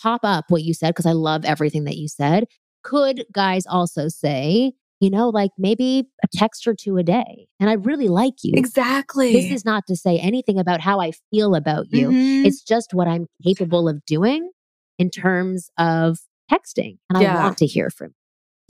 top 0.00 0.20
up 0.24 0.46
what 0.48 0.62
you 0.62 0.72
said, 0.74 0.90
because 0.90 1.06
I 1.06 1.12
love 1.12 1.44
everything 1.44 1.84
that 1.84 1.96
you 1.96 2.08
said. 2.08 2.44
Could 2.82 3.26
guys 3.32 3.66
also 3.66 4.08
say, 4.08 4.72
you 5.00 5.10
know, 5.10 5.28
like 5.30 5.50
maybe 5.58 6.04
a 6.22 6.28
text 6.32 6.66
or 6.66 6.74
two 6.74 6.96
a 6.98 7.02
day, 7.02 7.46
and 7.58 7.68
I 7.70 7.74
really 7.74 8.08
like 8.08 8.34
you. 8.42 8.52
exactly. 8.56 9.32
This 9.32 9.50
is 9.50 9.64
not 9.64 9.86
to 9.88 9.96
say 9.96 10.18
anything 10.18 10.58
about 10.58 10.80
how 10.80 11.00
I 11.00 11.12
feel 11.30 11.54
about 11.54 11.86
you. 11.90 12.08
Mhm. 12.08 12.46
It's 12.46 12.62
just 12.62 12.92
what 12.94 13.08
I'm 13.08 13.26
capable 13.42 13.88
of 13.88 14.04
doing 14.04 14.50
in 14.98 15.10
terms 15.10 15.70
of 15.78 16.18
texting. 16.52 16.98
And 17.08 17.16
I 17.18 17.34
want 17.34 17.58
to 17.58 17.66
hear 17.66 17.90
from 17.90 18.08
you. 18.08 18.14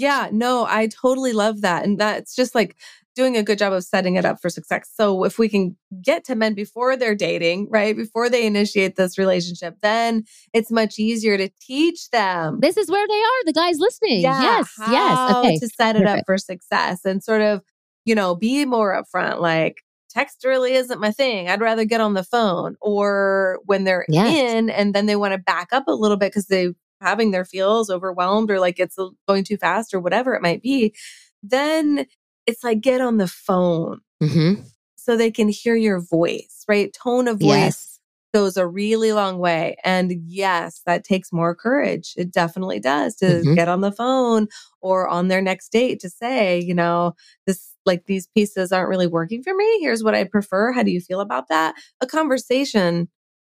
Yeah, 0.00 0.28
no, 0.32 0.64
I 0.68 0.86
totally 0.88 1.32
love 1.32 1.60
that. 1.60 1.84
And 1.84 1.98
that's 2.00 2.34
just 2.34 2.54
like 2.54 2.76
doing 3.16 3.36
a 3.36 3.42
good 3.42 3.58
job 3.58 3.72
of 3.72 3.84
setting 3.84 4.14
it 4.16 4.24
up 4.24 4.40
for 4.40 4.48
success. 4.48 4.90
So 4.94 5.24
if 5.24 5.38
we 5.38 5.48
can 5.48 5.76
get 6.02 6.24
to 6.24 6.34
men 6.34 6.54
before 6.54 6.96
they're 6.96 7.14
dating, 7.14 7.68
right? 7.68 7.94
Before 7.96 8.30
they 8.30 8.46
initiate 8.46 8.96
this 8.96 9.18
relationship, 9.18 9.74
then 9.82 10.24
it's 10.54 10.70
much 10.70 10.98
easier 10.98 11.36
to 11.36 11.50
teach 11.60 12.08
them. 12.10 12.60
This 12.60 12.76
is 12.76 12.88
where 12.90 13.06
they 13.06 13.12
are, 13.20 13.44
the 13.44 13.52
guys 13.52 13.78
listening. 13.78 14.20
yes, 14.22 14.72
yes. 14.78 15.18
how 15.18 15.40
Okay. 15.40 15.58
To 15.58 15.68
set 15.68 15.96
it 15.96 16.06
up 16.06 16.20
for 16.24 16.38
success 16.38 17.04
and 17.04 17.22
sort 17.22 17.42
of, 17.42 17.60
you 18.06 18.14
know, 18.14 18.34
be 18.36 18.64
more 18.64 18.94
upfront. 19.02 19.40
Like, 19.40 19.82
text 20.08 20.42
really 20.44 20.72
isn't 20.74 21.00
my 21.00 21.10
thing. 21.10 21.48
I'd 21.48 21.60
rather 21.60 21.84
get 21.84 22.00
on 22.00 22.14
the 22.14 22.24
phone. 22.24 22.76
Or 22.80 23.58
when 23.66 23.84
they're 23.84 24.06
Yes. 24.08 24.34
in 24.34 24.70
and 24.70 24.94
then 24.94 25.06
they 25.06 25.16
want 25.16 25.32
to 25.32 25.38
back 25.38 25.68
up 25.72 25.84
a 25.88 25.92
little 25.92 26.16
bit 26.16 26.30
because 26.32 26.46
they 26.46 26.70
having 27.00 27.30
their 27.30 27.44
feels 27.44 27.90
overwhelmed 27.90 28.50
or 28.50 28.60
like 28.60 28.78
it's 28.78 28.96
going 29.28 29.44
too 29.44 29.56
fast 29.56 29.94
or 29.94 30.00
whatever 30.00 30.34
it 30.34 30.42
might 30.42 30.62
be, 30.62 30.94
then 31.42 32.06
it's 32.46 32.64
like 32.64 32.80
get 32.80 33.00
on 33.00 33.16
the 33.18 33.28
phone 33.28 34.00
Mhm. 34.22 34.64
so 34.96 35.16
they 35.16 35.30
can 35.30 35.48
hear 35.48 35.74
your 35.76 36.00
voice, 36.00 36.64
right? 36.68 36.92
Tone 36.92 37.28
of 37.28 37.38
voice 37.40 37.46
Yes. 37.58 37.86
goes 38.34 38.56
a 38.56 38.66
really 38.66 39.12
long 39.12 39.38
way. 39.38 39.76
And 39.84 40.12
yes, 40.24 40.82
that 40.86 41.02
takes 41.04 41.32
more 41.32 41.54
courage. 41.54 42.14
It 42.16 42.30
definitely 42.32 42.78
does 42.80 43.16
to 43.16 43.42
Mhm. 43.44 43.56
get 43.56 43.68
on 43.68 43.80
the 43.80 43.90
phone 43.92 44.46
or 44.80 45.08
on 45.08 45.28
their 45.28 45.42
next 45.42 45.72
date 45.72 46.00
to 46.00 46.10
say, 46.10 46.60
you 46.60 46.74
know, 46.74 47.14
this 47.46 47.72
like 47.86 48.04
these 48.06 48.28
pieces 48.28 48.70
aren't 48.72 48.88
really 48.90 49.06
working 49.08 49.42
for 49.42 49.54
me. 49.54 49.80
Here's 49.80 50.04
what 50.04 50.14
I 50.14 50.24
prefer. 50.24 50.70
How 50.72 50.82
do 50.82 50.90
you 50.92 51.00
feel 51.00 51.20
about 51.20 51.48
that? 51.48 51.74
A 52.00 52.06
conversation 52.06 53.08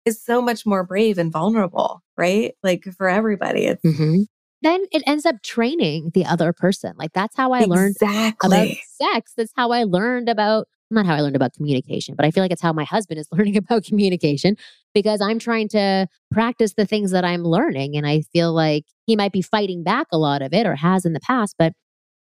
is 0.04 0.22
so 0.22 0.42
much 0.42 0.66
more 0.66 0.84
brave 0.84 1.18
and 1.18 1.32
vulnerable, 1.32 2.02
right? 2.16 2.54
Like 2.62 2.84
for 2.96 3.08
everybody. 3.08 3.66
It's 3.66 3.82
Mhm. 3.84 4.26
Then 4.62 4.84
it 4.92 5.02
ends 5.06 5.26
up 5.26 5.42
training 5.42 6.12
the 6.14 6.24
other 6.24 6.52
person. 6.52 6.94
Like 6.96 7.12
that's 7.12 7.36
how 7.36 7.52
I 7.52 7.64
learned 7.64 7.96
about 8.42 8.68
sex. 8.98 9.32
That's 9.36 9.52
how 9.54 9.72
I 9.72 9.84
learned 9.84 10.28
about 10.28 10.68
not 10.90 11.06
how 11.06 11.14
I 11.14 11.20
learned 11.20 11.36
about 11.36 11.52
communication, 11.54 12.14
but 12.14 12.24
I 12.24 12.30
feel 12.30 12.42
like 12.42 12.52
it's 12.52 12.62
how 12.62 12.72
my 12.72 12.84
husband 12.84 13.18
is 13.18 13.28
learning 13.32 13.56
about 13.56 13.84
communication 13.84 14.56
because 14.94 15.20
I'm 15.20 15.38
trying 15.38 15.68
to 15.70 16.06
practice 16.30 16.74
the 16.74 16.86
things 16.86 17.10
that 17.10 17.24
I'm 17.24 17.42
learning. 17.42 17.96
And 17.96 18.06
I 18.06 18.22
feel 18.32 18.52
like 18.52 18.84
he 19.06 19.16
might 19.16 19.32
be 19.32 19.42
fighting 19.42 19.82
back 19.82 20.06
a 20.12 20.18
lot 20.18 20.40
of 20.40 20.52
it 20.52 20.66
or 20.66 20.76
has 20.76 21.04
in 21.04 21.12
the 21.12 21.20
past, 21.20 21.56
but 21.58 21.72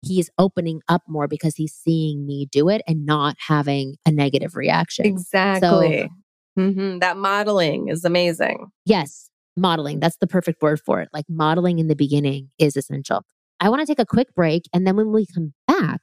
he's 0.02 0.30
opening 0.38 0.80
up 0.88 1.02
more 1.08 1.28
because 1.28 1.56
he's 1.56 1.72
seeing 1.72 2.26
me 2.26 2.48
do 2.50 2.68
it 2.68 2.82
and 2.86 3.06
not 3.06 3.36
having 3.38 3.96
a 4.06 4.10
negative 4.10 4.56
reaction. 4.56 5.06
Exactly. 5.06 6.02
So, 6.02 6.08
mm-hmm. 6.56 6.98
That 6.98 7.16
modeling 7.16 7.88
is 7.88 8.04
amazing. 8.04 8.70
Yes, 8.84 9.30
modeling. 9.56 10.00
That's 10.00 10.16
the 10.18 10.26
perfect 10.26 10.62
word 10.62 10.80
for 10.84 11.00
it. 11.00 11.08
Like 11.12 11.24
modeling 11.28 11.78
in 11.78 11.88
the 11.88 11.96
beginning 11.96 12.50
is 12.58 12.76
essential. 12.76 13.22
I 13.60 13.68
want 13.68 13.80
to 13.80 13.86
take 13.86 13.98
a 13.98 14.06
quick 14.06 14.34
break. 14.34 14.64
And 14.72 14.86
then 14.86 14.96
when 14.96 15.12
we 15.12 15.26
come 15.26 15.54
back, 15.66 16.02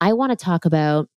I 0.00 0.12
want 0.12 0.30
to 0.30 0.36
talk 0.36 0.64
about 0.64 1.08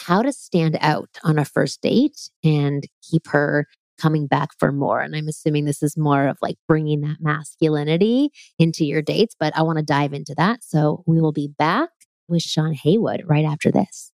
how 0.00 0.22
to 0.22 0.32
stand 0.32 0.76
out 0.80 1.08
on 1.22 1.38
a 1.38 1.44
first 1.44 1.80
date 1.80 2.30
and 2.42 2.84
keep 3.02 3.28
her 3.28 3.66
coming 4.00 4.26
back 4.26 4.50
for 4.58 4.72
more. 4.72 5.00
And 5.00 5.14
I'm 5.14 5.28
assuming 5.28 5.64
this 5.64 5.82
is 5.82 5.96
more 5.96 6.26
of 6.26 6.36
like 6.42 6.56
bringing 6.66 7.02
that 7.02 7.18
masculinity 7.20 8.30
into 8.58 8.84
your 8.84 9.02
dates, 9.02 9.36
but 9.38 9.56
I 9.56 9.62
want 9.62 9.78
to 9.78 9.84
dive 9.84 10.12
into 10.12 10.34
that. 10.36 10.64
So 10.64 11.04
we 11.06 11.20
will 11.20 11.32
be 11.32 11.48
back 11.58 11.90
with 12.28 12.42
Shawn 12.42 12.72
Haywood 12.72 13.22
right 13.26 13.44
after 13.44 13.70
this. 13.70 14.10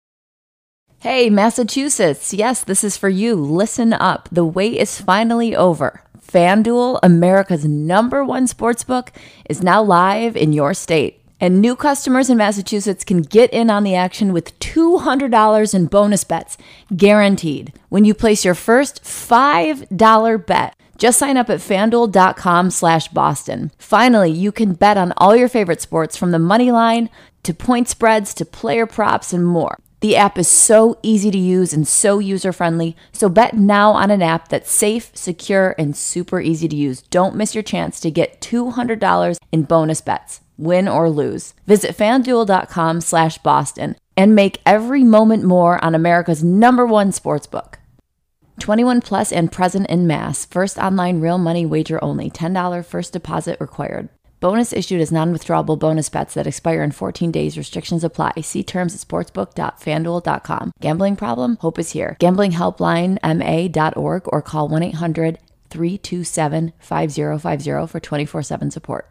Hey, 1.01 1.31
Massachusetts. 1.31 2.35
Yes, 2.35 2.65
this 2.65 2.83
is 2.83 2.97
for 2.97 3.09
you. 3.09 3.37
Listen 3.37 3.93
up. 3.93 4.29
The 4.33 4.45
wait 4.45 4.75
is 4.75 5.01
finally 5.01 5.55
over. 5.55 6.03
FanDuel, 6.21 6.99
America's 7.05 7.65
number 7.65 8.25
one 8.25 8.49
sportsbook, 8.49 9.11
is 9.49 9.63
now 9.63 9.81
live 9.81 10.37
in 10.37 10.53
your 10.53 10.75
state. 10.75 11.23
And 11.41 11.61
new 11.61 11.77
customers 11.77 12.29
in 12.29 12.37
Massachusetts 12.37 13.05
can 13.05 13.23
get 13.23 13.53
in 13.53 13.71
on 13.71 13.85
the 13.85 13.95
action 13.95 14.33
with 14.33 14.59
$200 14.59 15.73
in 15.73 15.87
bonus 15.87 16.25
bets, 16.25 16.59
guaranteed, 16.97 17.73
when 17.91 18.05
you 18.05 18.13
place 18.13 18.45
your 18.45 18.57
first 18.57 19.05
$5 19.05 20.47
bet. 20.47 20.75
Just 20.97 21.21
sign 21.21 21.37
up 21.37 21.49
at 21.49 21.61
fanduel.com 21.61 22.73
slash 22.73 23.07
Boston. 23.07 23.71
Finally, 23.79 24.33
you 24.33 24.51
can 24.51 24.73
bet 24.73 24.97
on 24.97 25.13
all 25.17 25.37
your 25.37 25.49
favorite 25.49 25.81
sports 25.81 26.17
from 26.17 26.33
the 26.33 26.41
money 26.41 26.73
line 26.73 27.09
to 27.45 27.55
point 27.55 27.89
spreads 27.89 28.35
to 28.35 28.45
player 28.45 28.85
props 28.85 29.33
and 29.33 29.47
more. 29.47 29.79
The 30.01 30.17
app 30.17 30.39
is 30.39 30.49
so 30.49 30.99
easy 31.03 31.31
to 31.31 31.39
use 31.39 31.73
and 31.73 31.87
so 31.87 32.19
user 32.19 32.53
friendly. 32.53 32.97
So 33.13 33.29
bet 33.29 33.55
now 33.55 33.93
on 33.93 34.11
an 34.11 34.23
app 34.23 34.49
that's 34.49 34.71
safe, 34.71 35.11
secure, 35.15 35.75
and 35.79 35.97
super 35.97 36.41
easy 36.41 36.69
to 36.69 36.77
use. 36.77 37.03
Don't 37.03 37.35
miss 37.35 37.55
your 37.55 37.65
chance 37.65 37.99
to 38.01 38.11
get 38.11 38.41
$200 38.41 39.37
in 39.51 39.63
bonus 39.65 40.01
bets 40.01 40.41
win 40.59 40.89
or 40.89 41.09
lose. 41.09 41.55
Visit 41.67 41.97
fanduel.com 41.97 43.01
slash 43.01 43.39
Boston 43.39 43.97
and 44.17 44.35
make 44.35 44.61
every 44.67 45.05
moment 45.05 45.45
more 45.45 45.83
on 45.83 45.95
America's 45.95 46.45
number 46.45 46.85
one 46.85 47.13
sportsbook. 47.13 47.75
21 48.59 49.01
plus 49.01 49.31
and 49.31 49.53
present 49.53 49.89
in 49.89 50.07
mass. 50.07 50.45
First 50.45 50.79
online 50.79 51.21
real 51.21 51.39
money 51.39 51.65
wager 51.65 52.03
only. 52.03 52.29
$10 52.29 52.85
first 52.85 53.13
deposit 53.13 53.57
required. 53.61 54.09
Bonus 54.41 54.73
issued 54.73 55.01
as 55.01 55.13
non 55.13 55.33
withdrawable 55.33 55.79
bonus 55.79 56.09
bets 56.09 56.35
that 56.35 56.47
expire 56.47 56.83
in 56.83 56.93
14 56.93 57.31
days. 57.33 57.59
Restrictions 57.59 58.05
apply. 58.05 58.33
See 58.43 58.63
terms 58.63 58.95
at 58.95 59.01
sportsbook.fanduel.com. 59.01 60.73
Gambling 60.81 61.17
problem? 61.17 61.57
Hope 61.57 61.79
is 61.79 61.91
here. 61.91 62.17
Gambling 62.19 62.53
helpline 62.53 63.19
ma.org 63.23 64.23
or 64.27 64.43
call 64.43 64.69
1 64.69 64.83
800 64.83 65.39
327 65.71 66.73
5050 66.79 67.87
for 67.87 68.01
24 68.01 68.43
7 68.43 68.71
support. 68.71 69.11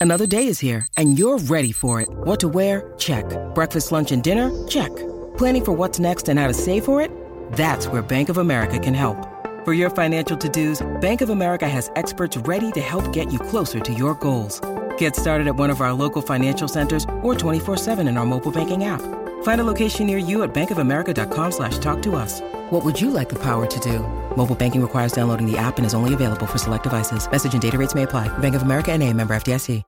Another 0.00 0.26
day 0.26 0.48
is 0.48 0.58
here, 0.58 0.86
and 0.98 1.18
you're 1.18 1.38
ready 1.38 1.72
for 1.72 2.00
it. 2.02 2.08
What 2.10 2.38
to 2.40 2.48
wear? 2.48 2.92
Check. 2.98 3.24
Breakfast, 3.54 3.90
lunch, 3.90 4.12
and 4.12 4.22
dinner? 4.22 4.50
Check. 4.68 4.94
Planning 5.38 5.64
for 5.64 5.72
what's 5.72 5.98
next 5.98 6.28
and 6.28 6.38
how 6.38 6.46
to 6.46 6.52
save 6.52 6.84
for 6.84 7.00
it? 7.00 7.10
That's 7.52 7.88
where 7.88 8.02
Bank 8.02 8.28
of 8.28 8.36
America 8.36 8.78
can 8.78 8.92
help. 8.92 9.33
For 9.64 9.72
your 9.72 9.88
financial 9.88 10.36
to-dos, 10.36 10.86
Bank 11.00 11.22
of 11.22 11.30
America 11.30 11.66
has 11.66 11.90
experts 11.96 12.36
ready 12.36 12.70
to 12.72 12.82
help 12.82 13.10
get 13.14 13.32
you 13.32 13.38
closer 13.38 13.80
to 13.80 13.94
your 13.94 14.14
goals. 14.16 14.60
Get 14.98 15.16
started 15.16 15.46
at 15.46 15.56
one 15.56 15.70
of 15.70 15.80
our 15.80 15.94
local 15.94 16.20
financial 16.20 16.68
centers 16.68 17.04
or 17.22 17.34
24-7 17.34 18.06
in 18.06 18.18
our 18.18 18.26
mobile 18.26 18.52
banking 18.52 18.84
app. 18.84 19.00
Find 19.42 19.62
a 19.62 19.64
location 19.64 20.06
near 20.06 20.18
you 20.18 20.42
at 20.42 20.52
bankofamerica.com 20.52 21.50
slash 21.50 21.78
talk 21.78 22.02
to 22.02 22.14
us. 22.14 22.42
What 22.72 22.84
would 22.84 23.00
you 23.00 23.10
like 23.10 23.30
the 23.30 23.42
power 23.42 23.64
to 23.64 23.80
do? 23.80 24.00
Mobile 24.36 24.54
banking 24.54 24.82
requires 24.82 25.12
downloading 25.12 25.50
the 25.50 25.56
app 25.56 25.78
and 25.78 25.86
is 25.86 25.94
only 25.94 26.12
available 26.12 26.46
for 26.46 26.58
select 26.58 26.82
devices. 26.82 27.26
Message 27.30 27.54
and 27.54 27.62
data 27.62 27.78
rates 27.78 27.94
may 27.94 28.02
apply. 28.02 28.28
Bank 28.40 28.54
of 28.54 28.60
America 28.60 28.92
and 28.92 29.02
a 29.02 29.10
member 29.14 29.34
FDIC. 29.34 29.82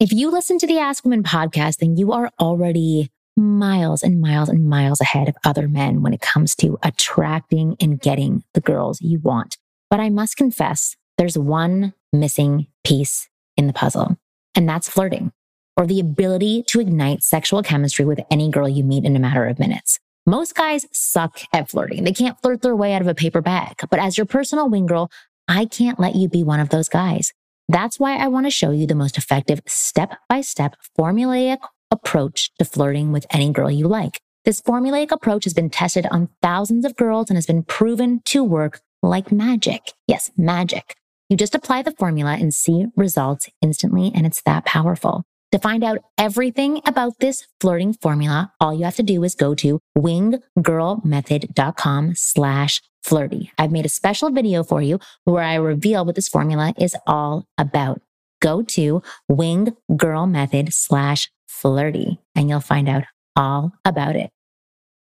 If 0.00 0.12
you 0.12 0.28
listen 0.32 0.58
to 0.58 0.66
the 0.66 0.80
Ask 0.80 1.04
Women 1.04 1.22
podcast, 1.22 1.76
then 1.76 1.96
you 1.96 2.10
are 2.10 2.28
already 2.40 3.12
miles 3.36 4.02
and 4.02 4.20
miles 4.20 4.48
and 4.48 4.68
miles 4.68 5.00
ahead 5.00 5.28
of 5.28 5.36
other 5.44 5.68
men 5.68 6.02
when 6.02 6.14
it 6.14 6.20
comes 6.20 6.54
to 6.56 6.78
attracting 6.82 7.76
and 7.80 8.00
getting 8.00 8.44
the 8.54 8.60
girls 8.60 9.00
you 9.00 9.18
want. 9.18 9.56
But 9.90 10.00
I 10.00 10.10
must 10.10 10.36
confess, 10.36 10.96
there's 11.18 11.38
one 11.38 11.94
missing 12.12 12.66
piece 12.84 13.28
in 13.56 13.66
the 13.66 13.72
puzzle, 13.72 14.16
and 14.54 14.68
that's 14.68 14.88
flirting 14.88 15.32
or 15.76 15.86
the 15.86 16.00
ability 16.00 16.62
to 16.68 16.80
ignite 16.80 17.22
sexual 17.22 17.62
chemistry 17.62 18.04
with 18.04 18.20
any 18.30 18.50
girl 18.50 18.68
you 18.68 18.84
meet 18.84 19.04
in 19.04 19.16
a 19.16 19.20
matter 19.20 19.46
of 19.46 19.58
minutes. 19.58 19.98
Most 20.26 20.54
guys 20.54 20.86
suck 20.92 21.40
at 21.52 21.68
flirting. 21.68 22.04
They 22.04 22.12
can't 22.12 22.40
flirt 22.40 22.62
their 22.62 22.76
way 22.76 22.94
out 22.94 23.02
of 23.02 23.08
a 23.08 23.14
paper 23.14 23.40
bag. 23.40 23.76
But 23.90 24.00
as 24.00 24.16
your 24.16 24.24
personal 24.24 24.70
wing 24.70 24.86
girl, 24.86 25.10
I 25.48 25.66
can't 25.66 26.00
let 26.00 26.14
you 26.14 26.28
be 26.28 26.42
one 26.42 26.60
of 26.60 26.70
those 26.70 26.88
guys. 26.88 27.32
That's 27.68 27.98
why 27.98 28.16
I 28.16 28.28
want 28.28 28.46
to 28.46 28.50
show 28.50 28.70
you 28.70 28.86
the 28.86 28.94
most 28.94 29.18
effective 29.18 29.60
step 29.66 30.18
by 30.28 30.40
step 30.40 30.76
formulaic 30.98 31.58
approach 31.94 32.50
to 32.58 32.64
flirting 32.64 33.12
with 33.12 33.26
any 33.30 33.50
girl 33.50 33.70
you 33.70 33.88
like. 33.88 34.20
This 34.44 34.60
formulaic 34.60 35.10
approach 35.10 35.44
has 35.44 35.54
been 35.54 35.70
tested 35.70 36.06
on 36.10 36.28
thousands 36.42 36.84
of 36.84 36.96
girls 36.96 37.30
and 37.30 37.38
has 37.38 37.46
been 37.46 37.62
proven 37.62 38.20
to 38.26 38.44
work 38.44 38.82
like 39.02 39.32
magic. 39.32 39.92
Yes, 40.06 40.30
magic. 40.36 40.96
You 41.30 41.38
just 41.38 41.54
apply 41.54 41.80
the 41.82 41.92
formula 41.92 42.34
and 42.34 42.52
see 42.52 42.84
results 42.96 43.48
instantly, 43.62 44.12
and 44.14 44.26
it's 44.26 44.42
that 44.42 44.66
powerful. 44.66 45.24
To 45.52 45.58
find 45.58 45.82
out 45.84 45.98
everything 46.18 46.82
about 46.84 47.20
this 47.20 47.46
flirting 47.60 47.94
formula, 47.94 48.52
all 48.60 48.74
you 48.74 48.84
have 48.84 48.96
to 48.96 49.02
do 49.02 49.22
is 49.22 49.36
go 49.36 49.54
to 49.54 49.78
winggirlmethod.com 49.96 52.14
slash 52.16 52.82
flirty. 53.04 53.52
I've 53.56 53.72
made 53.72 53.86
a 53.86 53.90
special 53.90 54.30
video 54.30 54.64
for 54.64 54.82
you 54.82 54.98
where 55.24 55.44
I 55.44 55.54
reveal 55.54 56.04
what 56.04 56.16
this 56.16 56.28
formula 56.28 56.74
is 56.78 56.96
all 57.06 57.46
about. 57.56 58.02
Go 58.42 58.62
to 58.62 59.02
winggirlmethod 59.30 60.72
slash 60.72 61.30
flirty 61.64 62.18
and 62.34 62.50
you'll 62.50 62.60
find 62.60 62.90
out 62.90 63.04
all 63.36 63.72
about 63.86 64.16
it. 64.16 64.30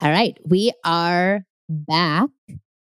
All 0.01 0.10
right. 0.10 0.38
We 0.45 0.71
are 0.86 1.41
back. 1.67 2.29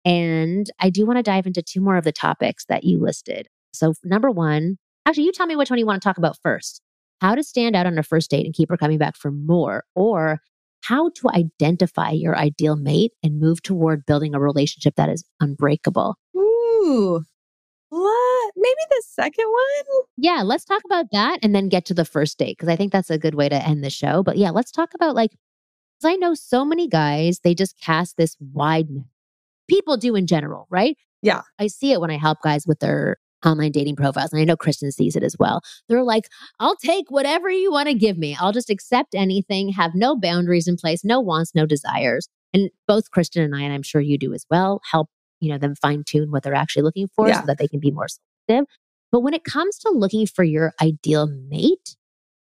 And 0.05 0.69
I 0.79 0.91
do 0.91 1.07
want 1.07 1.17
to 1.17 1.23
dive 1.23 1.47
into 1.47 1.63
two 1.63 1.81
more 1.81 1.97
of 1.97 2.03
the 2.03 2.11
topics 2.11 2.65
that 2.69 2.83
you 2.83 2.99
listed. 2.99 3.47
So, 3.73 3.93
number 4.03 4.29
one, 4.29 4.77
actually, 5.05 5.23
you 5.23 5.31
tell 5.31 5.47
me 5.47 5.55
which 5.55 5.71
one 5.71 5.79
you 5.79 5.87
want 5.87 5.99
to 5.99 6.07
talk 6.07 6.19
about 6.19 6.37
first 6.43 6.81
how 7.19 7.33
to 7.33 7.41
stand 7.43 7.75
out 7.75 7.87
on 7.87 7.97
a 7.97 8.03
first 8.03 8.29
date 8.29 8.45
and 8.45 8.53
keep 8.53 8.69
her 8.69 8.77
coming 8.77 8.99
back 8.99 9.15
for 9.17 9.31
more, 9.31 9.85
or 9.95 10.39
how 10.83 11.09
to 11.15 11.29
identify 11.29 12.11
your 12.11 12.37
ideal 12.37 12.75
mate 12.75 13.13
and 13.23 13.39
move 13.39 13.63
toward 13.63 14.05
building 14.05 14.35
a 14.35 14.39
relationship 14.39 14.93
that 14.97 15.09
is 15.09 15.25
unbreakable. 15.39 16.15
Ooh, 16.37 17.15
what? 17.15 17.36
Maybe 18.59 18.81
the 18.89 19.03
second 19.05 19.45
one? 19.45 20.01
Yeah, 20.17 20.41
let's 20.43 20.65
talk 20.65 20.81
about 20.83 21.05
that 21.11 21.39
and 21.43 21.53
then 21.53 21.69
get 21.69 21.85
to 21.85 21.93
the 21.93 22.05
first 22.05 22.39
date 22.39 22.57
because 22.57 22.69
I 22.69 22.75
think 22.75 22.91
that's 22.91 23.11
a 23.11 23.17
good 23.17 23.35
way 23.35 23.49
to 23.49 23.55
end 23.55 23.83
the 23.83 23.89
show. 23.91 24.23
But 24.23 24.37
yeah, 24.37 24.49
let's 24.49 24.71
talk 24.71 24.93
about 24.95 25.15
like, 25.15 25.31
because 25.99 26.13
I 26.13 26.15
know 26.15 26.33
so 26.33 26.65
many 26.65 26.87
guys, 26.87 27.39
they 27.43 27.53
just 27.53 27.79
cast 27.79 28.17
this 28.17 28.35
wide 28.39 28.89
net. 28.89 29.05
People 29.69 29.97
do 29.97 30.15
in 30.15 30.27
general, 30.27 30.65
right? 30.69 30.97
Yeah. 31.21 31.41
I 31.59 31.67
see 31.67 31.91
it 31.91 32.01
when 32.01 32.09
I 32.09 32.17
help 32.17 32.41
guys 32.41 32.65
with 32.65 32.79
their 32.79 33.17
online 33.45 33.71
dating 33.71 33.95
profiles. 33.95 34.31
And 34.31 34.41
I 34.41 34.45
know 34.45 34.57
Kristen 34.57 34.91
sees 34.91 35.15
it 35.15 35.23
as 35.23 35.35
well. 35.37 35.61
They're 35.87 36.03
like, 36.03 36.27
I'll 36.59 36.75
take 36.75 37.05
whatever 37.09 37.49
you 37.49 37.71
want 37.71 37.87
to 37.87 37.93
give 37.93 38.17
me. 38.17 38.35
I'll 38.39 38.51
just 38.51 38.69
accept 38.69 39.13
anything, 39.13 39.69
have 39.69 39.91
no 39.93 40.15
boundaries 40.15 40.67
in 40.67 40.77
place, 40.77 41.03
no 41.03 41.19
wants, 41.19 41.53
no 41.53 41.65
desires. 41.65 42.27
And 42.53 42.69
both 42.87 43.11
Kristen 43.11 43.43
and 43.43 43.55
I, 43.55 43.61
and 43.61 43.73
I'm 43.73 43.83
sure 43.83 44.01
you 44.01 44.17
do 44.17 44.33
as 44.33 44.45
well, 44.49 44.81
help, 44.89 45.09
you 45.39 45.51
know, 45.51 45.57
them 45.57 45.75
fine 45.75 46.03
tune 46.05 46.31
what 46.31 46.43
they're 46.43 46.55
actually 46.55 46.83
looking 46.83 47.07
for 47.15 47.27
yeah. 47.27 47.41
so 47.41 47.45
that 47.45 47.57
they 47.57 47.67
can 47.67 47.79
be 47.79 47.91
more 47.91 48.07
But 48.47 49.21
when 49.21 49.33
it 49.33 49.43
comes 49.43 49.77
to 49.79 49.89
looking 49.89 50.27
for 50.27 50.43
your 50.43 50.73
ideal 50.81 51.27
mate 51.27 51.95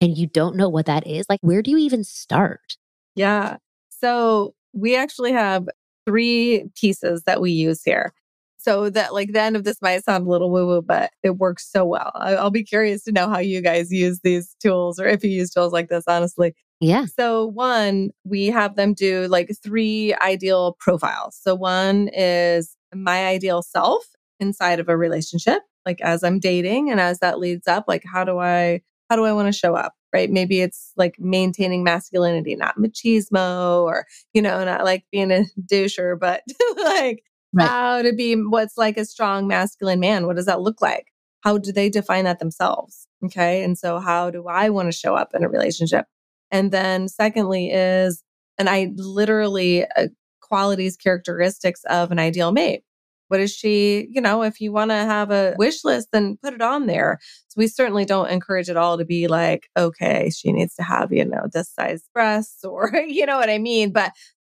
and 0.00 0.16
you 0.16 0.26
don't 0.26 0.56
know 0.56 0.68
what 0.68 0.86
that 0.86 1.06
is, 1.06 1.26
like 1.28 1.40
where 1.42 1.62
do 1.62 1.70
you 1.70 1.78
even 1.78 2.04
start? 2.04 2.76
Yeah. 3.14 3.56
So 3.90 4.54
we 4.72 4.96
actually 4.96 5.32
have 5.32 5.68
three 6.06 6.64
pieces 6.78 7.22
that 7.24 7.40
we 7.40 7.52
use 7.52 7.82
here. 7.84 8.12
So 8.58 8.90
that 8.90 9.12
like 9.12 9.32
the 9.32 9.40
end 9.40 9.56
of 9.56 9.64
this 9.64 9.82
might 9.82 10.04
sound 10.04 10.26
a 10.26 10.30
little 10.30 10.50
woo 10.50 10.66
woo, 10.66 10.82
but 10.82 11.10
it 11.24 11.38
works 11.38 11.68
so 11.68 11.84
well. 11.84 12.12
I, 12.14 12.34
I'll 12.34 12.50
be 12.50 12.62
curious 12.62 13.02
to 13.04 13.12
know 13.12 13.28
how 13.28 13.38
you 13.38 13.60
guys 13.60 13.90
use 13.90 14.20
these 14.22 14.54
tools 14.62 15.00
or 15.00 15.06
if 15.06 15.24
you 15.24 15.30
use 15.30 15.50
tools 15.50 15.72
like 15.72 15.88
this, 15.88 16.04
honestly. 16.06 16.54
Yeah. 16.80 17.06
So, 17.06 17.46
one, 17.46 18.10
we 18.24 18.46
have 18.46 18.76
them 18.76 18.94
do 18.94 19.26
like 19.28 19.50
three 19.62 20.14
ideal 20.14 20.76
profiles. 20.78 21.38
So, 21.40 21.54
one 21.54 22.08
is 22.12 22.76
my 22.94 23.26
ideal 23.26 23.62
self 23.62 24.04
inside 24.40 24.80
of 24.80 24.88
a 24.88 24.96
relationship, 24.96 25.62
like 25.86 26.00
as 26.00 26.22
I'm 26.22 26.38
dating 26.38 26.90
and 26.90 27.00
as 27.00 27.18
that 27.20 27.38
leads 27.38 27.66
up, 27.66 27.84
like 27.88 28.04
how 28.04 28.24
do 28.24 28.38
I 28.38 28.82
how 29.10 29.16
do 29.16 29.24
I 29.24 29.32
want 29.32 29.52
to 29.52 29.58
show 29.58 29.74
up? 29.74 29.94
right? 30.12 30.30
Maybe 30.30 30.60
it's 30.60 30.92
like 30.96 31.16
maintaining 31.18 31.82
masculinity, 31.82 32.54
not 32.54 32.76
machismo 32.76 33.82
or, 33.84 34.06
you 34.34 34.42
know, 34.42 34.64
not 34.64 34.84
like 34.84 35.04
being 35.10 35.32
a 35.32 35.44
doucher, 35.60 36.18
but 36.18 36.42
like 36.76 37.22
right. 37.52 37.68
how 37.68 38.02
to 38.02 38.12
be 38.12 38.34
what's 38.34 38.76
like 38.76 38.96
a 38.96 39.04
strong 39.04 39.46
masculine 39.46 40.00
man. 40.00 40.26
What 40.26 40.36
does 40.36 40.46
that 40.46 40.60
look 40.60 40.82
like? 40.82 41.06
How 41.40 41.58
do 41.58 41.72
they 41.72 41.88
define 41.88 42.24
that 42.24 42.38
themselves? 42.38 43.06
Okay. 43.24 43.62
And 43.62 43.76
so 43.78 43.98
how 43.98 44.30
do 44.30 44.46
I 44.46 44.68
want 44.70 44.88
to 44.92 44.96
show 44.96 45.14
up 45.14 45.30
in 45.34 45.44
a 45.44 45.48
relationship? 45.48 46.06
And 46.50 46.70
then 46.70 47.08
secondly 47.08 47.70
is, 47.70 48.22
and 48.58 48.68
I 48.68 48.92
literally 48.94 49.86
uh, 49.96 50.08
qualities, 50.40 50.96
characteristics 50.96 51.82
of 51.84 52.12
an 52.12 52.18
ideal 52.18 52.52
mate. 52.52 52.84
What 53.32 53.40
is 53.40 53.50
she, 53.50 54.08
you 54.10 54.20
know, 54.20 54.42
if 54.42 54.60
you 54.60 54.72
want 54.72 54.90
to 54.90 54.96
have 54.96 55.30
a 55.30 55.54
wish 55.56 55.84
list, 55.84 56.08
then 56.12 56.36
put 56.42 56.52
it 56.52 56.60
on 56.60 56.84
there. 56.84 57.18
So 57.48 57.54
we 57.56 57.66
certainly 57.66 58.04
don't 58.04 58.28
encourage 58.28 58.68
it 58.68 58.76
all 58.76 58.98
to 58.98 59.06
be 59.06 59.26
like, 59.26 59.70
okay, 59.74 60.28
she 60.28 60.52
needs 60.52 60.74
to 60.74 60.82
have, 60.82 61.14
you 61.14 61.24
know, 61.24 61.46
this 61.50 61.72
size 61.72 62.02
breasts 62.12 62.62
or, 62.64 62.94
you 62.94 63.24
know 63.24 63.38
what 63.38 63.48
I 63.48 63.56
mean? 63.56 63.90
But 63.90 64.12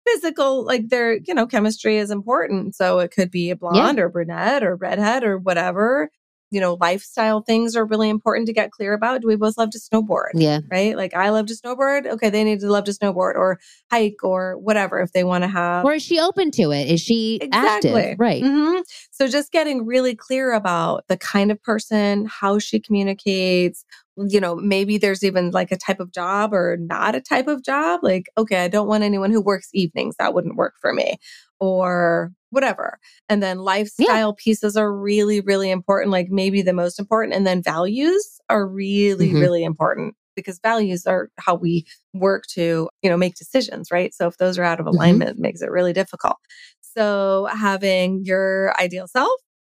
physical, 0.06 0.64
like 0.64 0.88
their, 0.88 1.18
you 1.18 1.34
know, 1.34 1.46
chemistry 1.46 1.98
is 1.98 2.10
important. 2.10 2.74
So 2.74 2.98
it 3.00 3.10
could 3.10 3.30
be 3.30 3.50
a 3.50 3.56
blonde 3.56 3.98
yeah. 3.98 4.04
or 4.04 4.08
brunette 4.08 4.64
or 4.64 4.76
redhead 4.76 5.22
or 5.22 5.36
whatever 5.36 6.10
you 6.52 6.60
know, 6.60 6.76
lifestyle 6.80 7.40
things 7.40 7.74
are 7.74 7.86
really 7.86 8.10
important 8.10 8.46
to 8.46 8.52
get 8.52 8.70
clear 8.70 8.92
about. 8.92 9.22
Do 9.22 9.26
we 9.26 9.36
both 9.36 9.56
love 9.56 9.70
to 9.70 9.78
snowboard? 9.78 10.32
Yeah. 10.34 10.60
Right. 10.70 10.94
Like 10.94 11.14
I 11.14 11.30
love 11.30 11.46
to 11.46 11.54
snowboard. 11.54 12.06
Okay. 12.06 12.28
They 12.28 12.44
need 12.44 12.60
to 12.60 12.70
love 12.70 12.84
to 12.84 12.92
snowboard 12.92 13.36
or 13.36 13.58
hike 13.90 14.22
or 14.22 14.58
whatever 14.58 15.00
if 15.00 15.12
they 15.12 15.24
want 15.24 15.44
to 15.44 15.48
have. 15.48 15.86
Or 15.86 15.94
is 15.94 16.02
she 16.02 16.20
open 16.20 16.50
to 16.52 16.70
it? 16.70 16.90
Is 16.90 17.00
she 17.00 17.38
exactly. 17.40 17.90
active? 17.94 18.20
Right. 18.20 18.42
Mm-hmm. 18.42 18.82
So 19.10 19.28
just 19.28 19.50
getting 19.50 19.86
really 19.86 20.14
clear 20.14 20.52
about 20.52 21.08
the 21.08 21.16
kind 21.16 21.50
of 21.50 21.60
person, 21.62 22.26
how 22.26 22.58
she 22.58 22.78
communicates, 22.78 23.86
you 24.18 24.38
know, 24.38 24.54
maybe 24.56 24.98
there's 24.98 25.24
even 25.24 25.52
like 25.52 25.72
a 25.72 25.78
type 25.78 26.00
of 26.00 26.12
job 26.12 26.52
or 26.52 26.76
not 26.78 27.14
a 27.14 27.20
type 27.22 27.48
of 27.48 27.64
job. 27.64 28.00
Like, 28.02 28.26
okay, 28.36 28.62
I 28.62 28.68
don't 28.68 28.88
want 28.88 29.04
anyone 29.04 29.30
who 29.30 29.40
works 29.40 29.70
evenings. 29.72 30.16
That 30.18 30.34
wouldn't 30.34 30.56
work 30.56 30.74
for 30.82 30.92
me. 30.92 31.16
Or 31.60 32.30
whatever. 32.52 32.98
And 33.28 33.42
then 33.42 33.58
lifestyle 33.58 34.28
yeah. 34.28 34.44
pieces 34.44 34.76
are 34.76 34.94
really, 34.94 35.40
really 35.40 35.70
important, 35.70 36.10
like 36.10 36.28
maybe 36.30 36.60
the 36.62 36.74
most 36.74 37.00
important. 37.00 37.34
And 37.34 37.46
then 37.46 37.62
values 37.62 38.38
are 38.50 38.66
really, 38.66 39.28
mm-hmm. 39.28 39.40
really 39.40 39.64
important 39.64 40.14
because 40.36 40.60
values 40.62 41.06
are 41.06 41.30
how 41.38 41.54
we 41.54 41.86
work 42.12 42.44
to, 42.50 42.90
you 43.02 43.10
know, 43.10 43.16
make 43.16 43.34
decisions, 43.34 43.90
right? 43.90 44.14
So 44.14 44.26
if 44.26 44.36
those 44.36 44.58
are 44.58 44.64
out 44.64 44.80
of 44.80 44.86
mm-hmm. 44.86 44.96
alignment, 44.96 45.30
mm-hmm. 45.30 45.38
it 45.38 45.48
makes 45.48 45.62
it 45.62 45.70
really 45.70 45.94
difficult. 45.94 46.36
So 46.80 47.48
having 47.50 48.22
your 48.24 48.74
ideal 48.78 49.06
self, 49.06 49.32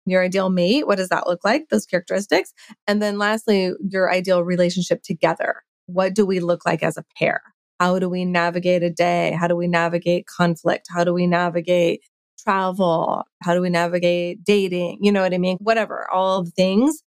your 0.07 0.23
ideal 0.25 0.49
mate, 0.49 0.87
what 0.87 0.97
does 0.97 1.11
that 1.11 1.27
look 1.27 1.45
like? 1.45 1.69
Those 1.69 1.85
characteristics. 1.85 2.55
And 2.89 3.03
then 3.03 3.19
lastly, 3.19 3.73
your 3.87 4.11
ideal 4.11 4.43
relationship 4.43 5.03
together. 5.03 5.63
What 5.87 6.15
do 6.15 6.25
we 6.25 6.41
look 6.41 6.65
like 6.65 6.83
as 6.83 6.97
a 6.97 7.05
pair? 7.19 7.43
How 7.79 7.99
do 7.99 8.09
we 8.09 8.25
navigate 8.25 8.83
a 8.83 8.91
day? 8.91 9.37
How 9.39 9.49
do 9.49 9.57
we 9.57 9.67
navigate 9.67 10.27
conflict? 10.27 10.87
How 10.89 11.03
do 11.03 11.13
we 11.13 11.27
navigate 11.27 12.01
travel? 12.43 13.25
How 13.43 13.55
do 13.55 13.61
we 13.61 13.71
navigate 13.71 14.45
dating? 14.45 14.99
You 15.01 15.13
know 15.13 15.23
what 15.23 15.35
I 15.35 15.39
mean? 15.39 15.59
Whatever, 15.61 16.09
all 16.13 16.43
the 16.43 16.51
things. 16.51 17.03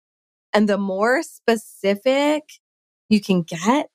And 0.54 0.70
the 0.70 0.78
more 0.78 1.22
specific 1.24 2.44
you 3.10 3.22
can 3.22 3.44
get 3.44 3.90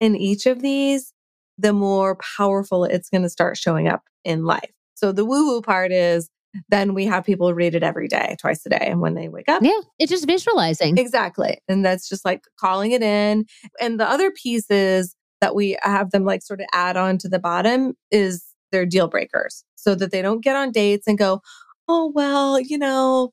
in 0.00 0.16
each 0.16 0.46
of 0.46 0.62
these, 0.62 1.12
the 1.58 1.72
more 1.72 2.16
powerful 2.36 2.84
it's 2.84 3.10
going 3.10 3.22
to 3.22 3.28
start 3.28 3.56
showing 3.56 3.86
up 3.86 4.02
in 4.24 4.44
life. 4.44 4.72
So 4.94 5.12
the 5.12 5.24
woo 5.24 5.46
woo 5.46 5.62
part 5.62 5.92
is 5.92 6.30
then 6.68 6.94
we 6.94 7.04
have 7.06 7.24
people 7.24 7.54
read 7.54 7.74
it 7.74 7.82
every 7.82 8.08
day, 8.08 8.36
twice 8.40 8.64
a 8.66 8.70
day. 8.70 8.86
And 8.88 9.00
when 9.00 9.14
they 9.14 9.28
wake 9.28 9.48
up, 9.48 9.62
yeah, 9.62 9.80
it's 9.98 10.10
just 10.10 10.26
visualizing. 10.26 10.98
Exactly. 10.98 11.58
And 11.68 11.84
that's 11.84 12.08
just 12.08 12.24
like 12.24 12.42
calling 12.58 12.90
it 12.92 13.02
in. 13.02 13.44
And 13.80 14.00
the 14.00 14.08
other 14.08 14.30
pieces 14.30 15.14
that 15.40 15.54
we 15.54 15.76
have 15.82 16.10
them 16.10 16.24
like 16.24 16.42
sort 16.42 16.60
of 16.60 16.66
add 16.72 16.96
on 16.96 17.18
to 17.18 17.28
the 17.28 17.38
bottom 17.38 17.94
is 18.10 18.44
their 18.70 18.86
deal 18.86 19.08
breakers 19.08 19.64
so 19.74 19.94
that 19.94 20.10
they 20.10 20.22
don't 20.22 20.42
get 20.42 20.56
on 20.56 20.72
dates 20.72 21.06
and 21.06 21.18
go, 21.18 21.42
oh, 21.88 22.12
well, 22.14 22.60
you 22.60 22.78
know, 22.78 23.32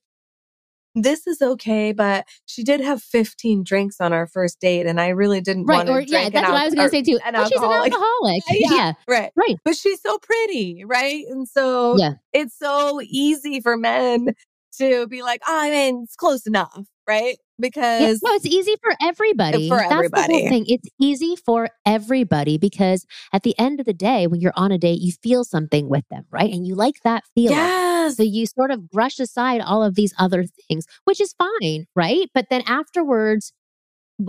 this 0.95 1.28
is 1.28 1.41
okay, 1.41 1.91
but 1.91 2.26
she 2.45 2.63
did 2.63 2.82
have 2.82 3.02
15 3.02 3.63
drinks 3.63 4.02
on 4.02 4.13
our 4.13 4.28
first 4.28 4.60
date, 4.60 4.86
and 4.86 5.00
I 5.00 5.10
really 5.10 5.41
didn't 5.41 5.65
right, 5.65 5.78
want 5.78 5.88
to. 5.88 5.93
Or, 5.93 6.02
yeah, 6.02 6.30
that's 6.30 6.47
what 6.47 6.58
I 6.58 6.65
was 6.65 6.73
going 6.73 6.89
to 6.89 6.91
say 6.91 7.04
too. 7.04 7.17
Er, 7.17 7.28
an 7.28 7.36
oh, 7.36 7.43
she's 7.47 7.62
an 7.62 7.71
alcoholic. 7.71 8.43
yeah, 8.50 8.69
yeah, 8.71 8.93
right, 9.08 9.32
right. 9.36 9.58
But 9.63 9.76
she's 9.76 10.02
so 10.02 10.17
pretty, 10.17 10.84
right? 10.86 11.23
And 11.30 11.47
so 11.47 11.97
yeah. 11.97 12.13
it's 12.34 12.58
so 12.58 13.00
easy 13.04 13.60
for 13.62 13.78
men 13.78 14.34
to 14.80 15.08
be 15.08 15.21
like, 15.21 15.41
oh, 15.47 15.60
I 15.60 15.69
mean, 15.69 16.02
it's 16.04 16.15
close 16.15 16.47
enough, 16.47 16.86
right? 17.08 17.38
Because 17.60 18.02
yeah, 18.02 18.30
no, 18.30 18.36
it's 18.36 18.46
easy 18.46 18.76
for 18.82 18.93
everybody. 19.02 19.67
For 19.67 19.80
everybody. 19.80 20.12
That's 20.12 20.28
the 20.28 20.34
whole 20.34 20.50
thing. 20.50 20.65
It's 20.67 20.88
easy 21.00 21.36
for 21.36 21.70
everybody 21.86 22.58
because 22.58 23.06
at 23.34 23.43
the 23.43 23.58
end 23.58 23.80
of 23.80 23.86
the 23.86 23.93
day, 23.93 24.28
when 24.28 24.41
you're 24.41 24.54
on 24.56 24.72
a 24.72 24.78
date, 24.78 25.02
you 25.02 25.12
feel 25.24 25.43
something 25.43 25.89
with 25.89 26.08
them, 26.10 26.26
right? 26.30 26.52
And 26.52 26.67
you 26.67 26.76
like 26.76 27.02
that 27.04 27.24
feeling. 27.34 27.58
Yes. 27.58 28.17
So 28.17 28.24
you 28.24 28.46
sort 28.46 28.72
of 28.72 28.89
brush 28.89 29.20
aside 29.20 29.62
all 29.62 29.84
of 29.84 29.96
these 29.96 30.13
other 30.20 30.46
things, 30.67 30.86
which 31.06 31.20
is 31.20 31.34
fine, 31.34 31.86
right? 31.96 32.30
But 32.34 32.48
then 32.50 32.62
afterwards, 32.67 33.54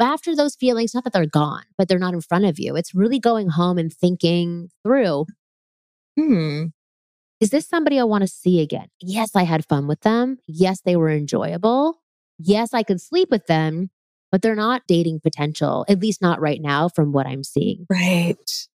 after 0.00 0.34
those 0.34 0.54
feelings, 0.54 0.94
not 0.94 1.04
that 1.04 1.12
they're 1.12 1.26
gone, 1.26 1.64
but 1.76 1.88
they're 1.88 1.98
not 1.98 2.14
in 2.14 2.20
front 2.20 2.46
of 2.46 2.58
you. 2.58 2.76
It's 2.76 2.94
really 2.94 3.18
going 3.18 3.50
home 3.50 3.78
and 3.78 3.92
thinking 3.92 4.70
through, 4.82 5.26
hmm, 6.16 6.66
is 7.40 7.50
this 7.50 7.68
somebody 7.68 8.00
I 8.00 8.04
want 8.04 8.22
to 8.22 8.28
see 8.28 8.60
again? 8.60 8.88
Yes, 9.00 9.36
I 9.36 9.44
had 9.44 9.64
fun 9.66 9.86
with 9.86 10.00
them. 10.00 10.38
Yes, 10.46 10.80
they 10.80 10.96
were 10.96 11.10
enjoyable 11.10 12.00
yes, 12.38 12.74
I 12.74 12.82
could 12.82 13.00
sleep 13.00 13.28
with 13.30 13.46
them, 13.46 13.90
but 14.30 14.42
they're 14.42 14.54
not 14.54 14.82
dating 14.86 15.20
potential, 15.20 15.84
at 15.88 16.00
least 16.00 16.22
not 16.22 16.40
right 16.40 16.60
now 16.60 16.88
from 16.88 17.12
what 17.12 17.26
I'm 17.26 17.44
seeing. 17.44 17.86
Right. 17.90 18.36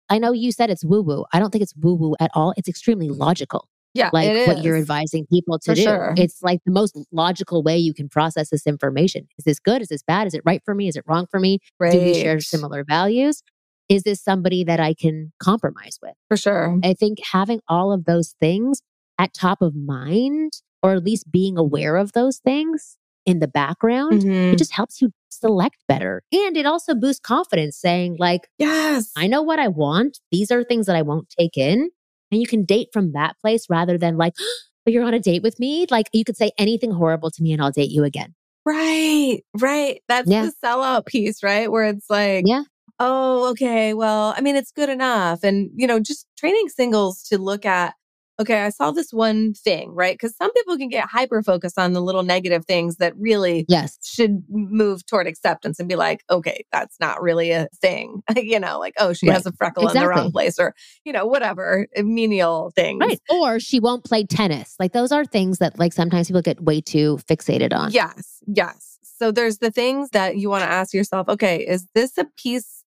I 0.08 0.18
know 0.18 0.32
you 0.32 0.52
said 0.52 0.70
it's 0.70 0.84
woo 0.84 1.02
woo. 1.02 1.24
I 1.32 1.38
don't 1.38 1.50
think 1.50 1.62
it's 1.62 1.74
woo 1.76 1.94
woo 1.94 2.14
at 2.20 2.30
all. 2.34 2.52
It's 2.56 2.68
extremely 2.68 3.08
logical. 3.08 3.68
Yeah. 3.94 4.10
Like 4.12 4.46
what 4.46 4.62
you're 4.62 4.76
advising 4.76 5.26
people 5.26 5.58
to 5.58 5.72
for 5.72 5.74
do. 5.74 5.82
Sure. 5.82 6.14
It's 6.16 6.42
like 6.42 6.60
the 6.64 6.72
most 6.72 6.96
logical 7.10 7.62
way 7.62 7.76
you 7.76 7.92
can 7.92 8.08
process 8.08 8.50
this 8.50 8.66
information. 8.66 9.26
Is 9.38 9.44
this 9.44 9.58
good? 9.58 9.82
Is 9.82 9.88
this 9.88 10.02
bad? 10.02 10.26
Is 10.26 10.34
it 10.34 10.42
right 10.44 10.62
for 10.64 10.74
me? 10.74 10.86
Is 10.86 10.96
it 10.96 11.04
wrong 11.08 11.26
for 11.28 11.40
me? 11.40 11.58
Right. 11.78 11.92
Do 11.92 11.98
we 11.98 12.14
share 12.14 12.38
similar 12.40 12.84
values? 12.84 13.42
Is 13.88 14.04
this 14.04 14.22
somebody 14.22 14.62
that 14.62 14.78
I 14.78 14.94
can 14.94 15.32
compromise 15.42 15.98
with? 16.00 16.14
For 16.28 16.36
sure. 16.36 16.78
I 16.84 16.94
think 16.94 17.18
having 17.32 17.60
all 17.66 17.92
of 17.92 18.04
those 18.04 18.36
things 18.38 18.82
at 19.18 19.34
top 19.34 19.60
of 19.60 19.74
mind, 19.74 20.52
or 20.82 20.92
at 20.92 21.04
least 21.04 21.30
being 21.30 21.58
aware 21.58 21.96
of 21.96 22.12
those 22.12 22.38
things, 22.38 22.96
in 23.30 23.38
the 23.38 23.48
background, 23.48 24.22
mm-hmm. 24.22 24.52
it 24.52 24.58
just 24.58 24.72
helps 24.72 25.00
you 25.00 25.12
select 25.30 25.76
better. 25.88 26.22
And 26.32 26.56
it 26.56 26.66
also 26.66 26.94
boosts 26.94 27.20
confidence 27.20 27.76
saying, 27.76 28.16
like, 28.18 28.48
yes, 28.58 29.10
I 29.16 29.26
know 29.26 29.42
what 29.42 29.58
I 29.58 29.68
want. 29.68 30.18
These 30.30 30.50
are 30.50 30.64
things 30.64 30.86
that 30.86 30.96
I 30.96 31.02
won't 31.02 31.28
take 31.30 31.56
in. 31.56 31.90
And 32.30 32.40
you 32.40 32.46
can 32.46 32.64
date 32.64 32.88
from 32.92 33.12
that 33.12 33.36
place 33.40 33.66
rather 33.68 33.98
than 33.98 34.16
like, 34.16 34.34
but 34.84 34.92
you're 34.92 35.04
on 35.04 35.14
a 35.14 35.20
date 35.20 35.42
with 35.42 35.58
me. 35.58 35.86
Like 35.90 36.08
you 36.12 36.24
could 36.24 36.36
say 36.36 36.52
anything 36.58 36.90
horrible 36.90 37.30
to 37.30 37.42
me 37.42 37.52
and 37.52 37.62
I'll 37.62 37.70
date 37.70 37.90
you 37.90 38.04
again. 38.04 38.34
Right, 38.66 39.40
right. 39.58 40.02
That's 40.08 40.28
yeah. 40.28 40.46
the 40.46 40.52
sellout 40.62 41.06
piece, 41.06 41.42
right? 41.42 41.70
Where 41.70 41.84
it's 41.84 42.10
like, 42.10 42.44
yeah. 42.46 42.64
Oh, 43.02 43.48
okay. 43.52 43.94
Well, 43.94 44.34
I 44.36 44.42
mean, 44.42 44.56
it's 44.56 44.72
good 44.72 44.90
enough. 44.90 45.42
And, 45.42 45.70
you 45.74 45.86
know, 45.86 45.98
just 45.98 46.26
training 46.36 46.68
singles 46.68 47.22
to 47.24 47.38
look 47.38 47.64
at 47.64 47.94
okay, 48.40 48.62
I 48.62 48.70
saw 48.70 48.90
this 48.90 49.12
one 49.12 49.52
thing, 49.52 49.90
right? 49.94 50.14
Because 50.14 50.34
some 50.34 50.50
people 50.52 50.78
can 50.78 50.88
get 50.88 51.06
hyper 51.06 51.42
focused 51.42 51.78
on 51.78 51.92
the 51.92 52.00
little 52.00 52.22
negative 52.22 52.64
things 52.64 52.96
that 52.96 53.14
really 53.16 53.66
yes. 53.68 53.98
should 54.02 54.42
move 54.48 55.04
toward 55.04 55.26
acceptance 55.26 55.78
and 55.78 55.88
be 55.88 55.94
like, 55.94 56.24
okay, 56.30 56.64
that's 56.72 56.98
not 56.98 57.20
really 57.20 57.50
a 57.50 57.68
thing. 57.80 58.22
you 58.36 58.58
know, 58.58 58.78
like, 58.78 58.94
oh, 58.98 59.12
she 59.12 59.28
right. 59.28 59.34
has 59.34 59.44
a 59.44 59.52
freckle 59.52 59.84
exactly. 59.84 60.00
in 60.00 60.02
the 60.02 60.08
wrong 60.22 60.32
place 60.32 60.58
or, 60.58 60.74
you 61.04 61.12
know, 61.12 61.26
whatever, 61.26 61.86
eh, 61.94 62.02
menial 62.02 62.72
things. 62.74 63.00
Right. 63.00 63.20
Or 63.28 63.60
she 63.60 63.78
won't 63.78 64.04
play 64.04 64.24
tennis. 64.24 64.74
Like 64.80 64.92
those 64.92 65.12
are 65.12 65.26
things 65.26 65.58
that 65.58 65.78
like 65.78 65.92
sometimes 65.92 66.28
people 66.28 66.42
get 66.42 66.62
way 66.62 66.80
too 66.80 67.18
fixated 67.28 67.74
on. 67.74 67.92
Yes. 67.92 68.42
Yes. 68.46 68.98
So 69.02 69.30
there's 69.30 69.58
the 69.58 69.70
things 69.70 70.10
that 70.10 70.38
you 70.38 70.48
want 70.48 70.64
to 70.64 70.70
ask 70.70 70.94
yourself, 70.94 71.28
okay, 71.28 71.58
is 71.58 71.86
this 71.94 72.16
a 72.16 72.24
piece 72.38 72.84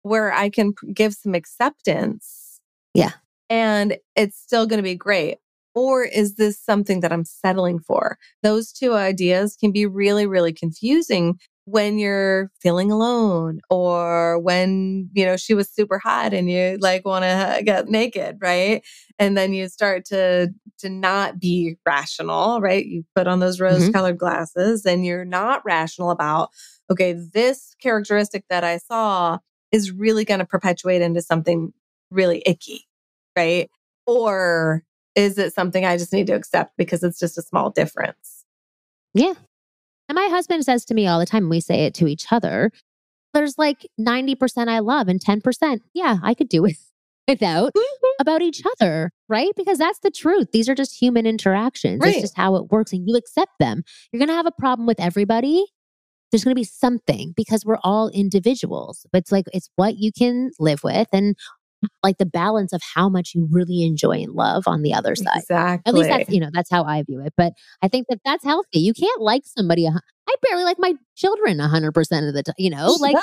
where 0.00 0.32
I 0.32 0.48
can 0.48 0.72
give 0.94 1.12
some 1.12 1.34
acceptance? 1.34 2.60
Yeah 2.94 3.12
and 3.52 3.98
it's 4.16 4.38
still 4.38 4.66
going 4.66 4.78
to 4.78 4.82
be 4.82 4.94
great? 4.94 5.36
Or 5.74 6.02
is 6.02 6.36
this 6.36 6.58
something 6.58 7.00
that 7.00 7.12
I'm 7.12 7.26
settling 7.26 7.80
for? 7.80 8.16
Those 8.42 8.72
two 8.72 8.94
ideas 8.94 9.56
can 9.56 9.72
be 9.72 9.84
really, 9.84 10.26
really 10.26 10.54
confusing 10.54 11.38
when 11.66 11.98
you're 11.98 12.50
feeling 12.62 12.90
alone 12.90 13.60
or 13.68 14.38
when, 14.38 15.10
you 15.12 15.26
know, 15.26 15.36
she 15.36 15.52
was 15.52 15.70
super 15.70 15.98
hot 15.98 16.32
and 16.32 16.50
you 16.50 16.78
like 16.80 17.04
want 17.04 17.24
to 17.24 17.62
get 17.62 17.88
naked, 17.88 18.38
right? 18.40 18.82
And 19.18 19.36
then 19.36 19.52
you 19.52 19.68
start 19.68 20.06
to, 20.06 20.48
to 20.78 20.88
not 20.88 21.38
be 21.38 21.76
rational, 21.86 22.60
right? 22.62 22.84
You 22.86 23.04
put 23.14 23.26
on 23.26 23.40
those 23.40 23.60
rose 23.60 23.90
colored 23.90 24.16
mm-hmm. 24.16 24.24
glasses 24.24 24.86
and 24.86 25.04
you're 25.04 25.26
not 25.26 25.62
rational 25.64 26.10
about, 26.10 26.48
okay, 26.90 27.12
this 27.12 27.76
characteristic 27.82 28.44
that 28.48 28.64
I 28.64 28.78
saw 28.78 29.38
is 29.70 29.92
really 29.92 30.24
going 30.24 30.40
to 30.40 30.46
perpetuate 30.46 31.02
into 31.02 31.20
something 31.20 31.74
really 32.10 32.42
icky 32.46 32.86
right? 33.36 33.70
Or 34.06 34.82
is 35.14 35.38
it 35.38 35.54
something 35.54 35.84
I 35.84 35.96
just 35.96 36.12
need 36.12 36.26
to 36.28 36.34
accept 36.34 36.76
because 36.76 37.02
it's 37.02 37.18
just 37.18 37.38
a 37.38 37.42
small 37.42 37.70
difference? 37.70 38.44
Yeah. 39.14 39.34
And 40.08 40.16
my 40.16 40.28
husband 40.30 40.64
says 40.64 40.84
to 40.86 40.94
me 40.94 41.06
all 41.06 41.18
the 41.18 41.26
time, 41.26 41.48
we 41.48 41.60
say 41.60 41.84
it 41.86 41.94
to 41.94 42.06
each 42.06 42.26
other 42.32 42.70
there's 43.34 43.58
like 43.58 43.86
90% 43.98 44.68
I 44.68 44.80
love 44.80 45.08
and 45.08 45.20
10%, 45.20 45.80
yeah, 45.94 46.18
I 46.22 46.34
could 46.34 46.48
do 46.48 46.64
it 46.64 46.76
without 47.28 47.72
Mm-hmm. 47.74 48.20
about 48.20 48.42
each 48.42 48.62
other, 48.66 49.10
right? 49.28 49.50
Because 49.56 49.78
that's 49.78 50.00
the 50.00 50.10
truth. 50.10 50.48
These 50.52 50.68
are 50.68 50.74
just 50.74 51.00
human 51.00 51.26
interactions. 51.26 52.00
Right. 52.00 52.12
It's 52.14 52.20
just 52.20 52.36
how 52.36 52.56
it 52.56 52.70
works 52.70 52.92
and 52.92 53.08
you 53.08 53.16
accept 53.16 53.52
them. 53.58 53.82
You're 54.12 54.18
going 54.18 54.28
to 54.28 54.34
have 54.34 54.46
a 54.46 54.52
problem 54.52 54.86
with 54.86 55.00
everybody. 55.00 55.64
There's 56.30 56.44
going 56.44 56.54
to 56.54 56.60
be 56.60 56.64
something 56.64 57.32
because 57.36 57.64
we're 57.64 57.78
all 57.82 58.08
individuals. 58.08 59.06
But 59.12 59.18
it's 59.18 59.32
like, 59.32 59.46
it's 59.52 59.70
what 59.76 59.96
you 59.98 60.12
can 60.12 60.50
live 60.58 60.82
with 60.82 61.08
and 61.12 61.36
like 62.02 62.18
the 62.18 62.26
balance 62.26 62.72
of 62.72 62.80
how 62.94 63.08
much 63.08 63.32
you 63.34 63.48
really 63.50 63.82
enjoy 63.84 64.12
and 64.22 64.32
love 64.32 64.64
on 64.66 64.82
the 64.82 64.92
other 64.94 65.14
side. 65.14 65.38
Exactly. 65.38 65.88
At 65.90 65.94
least 65.94 66.08
that's, 66.08 66.30
you 66.30 66.40
know, 66.40 66.50
that's 66.52 66.70
how 66.70 66.84
I 66.84 67.02
view 67.02 67.20
it. 67.24 67.32
But 67.36 67.52
I 67.82 67.88
think 67.88 68.06
that 68.08 68.20
that's 68.24 68.44
healthy. 68.44 68.80
You 68.80 68.92
can't 68.94 69.20
like 69.20 69.42
somebody. 69.44 69.86
I 69.88 70.34
barely 70.48 70.64
like 70.64 70.78
my 70.78 70.94
children 71.16 71.58
100% 71.58 72.28
of 72.28 72.34
the 72.34 72.42
time, 72.42 72.54
you 72.58 72.70
know, 72.70 72.96
like, 73.00 73.16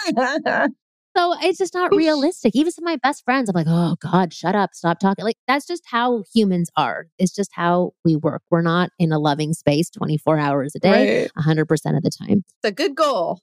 so 1.17 1.35
it's 1.41 1.57
just 1.57 1.73
not 1.73 1.93
realistic. 1.95 2.55
Even 2.55 2.71
some 2.71 2.85
of 2.85 2.91
my 2.91 2.97
best 3.01 3.23
friends, 3.25 3.49
I'm 3.49 3.55
like, 3.55 3.67
oh 3.67 3.95
God, 4.01 4.33
shut 4.33 4.55
up, 4.55 4.71
stop 4.73 4.99
talking. 4.99 5.25
Like, 5.25 5.37
that's 5.47 5.65
just 5.65 5.83
how 5.85 6.23
humans 6.33 6.69
are. 6.77 7.07
It's 7.17 7.33
just 7.35 7.49
how 7.53 7.91
we 8.05 8.15
work. 8.15 8.41
We're 8.51 8.61
not 8.61 8.91
in 8.99 9.11
a 9.11 9.19
loving 9.19 9.53
space 9.53 9.89
24 9.89 10.37
hours 10.37 10.73
a 10.75 10.79
day, 10.79 11.21
right. 11.21 11.31
100% 11.45 11.61
of 11.97 12.03
the 12.03 12.11
time. 12.11 12.43
It's 12.45 12.65
a 12.65 12.71
good 12.71 12.95
goal. 12.95 13.39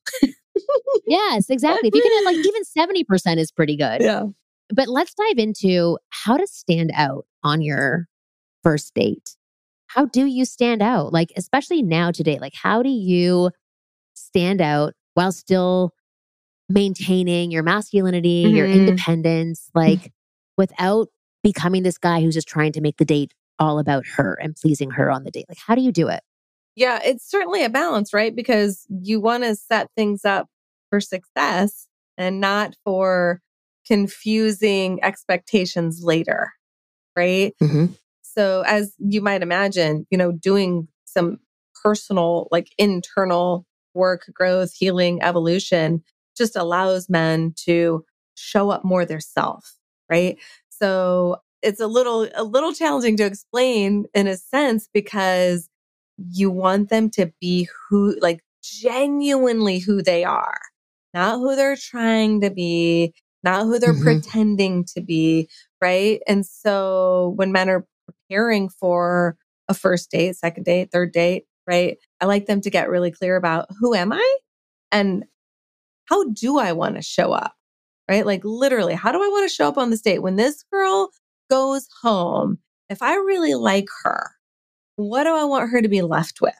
Yes, 1.06 1.50
exactly. 1.50 1.88
If 1.88 1.94
you 1.94 2.02
can, 2.02 2.24
like, 2.24 2.36
even 2.36 2.62
70% 3.36 3.38
is 3.38 3.50
pretty 3.52 3.76
good. 3.76 4.00
Yeah. 4.06 4.24
But 4.72 4.88
let's 4.88 5.14
dive 5.14 5.38
into 5.38 5.98
how 6.10 6.36
to 6.36 6.46
stand 6.46 6.90
out 6.94 7.26
on 7.42 7.62
your 7.62 8.06
first 8.62 8.94
date. 8.94 9.36
How 9.86 10.06
do 10.06 10.26
you 10.26 10.44
stand 10.44 10.82
out? 10.82 11.12
Like, 11.12 11.32
especially 11.36 11.82
now 11.82 12.10
today, 12.10 12.38
like, 12.40 12.54
how 12.54 12.82
do 12.82 12.88
you 12.88 13.50
stand 14.14 14.60
out 14.60 14.94
while 15.14 15.32
still 15.32 15.92
maintaining 16.68 17.50
your 17.52 17.62
masculinity, 17.62 18.50
your 18.54 18.66
Mhm. 18.66 18.72
independence, 18.72 19.70
like, 19.74 20.12
without 20.56 21.08
becoming 21.42 21.84
this 21.84 21.98
guy 21.98 22.20
who's 22.20 22.34
just 22.34 22.48
trying 22.48 22.72
to 22.72 22.80
make 22.80 22.96
the 22.96 23.04
date 23.04 23.32
all 23.58 23.78
about 23.78 24.04
her 24.06 24.34
and 24.42 24.56
pleasing 24.56 24.90
her 24.90 25.10
on 25.10 25.22
the 25.22 25.30
date? 25.30 25.46
Like, 25.48 25.58
how 25.58 25.76
do 25.76 25.80
you 25.82 25.92
do 25.92 26.08
it? 26.08 26.22
Yeah, 26.74 27.00
it's 27.04 27.24
certainly 27.30 27.62
a 27.64 27.70
balance, 27.70 28.12
right? 28.12 28.34
Because 28.34 28.84
you 28.90 29.20
want 29.20 29.44
to 29.44 29.54
set 29.54 29.90
things 29.96 30.24
up 30.24 30.48
for 30.90 31.00
success 31.00 31.88
and 32.18 32.40
not 32.40 32.74
for 32.84 33.40
confusing 33.86 34.98
expectations 35.02 36.02
later, 36.02 36.52
right? 37.16 37.54
Mm-hmm. 37.62 37.86
So, 38.22 38.62
as 38.66 38.94
you 38.98 39.22
might 39.22 39.42
imagine, 39.42 40.06
you 40.10 40.18
know, 40.18 40.32
doing 40.32 40.88
some 41.04 41.38
personal, 41.82 42.48
like 42.50 42.68
internal 42.78 43.66
work, 43.94 44.30
growth, 44.34 44.74
healing, 44.74 45.22
evolution 45.22 46.02
just 46.36 46.56
allows 46.56 47.08
men 47.08 47.54
to 47.64 48.04
show 48.34 48.68
up 48.70 48.84
more 48.84 49.06
their 49.06 49.20
self, 49.20 49.74
right? 50.10 50.36
So, 50.68 51.38
it's 51.62 51.80
a 51.80 51.86
little 51.86 52.28
a 52.34 52.44
little 52.44 52.72
challenging 52.72 53.16
to 53.16 53.24
explain 53.24 54.06
in 54.14 54.26
a 54.26 54.36
sense 54.36 54.88
because 54.92 55.68
you 56.18 56.50
want 56.50 56.88
them 56.90 57.10
to 57.10 57.32
be 57.40 57.68
who 57.88 58.16
like 58.20 58.40
genuinely 58.62 59.78
who 59.78 60.02
they 60.02 60.24
are, 60.24 60.60
not 61.14 61.38
who 61.38 61.56
they're 61.56 61.76
trying 61.76 62.40
to 62.42 62.50
be, 62.50 63.14
not 63.46 63.64
who 63.66 63.78
they're 63.80 63.94
Mhm. 63.94 64.02
pretending 64.02 64.84
to 64.96 65.02
be, 65.02 65.50
right? 65.82 66.20
And 66.28 66.46
so 66.46 67.34
when 67.36 67.52
men 67.52 67.70
are 67.70 67.86
preparing 68.06 68.68
for 68.70 69.38
a 69.68 69.74
first 69.74 70.10
date, 70.12 70.36
second 70.36 70.64
date, 70.64 70.90
third 70.92 71.12
date, 71.12 71.46
right? 71.66 71.98
I 72.20 72.26
like 72.26 72.46
them 72.46 72.60
to 72.62 72.70
get 72.70 72.90
really 72.90 73.12
clear 73.12 73.36
about 73.36 73.68
who 73.80 73.94
am 73.94 74.12
I 74.12 74.38
and 74.92 75.24
how 76.06 76.24
do 76.30 76.58
I 76.58 76.72
want 76.72 76.96
to 76.96 77.02
show 77.02 77.32
up? 77.32 77.54
Right? 78.10 78.26
Like 78.26 78.42
literally, 78.44 78.94
how 78.94 79.12
do 79.12 79.22
I 79.22 79.28
want 79.28 79.48
to 79.50 79.54
show 79.54 79.68
up 79.68 79.78
on 79.78 79.90
this 79.90 80.02
date? 80.02 80.20
When 80.20 80.36
this 80.36 80.64
girl 80.72 81.10
goes 81.50 81.88
home, 82.02 82.58
if 82.90 83.02
I 83.02 83.14
really 83.16 83.54
like 83.54 83.88
her, 84.04 84.32
what 84.96 85.24
do 85.24 85.34
I 85.36 85.44
want 85.44 85.70
her 85.70 85.82
to 85.82 85.88
be 85.88 86.02
left 86.02 86.40
with? 86.42 86.54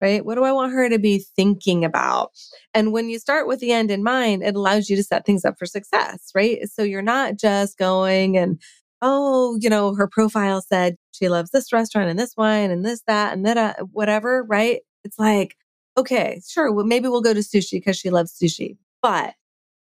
Right? 0.00 0.24
What 0.24 0.36
do 0.36 0.44
I 0.44 0.52
want 0.52 0.72
her 0.72 0.88
to 0.88 0.98
be 0.98 1.24
thinking 1.36 1.84
about? 1.84 2.30
And 2.72 2.90
when 2.92 3.10
you 3.10 3.18
start 3.18 3.46
with 3.46 3.60
the 3.60 3.72
end 3.72 3.90
in 3.90 4.02
mind, 4.02 4.42
it 4.42 4.56
allows 4.56 4.88
you 4.88 4.96
to 4.96 5.02
set 5.04 5.26
things 5.26 5.44
up 5.44 5.58
for 5.58 5.66
success, 5.66 6.30
right? 6.34 6.58
So 6.70 6.82
you're 6.82 7.02
not 7.02 7.36
just 7.36 7.76
going 7.76 8.38
and, 8.38 8.60
oh, 9.02 9.58
you 9.60 9.68
know, 9.68 9.94
her 9.94 10.08
profile 10.08 10.62
said 10.62 10.96
she 11.12 11.28
loves 11.28 11.50
this 11.50 11.70
restaurant 11.72 12.08
and 12.08 12.18
this 12.18 12.34
wine 12.36 12.70
and 12.70 12.84
this, 12.84 13.02
that, 13.06 13.34
and 13.34 13.44
that, 13.44 13.56
uh, 13.58 13.84
whatever, 13.92 14.42
right? 14.44 14.80
It's 15.04 15.18
like, 15.18 15.54
okay, 15.98 16.40
sure, 16.48 16.72
well, 16.72 16.86
maybe 16.86 17.08
we'll 17.08 17.20
go 17.20 17.34
to 17.34 17.40
sushi 17.40 17.72
because 17.72 17.98
she 17.98 18.08
loves 18.10 18.32
sushi, 18.38 18.78
but 19.02 19.34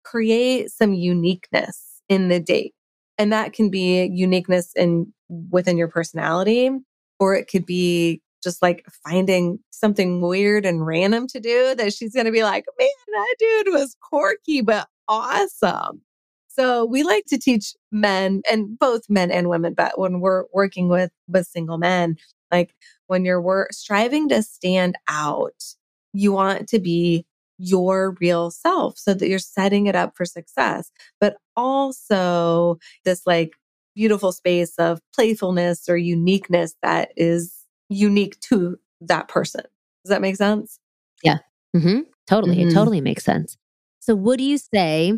create 0.05 0.71
some 0.71 0.93
uniqueness 0.95 2.03
in 2.09 2.29
the 2.29 2.41
date. 2.41 2.75
And 3.19 3.33
that 3.33 3.53
can 3.53 3.71
be 3.71 4.07
uniqueness 4.07 4.73
in 4.75 5.13
within 5.29 5.77
your 5.77 5.89
personality, 5.89 6.71
or 7.21 7.35
it 7.35 7.49
could 7.49 7.67
be 7.67 8.23
just 8.43 8.63
like 8.63 8.85
finding 9.07 9.59
something 9.71 10.21
weird 10.21 10.65
and 10.65 10.87
random 10.87 11.27
to 11.29 11.41
do 11.41 11.75
that 11.77 11.93
she's 11.93 12.15
going 12.15 12.27
to 12.27 12.33
be 12.33 12.43
like, 12.43 12.65
man, 12.79 12.89
that 13.13 13.37
dude 13.39 13.75
was 13.75 13.97
quirky, 14.01 14.61
but 14.61 14.89
awesome. 15.09 16.03
So 16.49 16.85
we 16.85 17.03
like 17.03 17.25
to 17.27 17.39
teach 17.39 17.75
men 17.93 18.43
and 18.51 18.79
both 18.79 19.03
men 19.09 19.31
and 19.31 19.49
women, 19.49 19.75
but 19.75 19.99
when 19.99 20.21
we're 20.21 20.45
working 20.53 20.89
with, 20.89 21.11
with 21.29 21.47
single 21.47 21.79
men, 21.79 22.17
like 22.51 22.75
when 23.07 23.25
you're 23.25 23.41
wor- 23.41 23.69
striving 23.71 24.29
to 24.31 24.43
stand 24.43 24.97
out, 25.09 25.63
you 26.13 26.33
want 26.33 26.69
to 26.69 26.79
be 26.79 27.25
your 27.59 28.17
real 28.21 28.51
self 28.51 28.99
so 28.99 29.15
that 29.15 29.29
you're 29.29 29.39
setting 29.39 29.87
it 29.87 29.95
up 29.95 30.17
for 30.17 30.25
success, 30.25 30.91
but 31.21 31.37
also 31.57 32.79
this 33.05 33.27
like 33.27 33.53
beautiful 33.95 34.33
space 34.33 34.75
of 34.79 35.01
playfulness 35.15 35.89
or 35.89 35.97
uniqueness 35.97 36.75
that 36.83 37.13
is 37.17 37.60
unique 37.91 38.41
to 38.41 38.79
that 39.03 39.29
person. 39.29 39.63
Does 40.05 40.11
that 40.11 40.23
make 40.23 40.37
sense? 40.37 40.79
Mm-hmm. 41.77 42.01
Totally. 42.27 42.57
Mhm. 42.57 42.71
It 42.71 42.75
totally 42.75 43.01
makes 43.01 43.23
sense. 43.25 43.57
So, 44.01 44.17
what 44.17 44.39
do 44.39 44.45
you 44.45 44.59
say, 44.59 45.13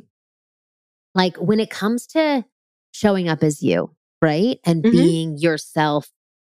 like, 1.15 1.37
when 1.37 1.61
it 1.61 1.71
comes 1.71 2.07
to 2.09 2.45
showing 2.93 3.29
up 3.29 3.43
as 3.43 3.63
you, 3.63 3.95
right? 4.21 4.59
And 4.67 4.83
Mhm. 4.85 4.91
being 4.93 5.39
yourself 5.39 6.11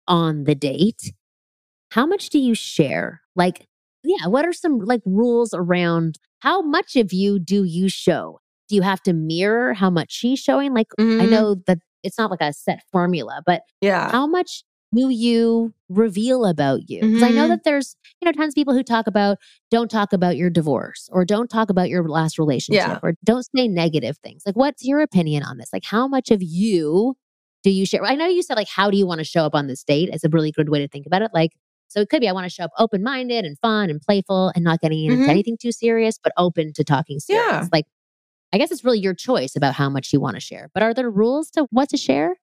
on 0.08 0.46
the 0.46 0.56
date, 0.56 1.14
how 1.92 2.06
much 2.06 2.30
do 2.30 2.40
you 2.40 2.56
share? 2.56 3.22
Like, 3.36 3.68
yeah, 4.04 4.28
what 4.28 4.46
are 4.46 4.54
some 4.54 4.80
like 4.80 5.02
rules 5.06 5.54
around 5.54 6.18
how 6.40 6.62
much 6.62 6.96
of 6.96 7.12
you 7.12 7.40
do 7.40 7.66
you 7.66 7.90
show? 7.90 8.40
Do 8.70 8.76
you 8.76 8.82
have 8.82 9.02
to 9.04 9.14
mirror 9.14 9.74
how 9.74 9.90
much 9.90 10.12
she's 10.12 10.40
showing? 10.40 10.74
Like, 10.74 10.88
I 10.98 11.04
Mhm. 11.04 11.30
know 11.30 11.56
that 11.68 11.80
it's 12.04 12.18
not 12.18 12.32
like 12.32 12.42
a 12.42 12.54
set 12.54 12.84
formula, 12.92 13.42
but 13.46 13.64
Yeah. 13.82 14.10
how 14.12 14.26
much 14.28 14.64
do 14.94 15.10
you 15.10 15.74
reveal 15.90 16.46
about 16.46 16.90
you? 16.90 17.02
Because 17.02 17.24
I 17.24 17.30
know 17.30 17.46
Mhm. 17.46 17.50
that 17.50 17.64
there's, 17.64 17.96
you 18.22 18.26
know, 18.26 18.32
tons 18.32 18.52
of 18.52 18.56
people 18.56 18.74
who 18.74 18.84
talk 18.84 19.08
about 19.08 19.38
don't 19.72 19.90
talk 19.90 20.14
about 20.14 20.38
your 20.38 20.50
divorce 20.50 21.10
or 21.12 21.26
don't 21.26 21.50
talk 21.50 21.70
about 21.70 21.90
your 21.90 22.08
last 22.08 22.38
relationship 22.40 22.88
Yeah. 22.88 23.00
or 23.04 23.14
don't 23.24 23.46
say 23.56 23.68
negative 23.68 24.18
things. 24.24 24.44
Like, 24.46 24.56
what's 24.56 24.84
your 24.86 25.02
opinion 25.02 25.44
on 25.44 25.58
this? 25.58 25.70
Like, 25.74 25.84
how 25.86 26.08
much 26.08 26.32
of 26.32 26.42
you 26.42 27.16
do 27.64 27.70
you 27.72 27.86
share? 27.86 28.04
I 28.06 28.16
know 28.16 28.28
you 28.28 28.42
said, 28.42 28.56
like, 28.56 28.68
how 28.70 28.90
do 28.90 28.98
you 28.98 29.06
want 29.06 29.20
to 29.20 29.26
show 29.26 29.46
up 29.46 29.54
on 29.56 29.68
this 29.68 29.84
date? 29.84 30.10
It's 30.12 30.24
a 30.24 30.30
really 30.30 30.52
good 30.52 30.70
way 30.70 30.80
to 30.80 30.88
think 30.88 31.06
about 31.06 31.22
it. 31.22 31.32
Like, 31.34 31.52
so 31.88 32.00
it 32.02 32.10
could 32.10 32.22
be 32.22 32.30
I 32.30 32.32
want 32.34 32.46
to 32.46 32.50
show 32.50 32.64
up 32.66 32.72
open 32.78 33.02
minded 33.04 33.46
and 33.46 33.58
fun 33.60 33.90
and 33.90 34.00
playful 34.02 34.52
and 34.56 34.64
not 34.64 34.80
getting 34.80 35.06
into 35.06 35.24
Mhm. 35.24 35.28
anything 35.30 35.58
too 35.60 35.72
serious, 35.72 36.20
but 36.24 36.32
open 36.38 36.72
to 36.74 36.84
talking 36.84 37.20
serious. 37.20 37.46
Yeah. 37.48 37.68
Like, 37.72 37.86
I 38.54 38.58
guess 38.58 38.72
it's 38.72 38.84
really 38.86 39.00
your 39.00 39.14
choice 39.14 39.56
about 39.56 39.74
how 39.76 39.90
much 39.90 40.12
you 40.14 40.20
want 40.20 40.36
to 40.36 40.40
share. 40.40 40.70
But 40.74 40.84
are 40.84 40.94
there 40.94 41.10
rules 41.10 41.50
to 41.52 41.68
what 41.72 41.90
to 41.90 41.98
share? 41.98 42.36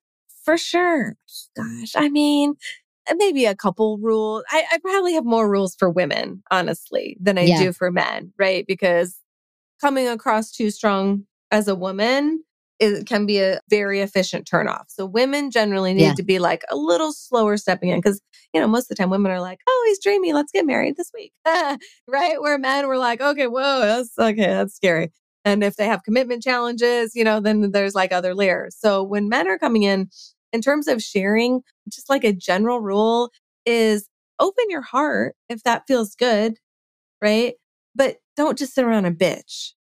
For 0.46 0.58
sure. 0.58 1.16
Gosh, 1.56 1.92
I 1.96 2.08
mean, 2.08 2.54
uh, 3.10 3.14
maybe 3.18 3.46
a 3.46 3.56
couple 3.56 3.98
rules. 3.98 4.44
I, 4.50 4.64
I 4.72 4.78
probably 4.78 5.14
have 5.14 5.26
more 5.26 5.50
rules 5.50 5.76
for 5.76 5.90
women, 5.90 6.42
honestly, 6.52 7.18
than 7.20 7.38
I 7.38 7.46
Yeah. 7.46 7.58
do 7.58 7.72
for 7.74 7.92
men, 7.92 8.32
right? 8.38 8.66
Because 8.66 9.18
coming 9.80 10.08
across 10.08 10.52
too 10.52 10.70
strong 10.70 11.26
as 11.50 11.68
a 11.68 11.74
woman 11.74 12.44
it 12.80 13.06
can 13.06 13.26
be 13.26 13.38
a 13.38 13.60
very 13.70 14.00
efficient 14.00 14.46
turnoff. 14.46 14.84
So 14.88 15.06
women 15.06 15.50
generally 15.50 15.94
need 15.94 16.02
Yeah. 16.02 16.14
to 16.14 16.22
be 16.22 16.38
like 16.38 16.62
a 16.70 16.76
little 16.76 17.12
slower 17.12 17.56
stepping 17.56 17.88
in 17.90 17.98
because, 18.00 18.20
you 18.52 18.60
know, 18.60 18.68
most 18.68 18.84
of 18.84 18.88
the 18.90 18.96
time 18.96 19.10
women 19.10 19.32
are 19.32 19.40
like, 19.40 19.60
oh, 19.66 19.84
he's 19.88 20.00
dreamy. 20.00 20.32
Let's 20.34 20.52
get 20.52 20.66
married 20.66 20.96
this 20.96 21.10
week. 21.14 21.32
right? 22.08 22.40
Where 22.40 22.58
men 22.58 22.86
were 22.86 22.98
like, 22.98 23.20
okay, 23.22 23.46
whoa, 23.46 23.80
that's 23.80 24.18
okay. 24.18 24.46
That's 24.48 24.74
scary. 24.74 25.10
And 25.44 25.64
if 25.64 25.76
they 25.76 25.86
have 25.86 26.02
commitment 26.02 26.42
challenges, 26.42 27.14
you 27.14 27.24
know, 27.24 27.40
then 27.40 27.70
there's 27.70 27.94
like 27.94 28.12
other 28.12 28.34
layers. 28.34 28.76
So 28.78 29.02
when 29.02 29.28
men 29.28 29.48
are 29.48 29.58
coming 29.58 29.84
in, 29.84 30.10
in 30.56 30.62
terms 30.62 30.88
of 30.88 31.02
sharing, 31.02 31.60
just 31.86 32.08
like 32.08 32.24
a 32.24 32.32
general 32.32 32.80
rule 32.80 33.30
is 33.66 34.08
open 34.40 34.64
your 34.70 34.80
heart 34.80 35.36
if 35.50 35.62
that 35.64 35.82
feels 35.86 36.14
good, 36.14 36.56
right? 37.22 37.54
But 37.94 38.16
don't 38.38 38.56
just 38.56 38.74
sit 38.74 38.86
around 38.86 39.04
a 39.04 39.10
bitch. 39.10 39.72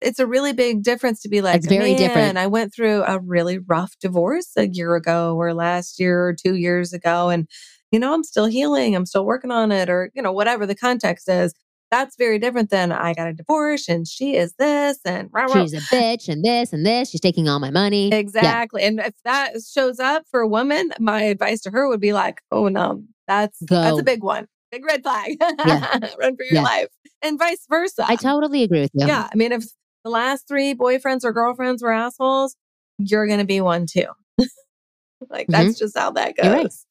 It's 0.00 0.18
a 0.18 0.26
really 0.26 0.54
big 0.54 0.82
difference 0.82 1.20
to 1.20 1.28
be 1.28 1.42
like, 1.42 1.58
It's 1.58 1.66
very 1.66 1.90
man, 1.90 1.98
different. 1.98 2.38
I 2.38 2.46
went 2.46 2.74
through 2.74 3.04
a 3.04 3.20
really 3.20 3.58
rough 3.58 3.92
divorce 4.00 4.48
a 4.56 4.66
year 4.66 4.96
ago 4.96 5.36
or 5.36 5.52
last 5.52 6.00
year 6.00 6.26
or 6.26 6.34
two 6.34 6.56
years 6.56 6.94
ago. 6.94 7.28
And, 7.28 7.46
you 7.90 7.98
know, 8.00 8.14
I'm 8.14 8.24
still 8.24 8.46
healing. 8.46 8.96
I'm 8.96 9.06
still 9.06 9.26
working 9.26 9.50
on 9.50 9.70
it 9.70 9.90
or, 9.90 10.10
you 10.14 10.22
know, 10.22 10.32
whatever 10.32 10.64
the 10.64 10.74
context 10.74 11.28
is. 11.28 11.52
That's 11.92 12.16
very 12.16 12.38
different 12.38 12.70
than 12.70 12.90
I 12.90 13.12
got 13.12 13.28
a 13.28 13.34
divorce 13.34 13.86
and 13.86 14.08
she 14.08 14.34
is 14.34 14.54
this 14.54 14.98
and 15.04 15.28
rah, 15.30 15.42
rah. 15.42 15.62
She's 15.62 15.74
a 15.74 15.94
bitch 15.94 16.26
and 16.26 16.42
this 16.42 16.72
and 16.72 16.86
this. 16.86 17.10
She's 17.10 17.20
taking 17.20 17.50
all 17.50 17.58
my 17.58 17.70
money. 17.70 18.10
Exactly. 18.10 18.80
Yeah. 18.80 18.88
And 18.88 19.00
if 19.00 19.14
that 19.26 19.52
shows 19.70 20.00
up 20.00 20.24
for 20.30 20.40
a 20.40 20.48
woman, 20.48 20.90
my 20.98 21.20
advice 21.24 21.60
to 21.60 21.70
her 21.70 21.86
would 21.86 22.00
be 22.00 22.14
like, 22.14 22.40
oh 22.50 22.68
no, 22.68 23.04
that's 23.28 23.62
Go. 23.64 23.74
that's 23.82 23.98
a 23.98 24.02
big 24.02 24.24
one. 24.24 24.46
Big 24.70 24.86
red 24.86 25.02
flag. 25.02 25.36
Yeah. 25.38 25.98
Run 26.18 26.34
for 26.34 26.44
your 26.44 26.54
yeah. 26.54 26.62
life. 26.62 26.88
And 27.20 27.38
vice 27.38 27.66
versa. 27.68 28.06
I 28.08 28.16
totally 28.16 28.62
agree 28.62 28.80
with 28.80 28.92
you. 28.94 29.06
Yeah. 29.06 29.28
I 29.30 29.36
mean, 29.36 29.52
if 29.52 29.64
the 30.02 30.10
last 30.10 30.48
three 30.48 30.74
boyfriends 30.74 31.24
or 31.24 31.32
girlfriends 31.32 31.82
were 31.82 31.92
assholes, 31.92 32.56
you're 32.96 33.26
gonna 33.26 33.44
be 33.44 33.60
one 33.60 33.84
too. 33.84 34.06
like 34.38 35.46
mm-hmm. 35.46 35.52
that's 35.52 35.78
just 35.78 35.98
how 35.98 36.10
that 36.12 36.38
goes. 36.38 36.86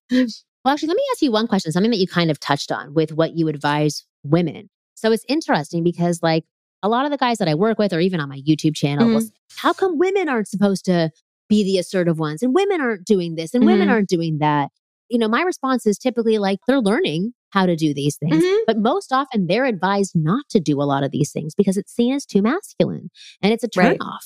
Well, 0.64 0.74
actually, 0.74 0.90
let 0.90 0.98
me 0.98 1.04
ask 1.12 1.24
you 1.24 1.32
one 1.32 1.48
question, 1.48 1.72
something 1.72 1.90
that 1.90 1.98
you 1.98 2.08
kind 2.08 2.30
of 2.30 2.40
touched 2.40 2.72
on 2.72 2.94
with 2.94 3.14
what 3.14 3.36
you 3.36 3.48
advise 3.48 4.06
women. 4.24 4.70
So 5.02 5.12
it's 5.12 5.26
interesting 5.28 5.84
because, 5.84 6.22
like, 6.22 6.46
a 6.84 6.90
lot 6.90 7.06
of 7.06 7.12
the 7.12 7.18
guys 7.18 7.40
that 7.40 7.48
I 7.48 7.56
work 7.56 7.80
with, 7.80 7.92
or 7.92 8.00
even 8.00 8.20
on 8.20 8.30
my 8.30 8.40
YouTube 8.48 8.76
channel, 8.76 9.08
mm-hmm. 9.08 9.20
say, 9.20 9.32
how 9.56 9.74
come 9.74 9.98
women 9.98 10.30
aren't 10.30 10.48
supposed 10.48 10.86
to 10.86 11.10
be 11.50 11.64
the 11.64 11.80
assertive 11.80 12.20
ones 12.20 12.44
and 12.44 12.54
women 12.54 12.82
aren't 12.82 13.06
doing 13.06 13.36
this 13.36 13.54
and 13.54 13.64
mm-hmm. 13.64 13.72
women 13.72 13.90
aren't 13.90 14.10
doing 14.10 14.38
that? 14.40 14.70
You 15.10 15.18
know, 15.18 15.28
my 15.28 15.42
response 15.42 15.88
is 15.88 15.98
typically 15.98 16.38
like 16.38 16.60
they're 16.68 16.80
learning 16.80 17.34
how 17.50 17.66
to 17.66 17.76
do 17.76 17.94
these 17.94 18.16
things, 18.16 18.44
mm-hmm. 18.44 18.64
but 18.68 18.78
most 18.78 19.12
often 19.12 19.48
they're 19.48 19.66
advised 19.66 20.14
not 20.16 20.46
to 20.50 20.60
do 20.60 20.82
a 20.82 20.86
lot 20.86 21.04
of 21.04 21.12
these 21.12 21.32
things 21.32 21.56
because 21.56 21.78
it's 21.78 21.94
seen 21.94 22.14
as 22.14 22.26
too 22.26 22.42
masculine 22.42 23.10
and 23.42 23.52
it's 23.52 23.64
a 23.64 23.70
turnoff 23.70 24.00
right. 24.00 24.20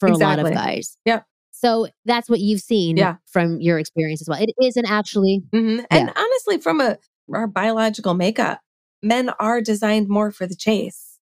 for 0.00 0.08
exactly. 0.08 0.40
a 0.40 0.44
lot 0.44 0.52
of 0.52 0.52
guys. 0.52 0.96
Yeah. 1.04 1.20
So 1.52 1.86
that's 2.06 2.28
what 2.28 2.40
you've 2.40 2.60
seen 2.60 2.96
yeah. 2.96 3.16
from 3.30 3.60
your 3.60 3.78
experience 3.78 4.20
as 4.20 4.28
well. 4.28 4.42
It 4.42 4.50
isn't 4.60 4.90
actually. 4.90 5.44
Mm-hmm. 5.54 5.78
Yeah. 5.78 5.86
And 5.90 6.12
honestly, 6.16 6.58
from 6.58 6.80
a 6.80 6.98
our 7.32 7.46
biological 7.46 8.14
makeup, 8.14 8.60
men 9.02 9.30
are 9.40 9.60
designed 9.60 10.08
more 10.08 10.30
for 10.30 10.46
the 10.46 10.56
chase. 10.56 11.18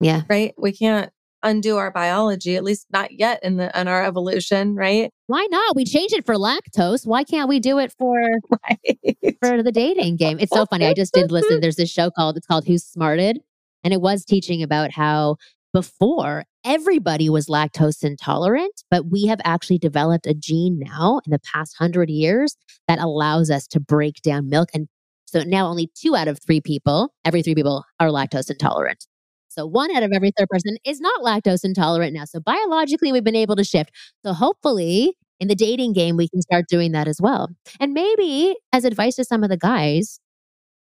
Yeah. 0.00 0.22
Right. 0.28 0.54
We 0.56 0.72
can't 0.72 1.12
undo 1.42 1.76
our 1.76 1.90
biology, 1.90 2.56
at 2.56 2.64
least 2.64 2.86
not 2.90 3.12
yet 3.12 3.42
in 3.42 3.56
the 3.56 3.78
in 3.78 3.88
our 3.88 4.04
evolution, 4.04 4.74
right? 4.74 5.10
Why 5.26 5.46
not? 5.50 5.76
We 5.76 5.84
change 5.84 6.12
it 6.12 6.26
for 6.26 6.34
lactose. 6.34 7.06
Why 7.06 7.24
can't 7.24 7.48
we 7.48 7.60
do 7.60 7.78
it 7.78 7.92
for 7.98 8.18
right. 8.68 9.16
for 9.42 9.62
the 9.62 9.72
dating 9.72 10.16
game? 10.16 10.38
It's 10.38 10.52
so 10.52 10.66
funny. 10.66 10.86
I 10.86 10.94
just 10.94 11.14
did 11.14 11.30
listen. 11.30 11.60
There's 11.62 11.76
this 11.76 11.90
show 11.90 12.10
called 12.10 12.36
it's 12.36 12.46
called 12.46 12.66
Who's 12.66 12.84
Smarted, 12.84 13.40
and 13.84 13.92
it 13.92 14.00
was 14.00 14.24
teaching 14.24 14.62
about 14.62 14.92
how 14.92 15.36
before 15.72 16.44
everybody 16.64 17.30
was 17.30 17.46
lactose 17.46 18.02
intolerant, 18.02 18.82
but 18.90 19.06
we 19.10 19.26
have 19.26 19.40
actually 19.44 19.78
developed 19.78 20.26
a 20.26 20.34
gene 20.34 20.78
now 20.80 21.20
in 21.24 21.30
the 21.30 21.38
past 21.38 21.76
hundred 21.78 22.10
years 22.10 22.56
that 22.88 22.98
allows 22.98 23.50
us 23.50 23.66
to 23.68 23.80
break 23.80 24.20
down 24.22 24.48
milk. 24.48 24.68
And 24.74 24.88
so 25.30 25.44
now 25.44 25.68
only 25.68 25.88
two 25.94 26.16
out 26.16 26.26
of 26.26 26.40
three 26.44 26.60
people, 26.60 27.14
every 27.24 27.42
three 27.42 27.54
people 27.54 27.84
are 28.00 28.08
lactose 28.08 28.50
intolerant. 28.50 29.06
So 29.48 29.64
one 29.64 29.94
out 29.94 30.02
of 30.02 30.10
every 30.12 30.32
third 30.36 30.48
person 30.48 30.76
is 30.84 31.00
not 31.00 31.22
lactose 31.22 31.64
intolerant 31.64 32.14
now. 32.14 32.24
So 32.24 32.40
biologically, 32.40 33.12
we've 33.12 33.22
been 33.22 33.36
able 33.36 33.54
to 33.56 33.64
shift. 33.64 33.90
So 34.24 34.32
hopefully, 34.32 35.14
in 35.38 35.46
the 35.46 35.54
dating 35.54 35.92
game, 35.92 36.16
we 36.16 36.28
can 36.28 36.42
start 36.42 36.66
doing 36.68 36.90
that 36.92 37.06
as 37.06 37.20
well. 37.20 37.48
And 37.78 37.94
maybe 37.94 38.56
as 38.72 38.84
advice 38.84 39.14
to 39.16 39.24
some 39.24 39.44
of 39.44 39.50
the 39.50 39.56
guys 39.56 40.18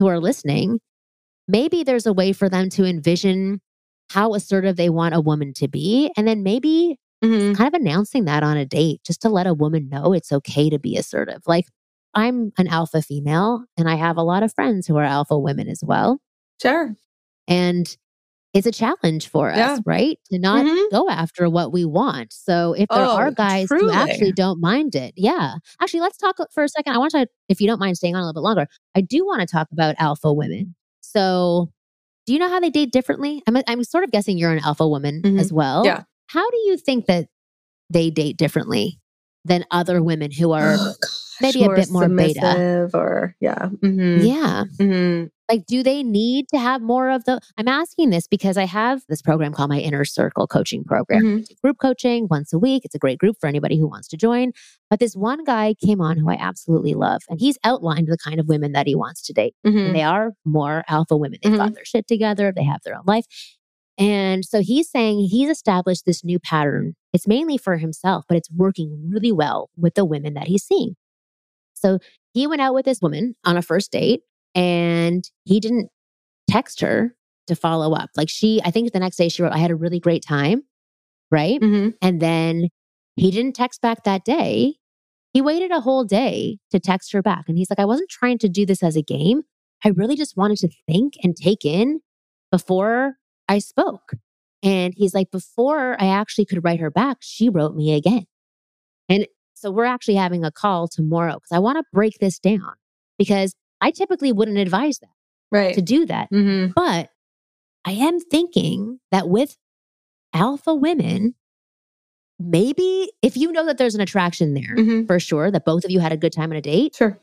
who 0.01 0.09
are 0.09 0.19
listening, 0.19 0.81
maybe 1.47 1.85
there's 1.85 2.07
a 2.07 2.13
way 2.13 2.33
for 2.33 2.49
them 2.49 2.69
to 2.71 2.85
envision 2.85 3.61
how 4.11 4.35
assertive 4.35 4.77
they 4.77 4.91
want 4.91 5.15
a 5.15 5.21
woman 5.21 5.53
to 5.55 5.69
be. 5.69 6.11
And 6.17 6.27
then 6.27 6.43
maybe 6.43 6.99
mm-hmm. 7.25 7.55
kind 7.55 7.73
of 7.73 7.81
announcing 7.81 8.25
that 8.25 8.43
on 8.43 8.57
a 8.57 8.67
date 8.67 9.01
just 9.07 9.23
to 9.23 9.29
let 9.29 9.47
a 9.47 9.55
woman 9.55 9.89
know 9.89 10.13
it's 10.13 10.33
okay 10.33 10.69
to 10.69 10.81
be 10.81 10.97
assertive. 10.97 11.43
Like, 11.47 11.67
I'm 12.15 12.53
an 12.59 12.69
alpha 12.69 13.03
female 13.03 13.65
and 13.77 13.89
I 13.89 13.95
have 13.95 14.17
a 14.17 14.23
lot 14.23 14.43
of 14.43 14.55
friends 14.55 14.87
who 14.87 14.97
are 14.97 15.05
alpha 15.05 15.39
women 15.39 15.69
as 15.69 15.81
well. 15.83 16.21
Sure. 16.61 16.95
And 17.49 17.97
it's 18.55 18.67
a 18.67 18.73
challenge 18.73 19.29
for 19.29 19.51
us, 19.51 19.57
yeah. 19.57 19.79
right? 19.87 20.19
To 20.31 20.39
not 20.39 20.67
mm-hmm. 20.67 20.95
go 20.95 21.09
after 21.09 21.49
what 21.49 21.73
we 21.73 21.87
want. 21.87 22.33
So 22.35 22.75
if 22.75 22.89
there 22.91 23.05
oh, 23.05 23.17
are 23.17 23.31
guys 23.31 23.69
truly. 23.69 23.85
who 23.85 23.91
actually 23.91 24.33
don't 24.33 24.61
mind 24.61 24.95
it, 24.95 25.15
yeah. 25.17 25.55
Actually, 25.81 26.01
let's 26.01 26.19
talk 26.19 26.37
for 26.53 26.63
a 26.63 26.69
second. 26.69 26.93
I 26.95 26.99
want 26.99 27.13
to, 27.13 27.27
if 27.49 27.61
you 27.61 27.67
don't 27.67 27.81
mind 27.81 27.97
staying 27.97 28.15
on 28.15 28.23
a 28.23 28.27
little 28.27 28.41
bit 28.41 28.45
longer, 28.45 28.67
I 28.95 29.01
do 29.01 29.25
want 29.25 29.41
to 29.41 29.47
talk 29.47 29.69
about 29.73 29.95
alpha 29.99 30.33
women. 30.33 30.75
So 31.01 31.73
do 32.27 32.35
you 32.35 32.39
know 32.39 32.51
how 32.51 32.61
they 32.61 32.71
date 32.71 32.93
differently? 32.93 33.43
I'm, 33.47 33.57
I'm 33.67 33.85
sort 33.85 34.05
of 34.05 34.11
guessing 34.11 34.37
you're 34.37 34.53
an 34.53 34.63
alpha 34.63 34.87
woman 34.87 35.23
mm-hmm. 35.23 35.39
as 35.39 35.51
well. 35.53 35.87
Yeah. 35.87 36.03
How 36.27 36.49
do 36.51 36.57
you 36.59 36.77
think 36.77 37.07
that 37.07 37.29
they 37.89 38.11
date 38.11 38.37
differently 38.37 39.01
than 39.45 39.65
other 39.71 40.03
women 40.03 40.31
who 40.31 40.53
are 40.53 40.77
oh, 40.79 40.95
maybe 41.41 41.65
a 41.65 41.71
bit 41.71 41.91
more 41.91 42.09
beta? 42.09 42.91
Or, 42.95 43.35
yeah. 43.41 43.69
Mm-hmm. 43.83 44.25
Yeah. 44.25 44.65
Mm-hmm. 44.79 45.27
Like, 45.51 45.67
do 45.67 45.83
they 45.83 46.03
need 46.03 46.49
to 46.49 46.59
have 46.59 46.81
more 46.81 47.11
of 47.11 47.25
the? 47.25 47.39
I'm 47.59 47.69
asking 47.69 48.09
this 48.09 48.27
because 48.27 48.57
I 48.57 48.65
have 48.65 49.03
this 49.09 49.21
program 49.21 49.53
called 49.53 49.69
my 49.69 49.81
Inner 49.81 50.05
Circle 50.05 50.47
Coaching 50.47 50.83
Program. 50.83 51.23
Mm-hmm. 51.23 51.55
Group 51.63 51.77
coaching 51.79 52.27
once 52.31 52.55
a 52.55 52.59
week. 52.59 52.87
It's 52.87 52.95
a 52.95 52.99
great 52.99 53.19
group 53.19 53.37
for 53.39 53.49
anybody 53.49 53.79
who 53.79 53.87
wants 53.87 54.09
to 54.09 54.17
join. 54.17 54.53
But 54.89 54.99
this 54.99 55.15
one 55.15 55.45
guy 55.45 55.75
came 55.75 56.01
on 56.01 56.17
who 56.17 56.31
I 56.31 56.37
absolutely 56.37 56.95
love, 56.95 57.23
and 57.29 57.39
he's 57.39 57.59
outlined 57.65 58.09
the 58.09 58.17
kind 58.17 58.41
of 58.41 58.49
women 58.49 58.73
that 58.73 58.87
he 58.87 58.95
wants 58.95 59.21
to 59.27 59.35
date. 59.35 59.55
Mm-hmm. 59.67 59.79
And 59.79 59.95
they 59.95 60.03
are 60.03 60.31
more 60.47 60.85
alpha 60.89 61.19
women. 61.19 61.39
They've 61.43 61.55
got 61.55 61.67
mm-hmm. 61.67 61.75
their 61.75 61.85
shit 61.85 62.07
together, 62.07 62.51
they 62.55 62.65
have 62.65 62.81
their 62.83 62.97
own 62.97 63.05
life. 63.07 63.27
And 63.99 64.45
so 64.45 64.61
he's 64.63 64.91
saying 64.91 65.29
he's 65.31 65.51
established 65.51 66.07
this 66.07 66.25
new 66.25 66.39
pattern. 66.39 66.95
It's 67.13 67.29
mainly 67.29 67.59
for 67.59 67.77
himself, 67.77 68.25
but 68.27 68.37
it's 68.37 68.51
working 68.51 69.11
really 69.13 69.33
well 69.33 69.71
with 69.77 69.95
the 69.95 70.05
women 70.05 70.35
that 70.35 70.49
he's 70.49 70.65
seeing. 70.65 70.97
So 71.75 71.99
he 72.33 72.47
went 72.47 72.63
out 72.63 72.75
with 72.75 72.85
this 72.85 73.01
woman 73.03 73.35
on 73.45 73.57
a 73.57 73.63
first 73.63 73.93
date 73.93 74.23
and 74.55 75.29
he 75.45 75.61
didn't 75.61 75.91
text 76.49 76.81
her 76.81 77.15
to 77.49 77.57
follow 77.57 77.95
up. 77.95 78.11
Like 78.17 78.29
she, 78.29 78.61
I 78.65 78.71
think 78.71 78.93
the 78.93 79.01
next 79.01 79.17
day 79.17 79.29
she 79.29 79.43
wrote, 79.43 79.53
I 79.53 79.59
had 79.59 79.71
a 79.71 79.77
really 79.77 80.01
great 80.01 80.25
time. 80.27 80.63
Right. 81.31 81.61
Mm-hmm. 81.61 81.91
And 82.01 82.21
then 82.21 82.69
he 83.17 83.31
didn't 83.31 83.55
text 83.55 83.81
back 83.83 84.05
that 84.05 84.25
day. 84.25 84.77
He 85.33 85.41
waited 85.41 85.71
a 85.71 85.81
whole 85.81 86.05
day 86.05 86.59
to 86.71 86.79
text 86.79 87.13
her 87.13 87.23
back. 87.23 87.45
And 87.49 87.57
he's 87.57 87.71
like, 87.71 87.79
I 87.79 87.87
wasn't 87.87 88.11
trying 88.11 88.39
to 88.39 88.49
do 88.49 88.67
this 88.67 88.83
as 88.83 88.97
a 88.97 89.03
game. 89.03 89.43
I 89.85 89.89
really 89.89 90.17
just 90.17 90.37
wanted 90.37 90.59
to 90.59 90.69
think 90.87 91.15
and 91.23 91.35
take 91.35 91.65
in 91.65 92.01
before 92.51 93.15
I 93.49 93.59
spoke. 93.59 94.13
And 94.63 94.95
he's 94.97 95.15
like, 95.15 95.31
before 95.31 96.01
I 96.01 96.07
actually 96.07 96.45
could 96.45 96.65
write 96.65 96.81
her 96.81 96.91
back, 96.91 97.19
she 97.21 97.49
wrote 97.49 97.75
me 97.75 97.95
again. 97.95 98.27
And 99.09 99.27
so 99.55 99.71
we're 99.71 99.85
actually 99.85 100.15
having 100.15 100.45
a 100.45 100.53
call 100.53 100.89
tomorrow 100.89 101.35
because 101.35 101.53
I 101.53 101.59
want 101.59 101.79
to 101.79 101.85
break 101.93 102.19
this 102.19 102.39
down 102.39 102.75
because 103.19 103.55
I 103.81 103.91
typically 103.91 104.33
wouldn't 104.33 104.59
advise 104.59 104.99
that. 105.01 105.11
Right. 105.51 105.75
To 105.75 105.83
do 105.83 106.07
that. 106.07 106.31
Mm-hmm. 106.33 106.73
But 106.75 107.11
I 107.85 107.93
am 107.93 108.21
thinking 108.21 109.01
that 109.11 109.29
with 109.29 109.57
alpha 110.33 110.75
women, 110.75 111.35
maybe 112.39 113.13
if 113.21 113.37
you 113.37 113.53
know 113.53 113.67
that 113.67 113.79
there's 113.79 113.95
an 113.95 114.01
attraction 114.01 114.55
there 114.55 114.75
mm-hmm. 114.77 115.07
for 115.07 115.21
sure, 115.21 115.51
that 115.51 115.65
both 115.65 115.85
of 115.85 115.91
you 115.91 116.01
had 116.01 116.13
a 116.13 116.17
good 116.17 116.33
time 116.33 116.51
on 116.51 116.57
a 116.57 116.63
date. 116.63 116.95
Sure. 116.97 117.21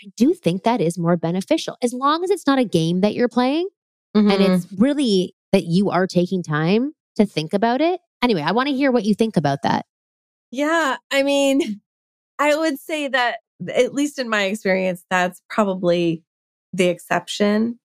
I 0.00 0.10
do 0.16 0.34
think 0.34 0.64
that 0.64 0.80
is 0.80 0.98
more 0.98 1.16
beneficial 1.16 1.76
as 1.82 1.92
long 1.92 2.24
as 2.24 2.30
it's 2.30 2.46
not 2.46 2.58
a 2.58 2.64
game 2.64 3.00
that 3.00 3.14
you're 3.14 3.28
playing 3.28 3.68
mm-hmm. 4.16 4.30
and 4.30 4.42
it's 4.42 4.66
really 4.78 5.34
that 5.52 5.64
you 5.64 5.90
are 5.90 6.06
taking 6.06 6.42
time 6.42 6.92
to 7.16 7.26
think 7.26 7.52
about 7.52 7.80
it. 7.80 8.00
Anyway, 8.22 8.42
I 8.42 8.52
want 8.52 8.68
to 8.68 8.74
hear 8.74 8.90
what 8.90 9.04
you 9.04 9.14
think 9.14 9.36
about 9.36 9.62
that. 9.62 9.86
Yeah. 10.50 10.96
I 11.10 11.22
mean, 11.22 11.80
I 12.38 12.56
would 12.56 12.78
say 12.78 13.08
that 13.08 13.38
at 13.68 13.94
least 13.94 14.18
in 14.18 14.28
my 14.28 14.44
experience, 14.44 15.04
that's 15.10 15.40
probably 15.48 16.22
the 16.72 16.88
exception, 16.88 17.78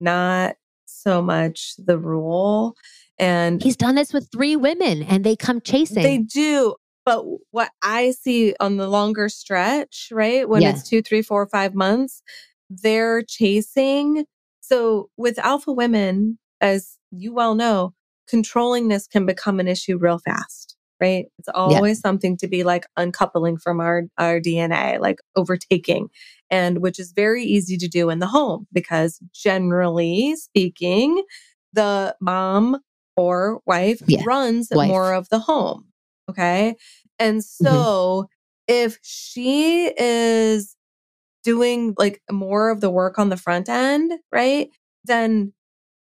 not 0.00 0.56
so 0.86 1.22
much 1.22 1.74
the 1.78 1.98
rule. 1.98 2.74
And 3.18 3.62
he's 3.62 3.76
done 3.76 3.94
this 3.94 4.12
with 4.12 4.28
three 4.32 4.56
women 4.56 5.02
and 5.02 5.24
they 5.24 5.36
come 5.36 5.60
chasing. 5.60 6.02
They 6.02 6.18
do. 6.18 6.74
But 7.06 7.24
what 7.50 7.70
I 7.82 8.12
see 8.12 8.54
on 8.60 8.78
the 8.78 8.88
longer 8.88 9.28
stretch, 9.28 10.08
right? 10.10 10.48
When 10.48 10.62
yeah. 10.62 10.70
it's 10.70 10.88
two, 10.88 11.02
three, 11.02 11.22
four, 11.22 11.46
five 11.46 11.74
months, 11.74 12.22
they're 12.70 13.22
chasing. 13.22 14.24
So 14.60 15.10
with 15.16 15.38
alpha 15.38 15.70
women, 15.70 16.38
as 16.64 16.96
you 17.10 17.32
well 17.32 17.54
know, 17.54 17.94
controlling 18.26 18.88
this 18.88 19.06
can 19.06 19.26
become 19.26 19.60
an 19.60 19.68
issue 19.68 19.98
real 19.98 20.18
fast 20.18 20.74
right? 21.00 21.26
It's 21.38 21.48
always 21.52 21.98
yeah. 21.98 22.02
something 22.08 22.36
to 22.38 22.46
be 22.46 22.62
like 22.62 22.86
uncoupling 22.96 23.58
from 23.58 23.80
our, 23.80 24.04
our 24.16 24.40
DNA, 24.40 24.98
like 25.00 25.18
overtaking, 25.36 26.08
and 26.50 26.78
which 26.78 26.98
is 26.98 27.12
very 27.12 27.44
easy 27.44 27.76
to 27.76 27.88
do 27.88 28.10
in 28.10 28.20
the 28.20 28.26
home 28.26 28.66
because 28.72 29.20
generally 29.34 30.36
speaking, 30.36 31.22
the 31.72 32.16
mom 32.20 32.78
or 33.16 33.60
wife 33.66 34.00
yeah. 34.06 34.22
runs 34.26 34.68
wife. 34.70 34.88
more 34.88 35.12
of 35.12 35.28
the 35.28 35.40
home. 35.40 35.86
Okay. 36.30 36.76
And 37.18 37.38
mm-hmm. 37.38 37.64
so 37.66 38.28
mm-hmm. 38.70 38.74
if 38.74 38.98
she 39.02 39.92
is 39.98 40.76
doing 41.42 41.94
like 41.98 42.22
more 42.30 42.70
of 42.70 42.80
the 42.80 42.90
work 42.90 43.18
on 43.18 43.28
the 43.28 43.36
front 43.36 43.68
end, 43.68 44.12
right? 44.32 44.70
Then 45.04 45.52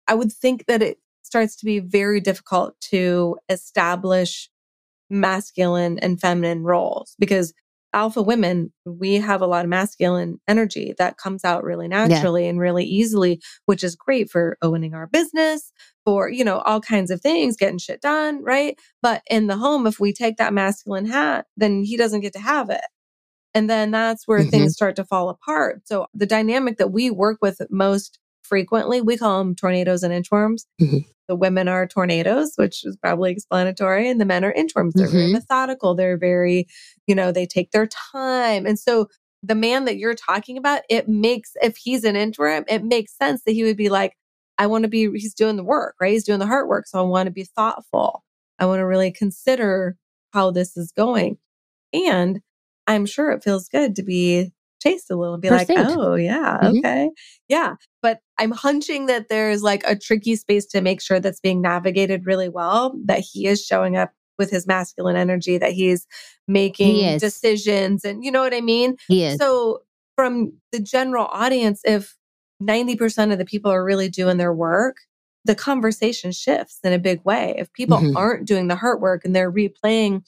I 0.08 0.14
would 0.14 0.32
think 0.32 0.66
that 0.66 0.82
it 0.82 0.98
starts 1.22 1.56
to 1.56 1.64
be 1.64 1.80
very 1.80 2.20
difficult 2.20 2.78
to 2.80 3.36
establish 3.48 4.48
masculine 5.10 5.98
and 5.98 6.20
feminine 6.20 6.62
roles 6.62 7.14
because 7.18 7.52
alpha 7.92 8.20
women, 8.20 8.72
we 8.84 9.14
have 9.14 9.40
a 9.40 9.46
lot 9.46 9.64
of 9.64 9.70
masculine 9.70 10.38
energy 10.46 10.94
that 10.98 11.16
comes 11.16 11.44
out 11.44 11.64
really 11.64 11.88
naturally 11.88 12.44
yeah. 12.44 12.50
and 12.50 12.60
really 12.60 12.84
easily, 12.84 13.40
which 13.64 13.82
is 13.82 13.96
great 13.96 14.30
for 14.30 14.58
owning 14.60 14.92
our 14.94 15.06
business, 15.06 15.72
for, 16.04 16.28
you 16.28 16.44
know, 16.44 16.58
all 16.58 16.80
kinds 16.80 17.10
of 17.10 17.20
things, 17.20 17.56
getting 17.56 17.78
shit 17.78 18.00
done, 18.02 18.42
right? 18.42 18.78
But 19.02 19.22
in 19.30 19.46
the 19.46 19.56
home, 19.56 19.86
if 19.86 19.98
we 19.98 20.12
take 20.12 20.36
that 20.36 20.52
masculine 20.52 21.06
hat, 21.06 21.46
then 21.56 21.84
he 21.84 21.96
doesn't 21.96 22.20
get 22.20 22.34
to 22.34 22.38
have 22.38 22.70
it. 22.70 22.84
And 23.54 23.70
then 23.70 23.90
that's 23.90 24.28
where 24.28 24.40
mm-hmm. 24.40 24.50
things 24.50 24.74
start 24.74 24.96
to 24.96 25.04
fall 25.04 25.30
apart. 25.30 25.80
So 25.86 26.06
the 26.12 26.26
dynamic 26.26 26.76
that 26.76 26.92
we 26.92 27.10
work 27.10 27.38
with 27.40 27.62
most 27.70 28.18
frequently, 28.46 29.00
we 29.00 29.16
call 29.16 29.38
them 29.38 29.54
tornadoes 29.54 30.02
and 30.02 30.12
inchworms. 30.12 30.64
Mm-hmm. 30.80 30.98
The 31.28 31.36
women 31.36 31.66
are 31.66 31.86
tornadoes, 31.86 32.52
which 32.56 32.84
is 32.84 32.96
probably 32.96 33.32
explanatory, 33.32 34.08
and 34.08 34.20
the 34.20 34.24
men 34.24 34.44
are 34.44 34.54
inchworms. 34.54 34.92
They're 34.94 35.08
mm-hmm. 35.08 35.16
very 35.16 35.32
methodical. 35.32 35.94
They're 35.94 36.16
very, 36.16 36.68
you 37.06 37.14
know, 37.14 37.32
they 37.32 37.46
take 37.46 37.72
their 37.72 37.88
time. 38.12 38.64
And 38.64 38.78
so 38.78 39.08
the 39.42 39.56
man 39.56 39.84
that 39.86 39.96
you're 39.96 40.14
talking 40.14 40.56
about, 40.56 40.82
it 40.88 41.08
makes, 41.08 41.52
if 41.62 41.76
he's 41.76 42.04
an 42.04 42.14
inchworm, 42.14 42.64
it 42.68 42.84
makes 42.84 43.16
sense 43.16 43.42
that 43.44 43.52
he 43.52 43.64
would 43.64 43.76
be 43.76 43.88
like, 43.88 44.16
I 44.58 44.66
want 44.66 44.84
to 44.84 44.88
be, 44.88 45.10
he's 45.12 45.34
doing 45.34 45.56
the 45.56 45.64
work, 45.64 45.96
right? 46.00 46.12
He's 46.12 46.24
doing 46.24 46.38
the 46.38 46.46
hard 46.46 46.68
work. 46.68 46.86
So 46.86 46.98
I 46.98 47.02
want 47.02 47.26
to 47.26 47.32
be 47.32 47.44
thoughtful. 47.44 48.24
I 48.58 48.66
want 48.66 48.78
to 48.80 48.86
really 48.86 49.12
consider 49.12 49.96
how 50.32 50.50
this 50.50 50.76
is 50.76 50.92
going. 50.92 51.38
And 51.92 52.40
I'm 52.86 53.04
sure 53.04 53.32
it 53.32 53.42
feels 53.42 53.68
good 53.68 53.96
to 53.96 54.02
be 54.02 54.52
chased 54.86 55.10
a 55.10 55.16
little 55.16 55.34
and 55.34 55.42
be 55.42 55.48
Pursuit. 55.48 55.76
like, 55.76 55.88
oh, 55.88 56.14
yeah, 56.14 56.58
mm-hmm. 56.62 56.78
okay. 56.78 57.10
Yeah. 57.48 57.74
But 58.02 58.20
I'm 58.38 58.50
hunching 58.50 59.06
that 59.06 59.28
there's 59.28 59.62
like 59.62 59.82
a 59.86 59.96
tricky 59.96 60.36
space 60.36 60.66
to 60.66 60.80
make 60.80 61.00
sure 61.00 61.20
that's 61.20 61.40
being 61.40 61.60
navigated 61.60 62.26
really 62.26 62.48
well, 62.48 62.94
that 63.04 63.20
he 63.20 63.46
is 63.46 63.64
showing 63.64 63.96
up 63.96 64.12
with 64.38 64.50
his 64.50 64.66
masculine 64.66 65.16
energy, 65.16 65.58
that 65.58 65.72
he's 65.72 66.06
making 66.46 66.96
he 66.96 67.18
decisions. 67.18 68.04
And 68.04 68.24
you 68.24 68.30
know 68.30 68.42
what 68.42 68.54
I 68.54 68.60
mean? 68.60 68.96
He 69.08 69.24
is. 69.24 69.38
So, 69.38 69.82
from 70.14 70.54
the 70.72 70.80
general 70.80 71.26
audience, 71.26 71.82
if 71.84 72.16
90% 72.62 73.32
of 73.32 73.38
the 73.38 73.44
people 73.44 73.70
are 73.70 73.84
really 73.84 74.08
doing 74.08 74.38
their 74.38 74.52
work, 74.52 74.96
the 75.44 75.54
conversation 75.54 76.32
shifts 76.32 76.80
in 76.82 76.92
a 76.92 76.98
big 76.98 77.22
way. 77.24 77.54
If 77.58 77.72
people 77.72 77.98
mm-hmm. 77.98 78.16
aren't 78.16 78.46
doing 78.46 78.68
the 78.68 78.76
heart 78.76 79.00
work 79.00 79.24
and 79.24 79.36
they're 79.36 79.52
replaying 79.52 80.22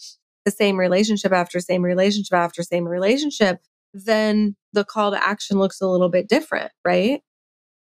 the 0.45 0.51
same 0.51 0.79
relationship 0.79 1.33
after 1.33 1.59
same 1.61 1.83
relationship 1.83 2.35
after 2.35 2.63
same 2.63 2.87
relationship, 2.87 3.61
then 3.93 4.57
the 4.73 4.85
call 4.85 5.11
to 5.11 5.25
action 5.27 5.59
looks 5.59 5.81
a 5.81 5.87
little 5.87 6.09
bit 6.09 6.29
different, 6.29 6.71
right? 6.85 7.21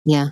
Yeah. 0.05 0.29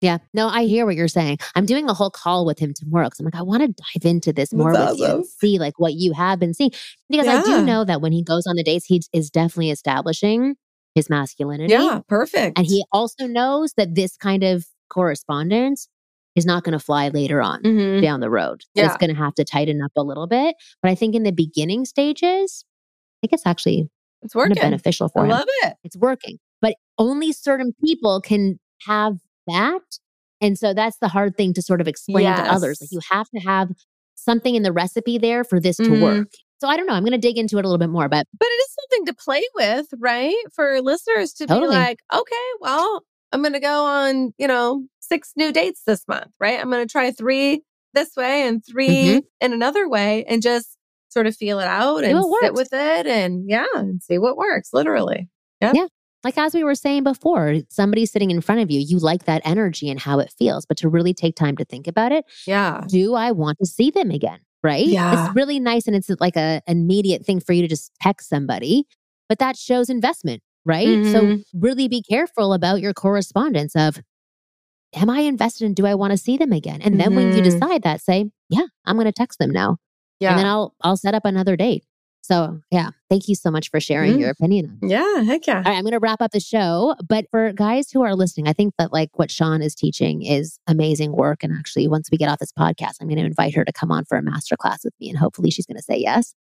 Yeah. 0.00 0.18
No, 0.34 0.48
I 0.48 0.64
hear 0.64 0.84
what 0.84 0.96
you're 0.96 1.08
saying. 1.08 1.38
I'm 1.54 1.64
doing 1.64 1.88
a 1.88 1.94
whole 1.94 2.10
call 2.10 2.44
with 2.44 2.58
him 2.58 2.74
tomorrow 2.74 3.06
because 3.06 3.20
I'm 3.20 3.24
like, 3.24 3.36
I 3.36 3.42
want 3.42 3.62
to 3.62 3.68
dive 3.68 4.04
into 4.04 4.34
this 4.34 4.52
more 4.52 4.72
That's 4.72 4.92
with 4.92 5.00
awesome. 5.00 5.10
you 5.10 5.16
and 5.16 5.26
see 5.26 5.58
like 5.58 5.78
what 5.78 5.94
you 5.94 6.12
have 6.12 6.38
been 6.38 6.52
seeing. 6.52 6.72
Because 7.08 7.26
yeah. 7.26 7.40
I 7.40 7.42
do 7.42 7.64
know 7.64 7.84
that 7.84 8.02
when 8.02 8.12
he 8.12 8.22
goes 8.22 8.46
on 8.46 8.56
the 8.56 8.62
dates, 8.62 8.84
he 8.84 9.02
is 9.14 9.30
definitely 9.30 9.70
establishing 9.70 10.56
his 10.94 11.08
masculinity. 11.08 11.72
Yeah, 11.72 12.00
perfect. 12.06 12.58
And 12.58 12.66
he 12.66 12.84
also 12.92 13.26
knows 13.26 13.72
that 13.78 13.94
this 13.94 14.16
kind 14.18 14.44
of 14.44 14.66
correspondence 14.90 15.88
is 16.36 16.44
not 16.44 16.64
going 16.64 16.72
to 16.72 16.78
fly 16.78 17.08
later 17.08 17.40
on 17.40 17.62
mm-hmm. 17.62 18.02
down 18.02 18.20
the 18.20 18.30
road. 18.30 18.62
Yeah. 18.74 18.86
It's 18.86 18.96
going 18.98 19.14
to 19.14 19.16
have 19.16 19.34
to 19.36 19.44
tighten 19.44 19.80
up 19.82 19.92
a 19.96 20.02
little 20.02 20.26
bit. 20.26 20.54
But 20.82 20.90
I 20.90 20.94
think 20.94 21.14
in 21.14 21.22
the 21.22 21.32
beginning 21.32 21.84
stages, 21.84 22.64
I 22.66 23.16
think 23.22 23.32
it's 23.32 23.46
actually 23.46 23.88
it's 24.24 24.34
working. 24.34 24.54
beneficial 24.60 25.08
for 25.08 25.22
I 25.22 25.24
him. 25.24 25.30
love 25.30 25.46
it. 25.62 25.74
It's 25.84 25.96
working. 25.96 26.38
But 26.60 26.74
only 26.98 27.32
certain 27.32 27.72
people 27.84 28.20
can 28.20 28.58
have 28.86 29.18
that. 29.46 29.82
And 30.40 30.58
so 30.58 30.74
that's 30.74 30.98
the 30.98 31.08
hard 31.08 31.36
thing 31.36 31.54
to 31.54 31.62
sort 31.62 31.80
of 31.80 31.88
explain 31.88 32.24
yes. 32.24 32.40
to 32.40 32.52
others. 32.52 32.78
Like 32.80 32.90
you 32.90 33.00
have 33.10 33.28
to 33.30 33.40
have 33.40 33.70
something 34.14 34.54
in 34.54 34.62
the 34.62 34.72
recipe 34.72 35.18
there 35.18 35.44
for 35.44 35.60
this 35.60 35.78
mm-hmm. 35.78 35.94
to 35.94 36.02
work. 36.02 36.28
So 36.58 36.68
I 36.68 36.76
don't 36.76 36.86
know. 36.86 36.94
I'm 36.94 37.02
going 37.02 37.12
to 37.12 37.18
dig 37.18 37.36
into 37.36 37.58
it 37.58 37.64
a 37.64 37.68
little 37.68 37.78
bit 37.78 37.90
more, 37.90 38.08
but 38.08 38.26
but 38.38 38.46
it 38.46 38.48
is 38.48 38.76
something 38.80 39.06
to 39.06 39.14
play 39.14 39.42
with, 39.54 39.86
right? 39.98 40.34
For 40.54 40.80
listeners 40.80 41.32
to 41.34 41.46
totally. 41.46 41.68
be 41.68 41.74
like, 41.74 41.98
okay, 42.12 42.46
well, 42.60 43.02
I'm 43.32 43.42
going 43.42 43.52
to 43.52 43.60
go 43.60 43.84
on, 43.84 44.32
you 44.38 44.48
know, 44.48 44.86
six 45.00 45.32
new 45.36 45.52
dates 45.52 45.82
this 45.86 46.06
month, 46.08 46.30
right? 46.40 46.58
I'm 46.58 46.70
going 46.70 46.86
to 46.86 46.90
try 46.90 47.10
three 47.10 47.62
this 47.94 48.10
way 48.16 48.46
and 48.46 48.64
3 48.64 48.88
mm-hmm. 48.88 49.18
in 49.40 49.52
another 49.52 49.88
way, 49.88 50.24
and 50.24 50.42
just 50.42 50.76
sort 51.14 51.26
of 51.26 51.34
feel 51.34 51.60
it 51.60 51.66
out 51.66 52.04
and 52.04 52.22
sit 52.42 52.52
with 52.52 52.72
it, 52.72 53.06
and 53.06 53.48
yeah, 53.48 53.66
and 53.74 54.02
see 54.02 54.18
what 54.18 54.36
works. 54.36 54.70
Literally, 54.74 55.30
yep. 55.60 55.74
yeah 55.74 55.86
like 56.24 56.38
as 56.38 56.54
we 56.54 56.64
were 56.64 56.74
saying 56.74 57.04
before, 57.04 57.56
somebody 57.68 58.06
sitting 58.06 58.30
in 58.30 58.40
front 58.40 58.62
of 58.62 58.70
you, 58.70 58.80
you 58.80 58.98
like 58.98 59.24
that 59.24 59.42
energy 59.44 59.90
and 59.90 60.00
how 60.00 60.18
it 60.18 60.34
feels. 60.36 60.64
But 60.64 60.78
to 60.78 60.88
really 60.88 61.12
take 61.12 61.36
time 61.36 61.56
to 61.58 61.64
think 61.64 61.86
about 61.86 62.10
it, 62.10 62.24
yeah. 62.46 62.82
Do 62.88 63.14
I 63.14 63.30
want 63.30 63.58
to 63.58 63.66
see 63.66 63.90
them 63.90 64.10
again? 64.10 64.40
Right? 64.62 64.86
Yeah. 64.86 65.26
It's 65.26 65.36
really 65.36 65.60
nice 65.60 65.86
and 65.86 65.94
it's 65.94 66.08
like 66.18 66.36
a 66.36 66.62
an 66.66 66.78
immediate 66.78 67.26
thing 67.26 67.38
for 67.38 67.52
you 67.52 67.60
to 67.60 67.68
just 67.68 67.92
text 68.00 68.30
somebody, 68.30 68.86
but 69.28 69.38
that 69.38 69.58
shows 69.58 69.90
investment, 69.90 70.42
right? 70.64 70.88
Mm-hmm. 70.88 71.12
So 71.12 71.44
really 71.52 71.86
be 71.86 72.02
careful 72.02 72.54
about 72.54 72.80
your 72.80 72.94
correspondence 72.94 73.76
of 73.76 74.00
am 74.94 75.10
I 75.10 75.20
invested 75.20 75.66
and 75.66 75.76
do 75.76 75.84
I 75.84 75.94
want 75.94 76.12
to 76.12 76.16
see 76.16 76.38
them 76.38 76.52
again? 76.52 76.80
And 76.80 76.98
then 76.98 77.08
mm-hmm. 77.08 77.16
when 77.16 77.26
you 77.28 77.42
mm-hmm. 77.42 77.60
decide 77.60 77.82
that, 77.82 78.00
say, 78.00 78.30
yeah, 78.48 78.64
I'm 78.86 78.96
going 78.96 79.06
to 79.06 79.12
text 79.12 79.38
them 79.38 79.50
now. 79.50 79.76
Yeah. 80.20 80.30
And 80.30 80.38
then 80.38 80.46
I'll 80.46 80.74
I'll 80.82 80.96
set 80.96 81.14
up 81.14 81.24
another 81.24 81.56
date. 81.56 81.84
So, 82.24 82.58
yeah, 82.70 82.88
thank 83.10 83.28
you 83.28 83.34
so 83.34 83.50
much 83.50 83.70
for 83.70 83.80
sharing 83.80 84.14
mm. 84.14 84.20
your 84.20 84.30
opinion. 84.30 84.78
Yeah, 84.80 85.24
heck 85.24 85.46
yeah. 85.46 85.58
All 85.58 85.64
right, 85.64 85.76
I'm 85.76 85.82
going 85.82 85.92
to 85.92 85.98
wrap 85.98 86.22
up 86.22 86.30
the 86.30 86.40
show. 86.40 86.96
But 87.06 87.26
for 87.30 87.52
guys 87.52 87.90
who 87.90 88.02
are 88.02 88.16
listening, 88.16 88.48
I 88.48 88.54
think 88.54 88.72
that 88.78 88.94
like 88.94 89.10
what 89.18 89.30
Shawn 89.30 89.60
is 89.60 89.74
teaching 89.74 90.22
is 90.22 90.58
amazing 90.66 91.12
work. 91.12 91.44
And 91.44 91.52
actually, 91.52 91.86
once 91.86 92.08
we 92.10 92.16
get 92.16 92.30
off 92.30 92.38
this 92.38 92.50
podcast, 92.50 92.94
I'm 92.98 93.08
going 93.08 93.18
to 93.18 93.26
invite 93.26 93.54
her 93.54 93.62
to 93.62 93.72
come 93.74 93.92
on 93.92 94.06
for 94.06 94.16
a 94.16 94.22
masterclass 94.22 94.84
with 94.84 94.94
me. 95.00 95.10
And 95.10 95.18
hopefully, 95.18 95.50
she's 95.50 95.66
going 95.66 95.76
to 95.76 95.82
say 95.82 95.98
yes. 95.98 96.34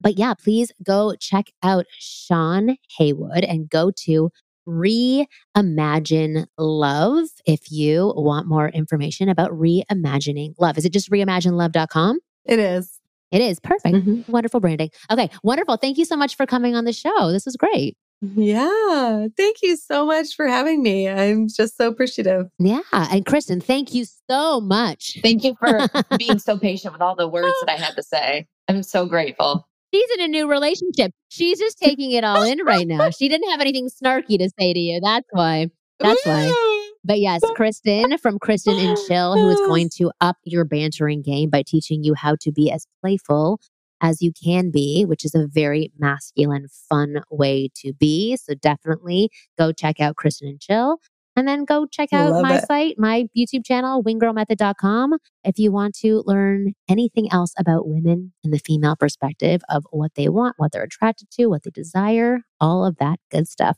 But 0.00 0.16
yeah, 0.18 0.34
please 0.34 0.70
go 0.84 1.16
check 1.18 1.46
out 1.64 1.86
Shawn 1.98 2.76
Haywood 2.98 3.42
and 3.42 3.68
go 3.68 3.90
to 4.04 4.30
Reimagine 4.68 6.46
Love 6.56 7.24
if 7.44 7.72
you 7.72 8.12
want 8.14 8.46
more 8.46 8.68
information 8.68 9.28
about 9.28 9.50
reimagining 9.50 10.54
love. 10.58 10.78
Is 10.78 10.84
it 10.84 10.92
just 10.92 11.10
reimaginelove.com? 11.10 12.20
It 12.44 12.58
is. 12.60 13.00
It 13.34 13.42
is 13.42 13.58
perfect. 13.58 13.96
Mm-hmm. 13.96 14.30
Wonderful 14.30 14.60
branding. 14.60 14.90
Okay, 15.10 15.28
wonderful. 15.42 15.76
Thank 15.76 15.98
you 15.98 16.04
so 16.04 16.14
much 16.14 16.36
for 16.36 16.46
coming 16.46 16.76
on 16.76 16.84
the 16.84 16.92
show. 16.92 17.32
This 17.32 17.44
was 17.44 17.56
great. 17.56 17.96
Yeah. 18.20 19.26
Thank 19.36 19.56
you 19.60 19.76
so 19.76 20.06
much 20.06 20.36
for 20.36 20.46
having 20.46 20.84
me. 20.84 21.08
I'm 21.08 21.48
just 21.48 21.76
so 21.76 21.88
appreciative. 21.88 22.46
Yeah. 22.60 22.80
And 22.92 23.26
Kristen, 23.26 23.60
thank 23.60 23.92
you 23.92 24.04
so 24.30 24.60
much. 24.60 25.18
Thank 25.20 25.42
you 25.42 25.56
for 25.58 25.80
being 26.18 26.38
so 26.38 26.56
patient 26.56 26.92
with 26.92 27.02
all 27.02 27.16
the 27.16 27.26
words 27.26 27.54
that 27.66 27.72
I 27.72 27.76
had 27.76 27.96
to 27.96 28.04
say. 28.04 28.46
I'm 28.68 28.84
so 28.84 29.04
grateful. 29.06 29.68
She's 29.92 30.10
in 30.16 30.20
a 30.22 30.28
new 30.28 30.48
relationship. 30.48 31.10
She's 31.28 31.58
just 31.58 31.78
taking 31.78 32.12
it 32.12 32.22
all 32.22 32.42
in 32.42 32.60
right 32.64 32.86
now. 32.86 33.10
She 33.10 33.28
didn't 33.28 33.50
have 33.50 33.60
anything 33.60 33.88
snarky 33.88 34.38
to 34.38 34.48
say 34.58 34.72
to 34.72 34.78
you. 34.78 35.00
That's 35.02 35.26
why. 35.32 35.70
That's 35.98 36.24
why. 36.24 36.73
But 37.04 37.20
yes, 37.20 37.42
Kristen 37.54 38.16
from 38.18 38.38
Kristen 38.38 38.78
and 38.78 38.96
Chill, 39.06 39.36
who 39.36 39.50
is 39.50 39.58
going 39.66 39.90
to 39.96 40.10
up 40.20 40.36
your 40.44 40.64
bantering 40.64 41.20
game 41.20 41.50
by 41.50 41.62
teaching 41.62 42.02
you 42.02 42.14
how 42.14 42.36
to 42.40 42.50
be 42.50 42.70
as 42.70 42.86
playful 43.02 43.60
as 44.00 44.22
you 44.22 44.32
can 44.32 44.70
be, 44.70 45.04
which 45.04 45.24
is 45.24 45.34
a 45.34 45.46
very 45.46 45.92
masculine, 45.98 46.66
fun 46.88 47.22
way 47.30 47.68
to 47.76 47.92
be. 47.92 48.36
So 48.36 48.54
definitely 48.54 49.30
go 49.58 49.72
check 49.72 50.00
out 50.00 50.16
Kristen 50.16 50.48
and 50.48 50.60
Chill. 50.60 50.98
And 51.36 51.48
then 51.48 51.64
go 51.64 51.84
check 51.90 52.12
out 52.12 52.30
Love 52.30 52.42
my 52.42 52.58
it. 52.58 52.66
site, 52.66 52.94
my 52.96 53.26
YouTube 53.36 53.64
channel, 53.66 54.04
winggirlmethod.com, 54.04 55.14
if 55.42 55.58
you 55.58 55.72
want 55.72 55.96
to 55.96 56.22
learn 56.26 56.74
anything 56.88 57.26
else 57.32 57.52
about 57.58 57.88
women 57.88 58.32
and 58.44 58.52
the 58.52 58.60
female 58.60 58.94
perspective 58.94 59.60
of 59.68 59.84
what 59.90 60.12
they 60.14 60.28
want, 60.28 60.54
what 60.58 60.70
they're 60.70 60.84
attracted 60.84 61.30
to, 61.32 61.46
what 61.46 61.64
they 61.64 61.70
desire, 61.70 62.42
all 62.60 62.86
of 62.86 62.98
that 62.98 63.18
good 63.32 63.48
stuff. 63.48 63.76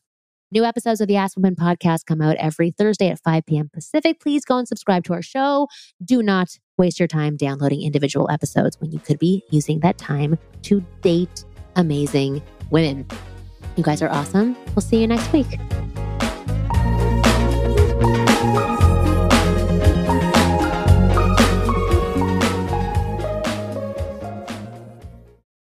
New 0.52 0.64
episodes 0.64 1.00
of 1.00 1.08
the 1.08 1.16
Ask 1.16 1.36
Women 1.36 1.56
podcast 1.56 2.06
come 2.06 2.22
out 2.22 2.36
every 2.36 2.70
Thursday 2.70 3.08
at 3.08 3.18
5 3.18 3.46
p.m. 3.46 3.68
Pacific. 3.72 4.20
Please 4.20 4.44
go 4.44 4.58
and 4.58 4.68
subscribe 4.68 5.02
to 5.04 5.12
our 5.12 5.22
show. 5.22 5.66
Do 6.04 6.22
not 6.22 6.56
waste 6.78 7.00
your 7.00 7.08
time 7.08 7.36
downloading 7.36 7.82
individual 7.82 8.30
episodes 8.30 8.80
when 8.80 8.92
you 8.92 9.00
could 9.00 9.18
be 9.18 9.42
using 9.50 9.80
that 9.80 9.98
time 9.98 10.38
to 10.62 10.84
date 11.02 11.44
amazing 11.74 12.42
women. 12.70 13.06
You 13.76 13.82
guys 13.82 14.00
are 14.02 14.08
awesome. 14.08 14.56
We'll 14.74 14.82
see 14.82 15.00
you 15.00 15.08
next 15.08 15.32
week. 15.32 15.58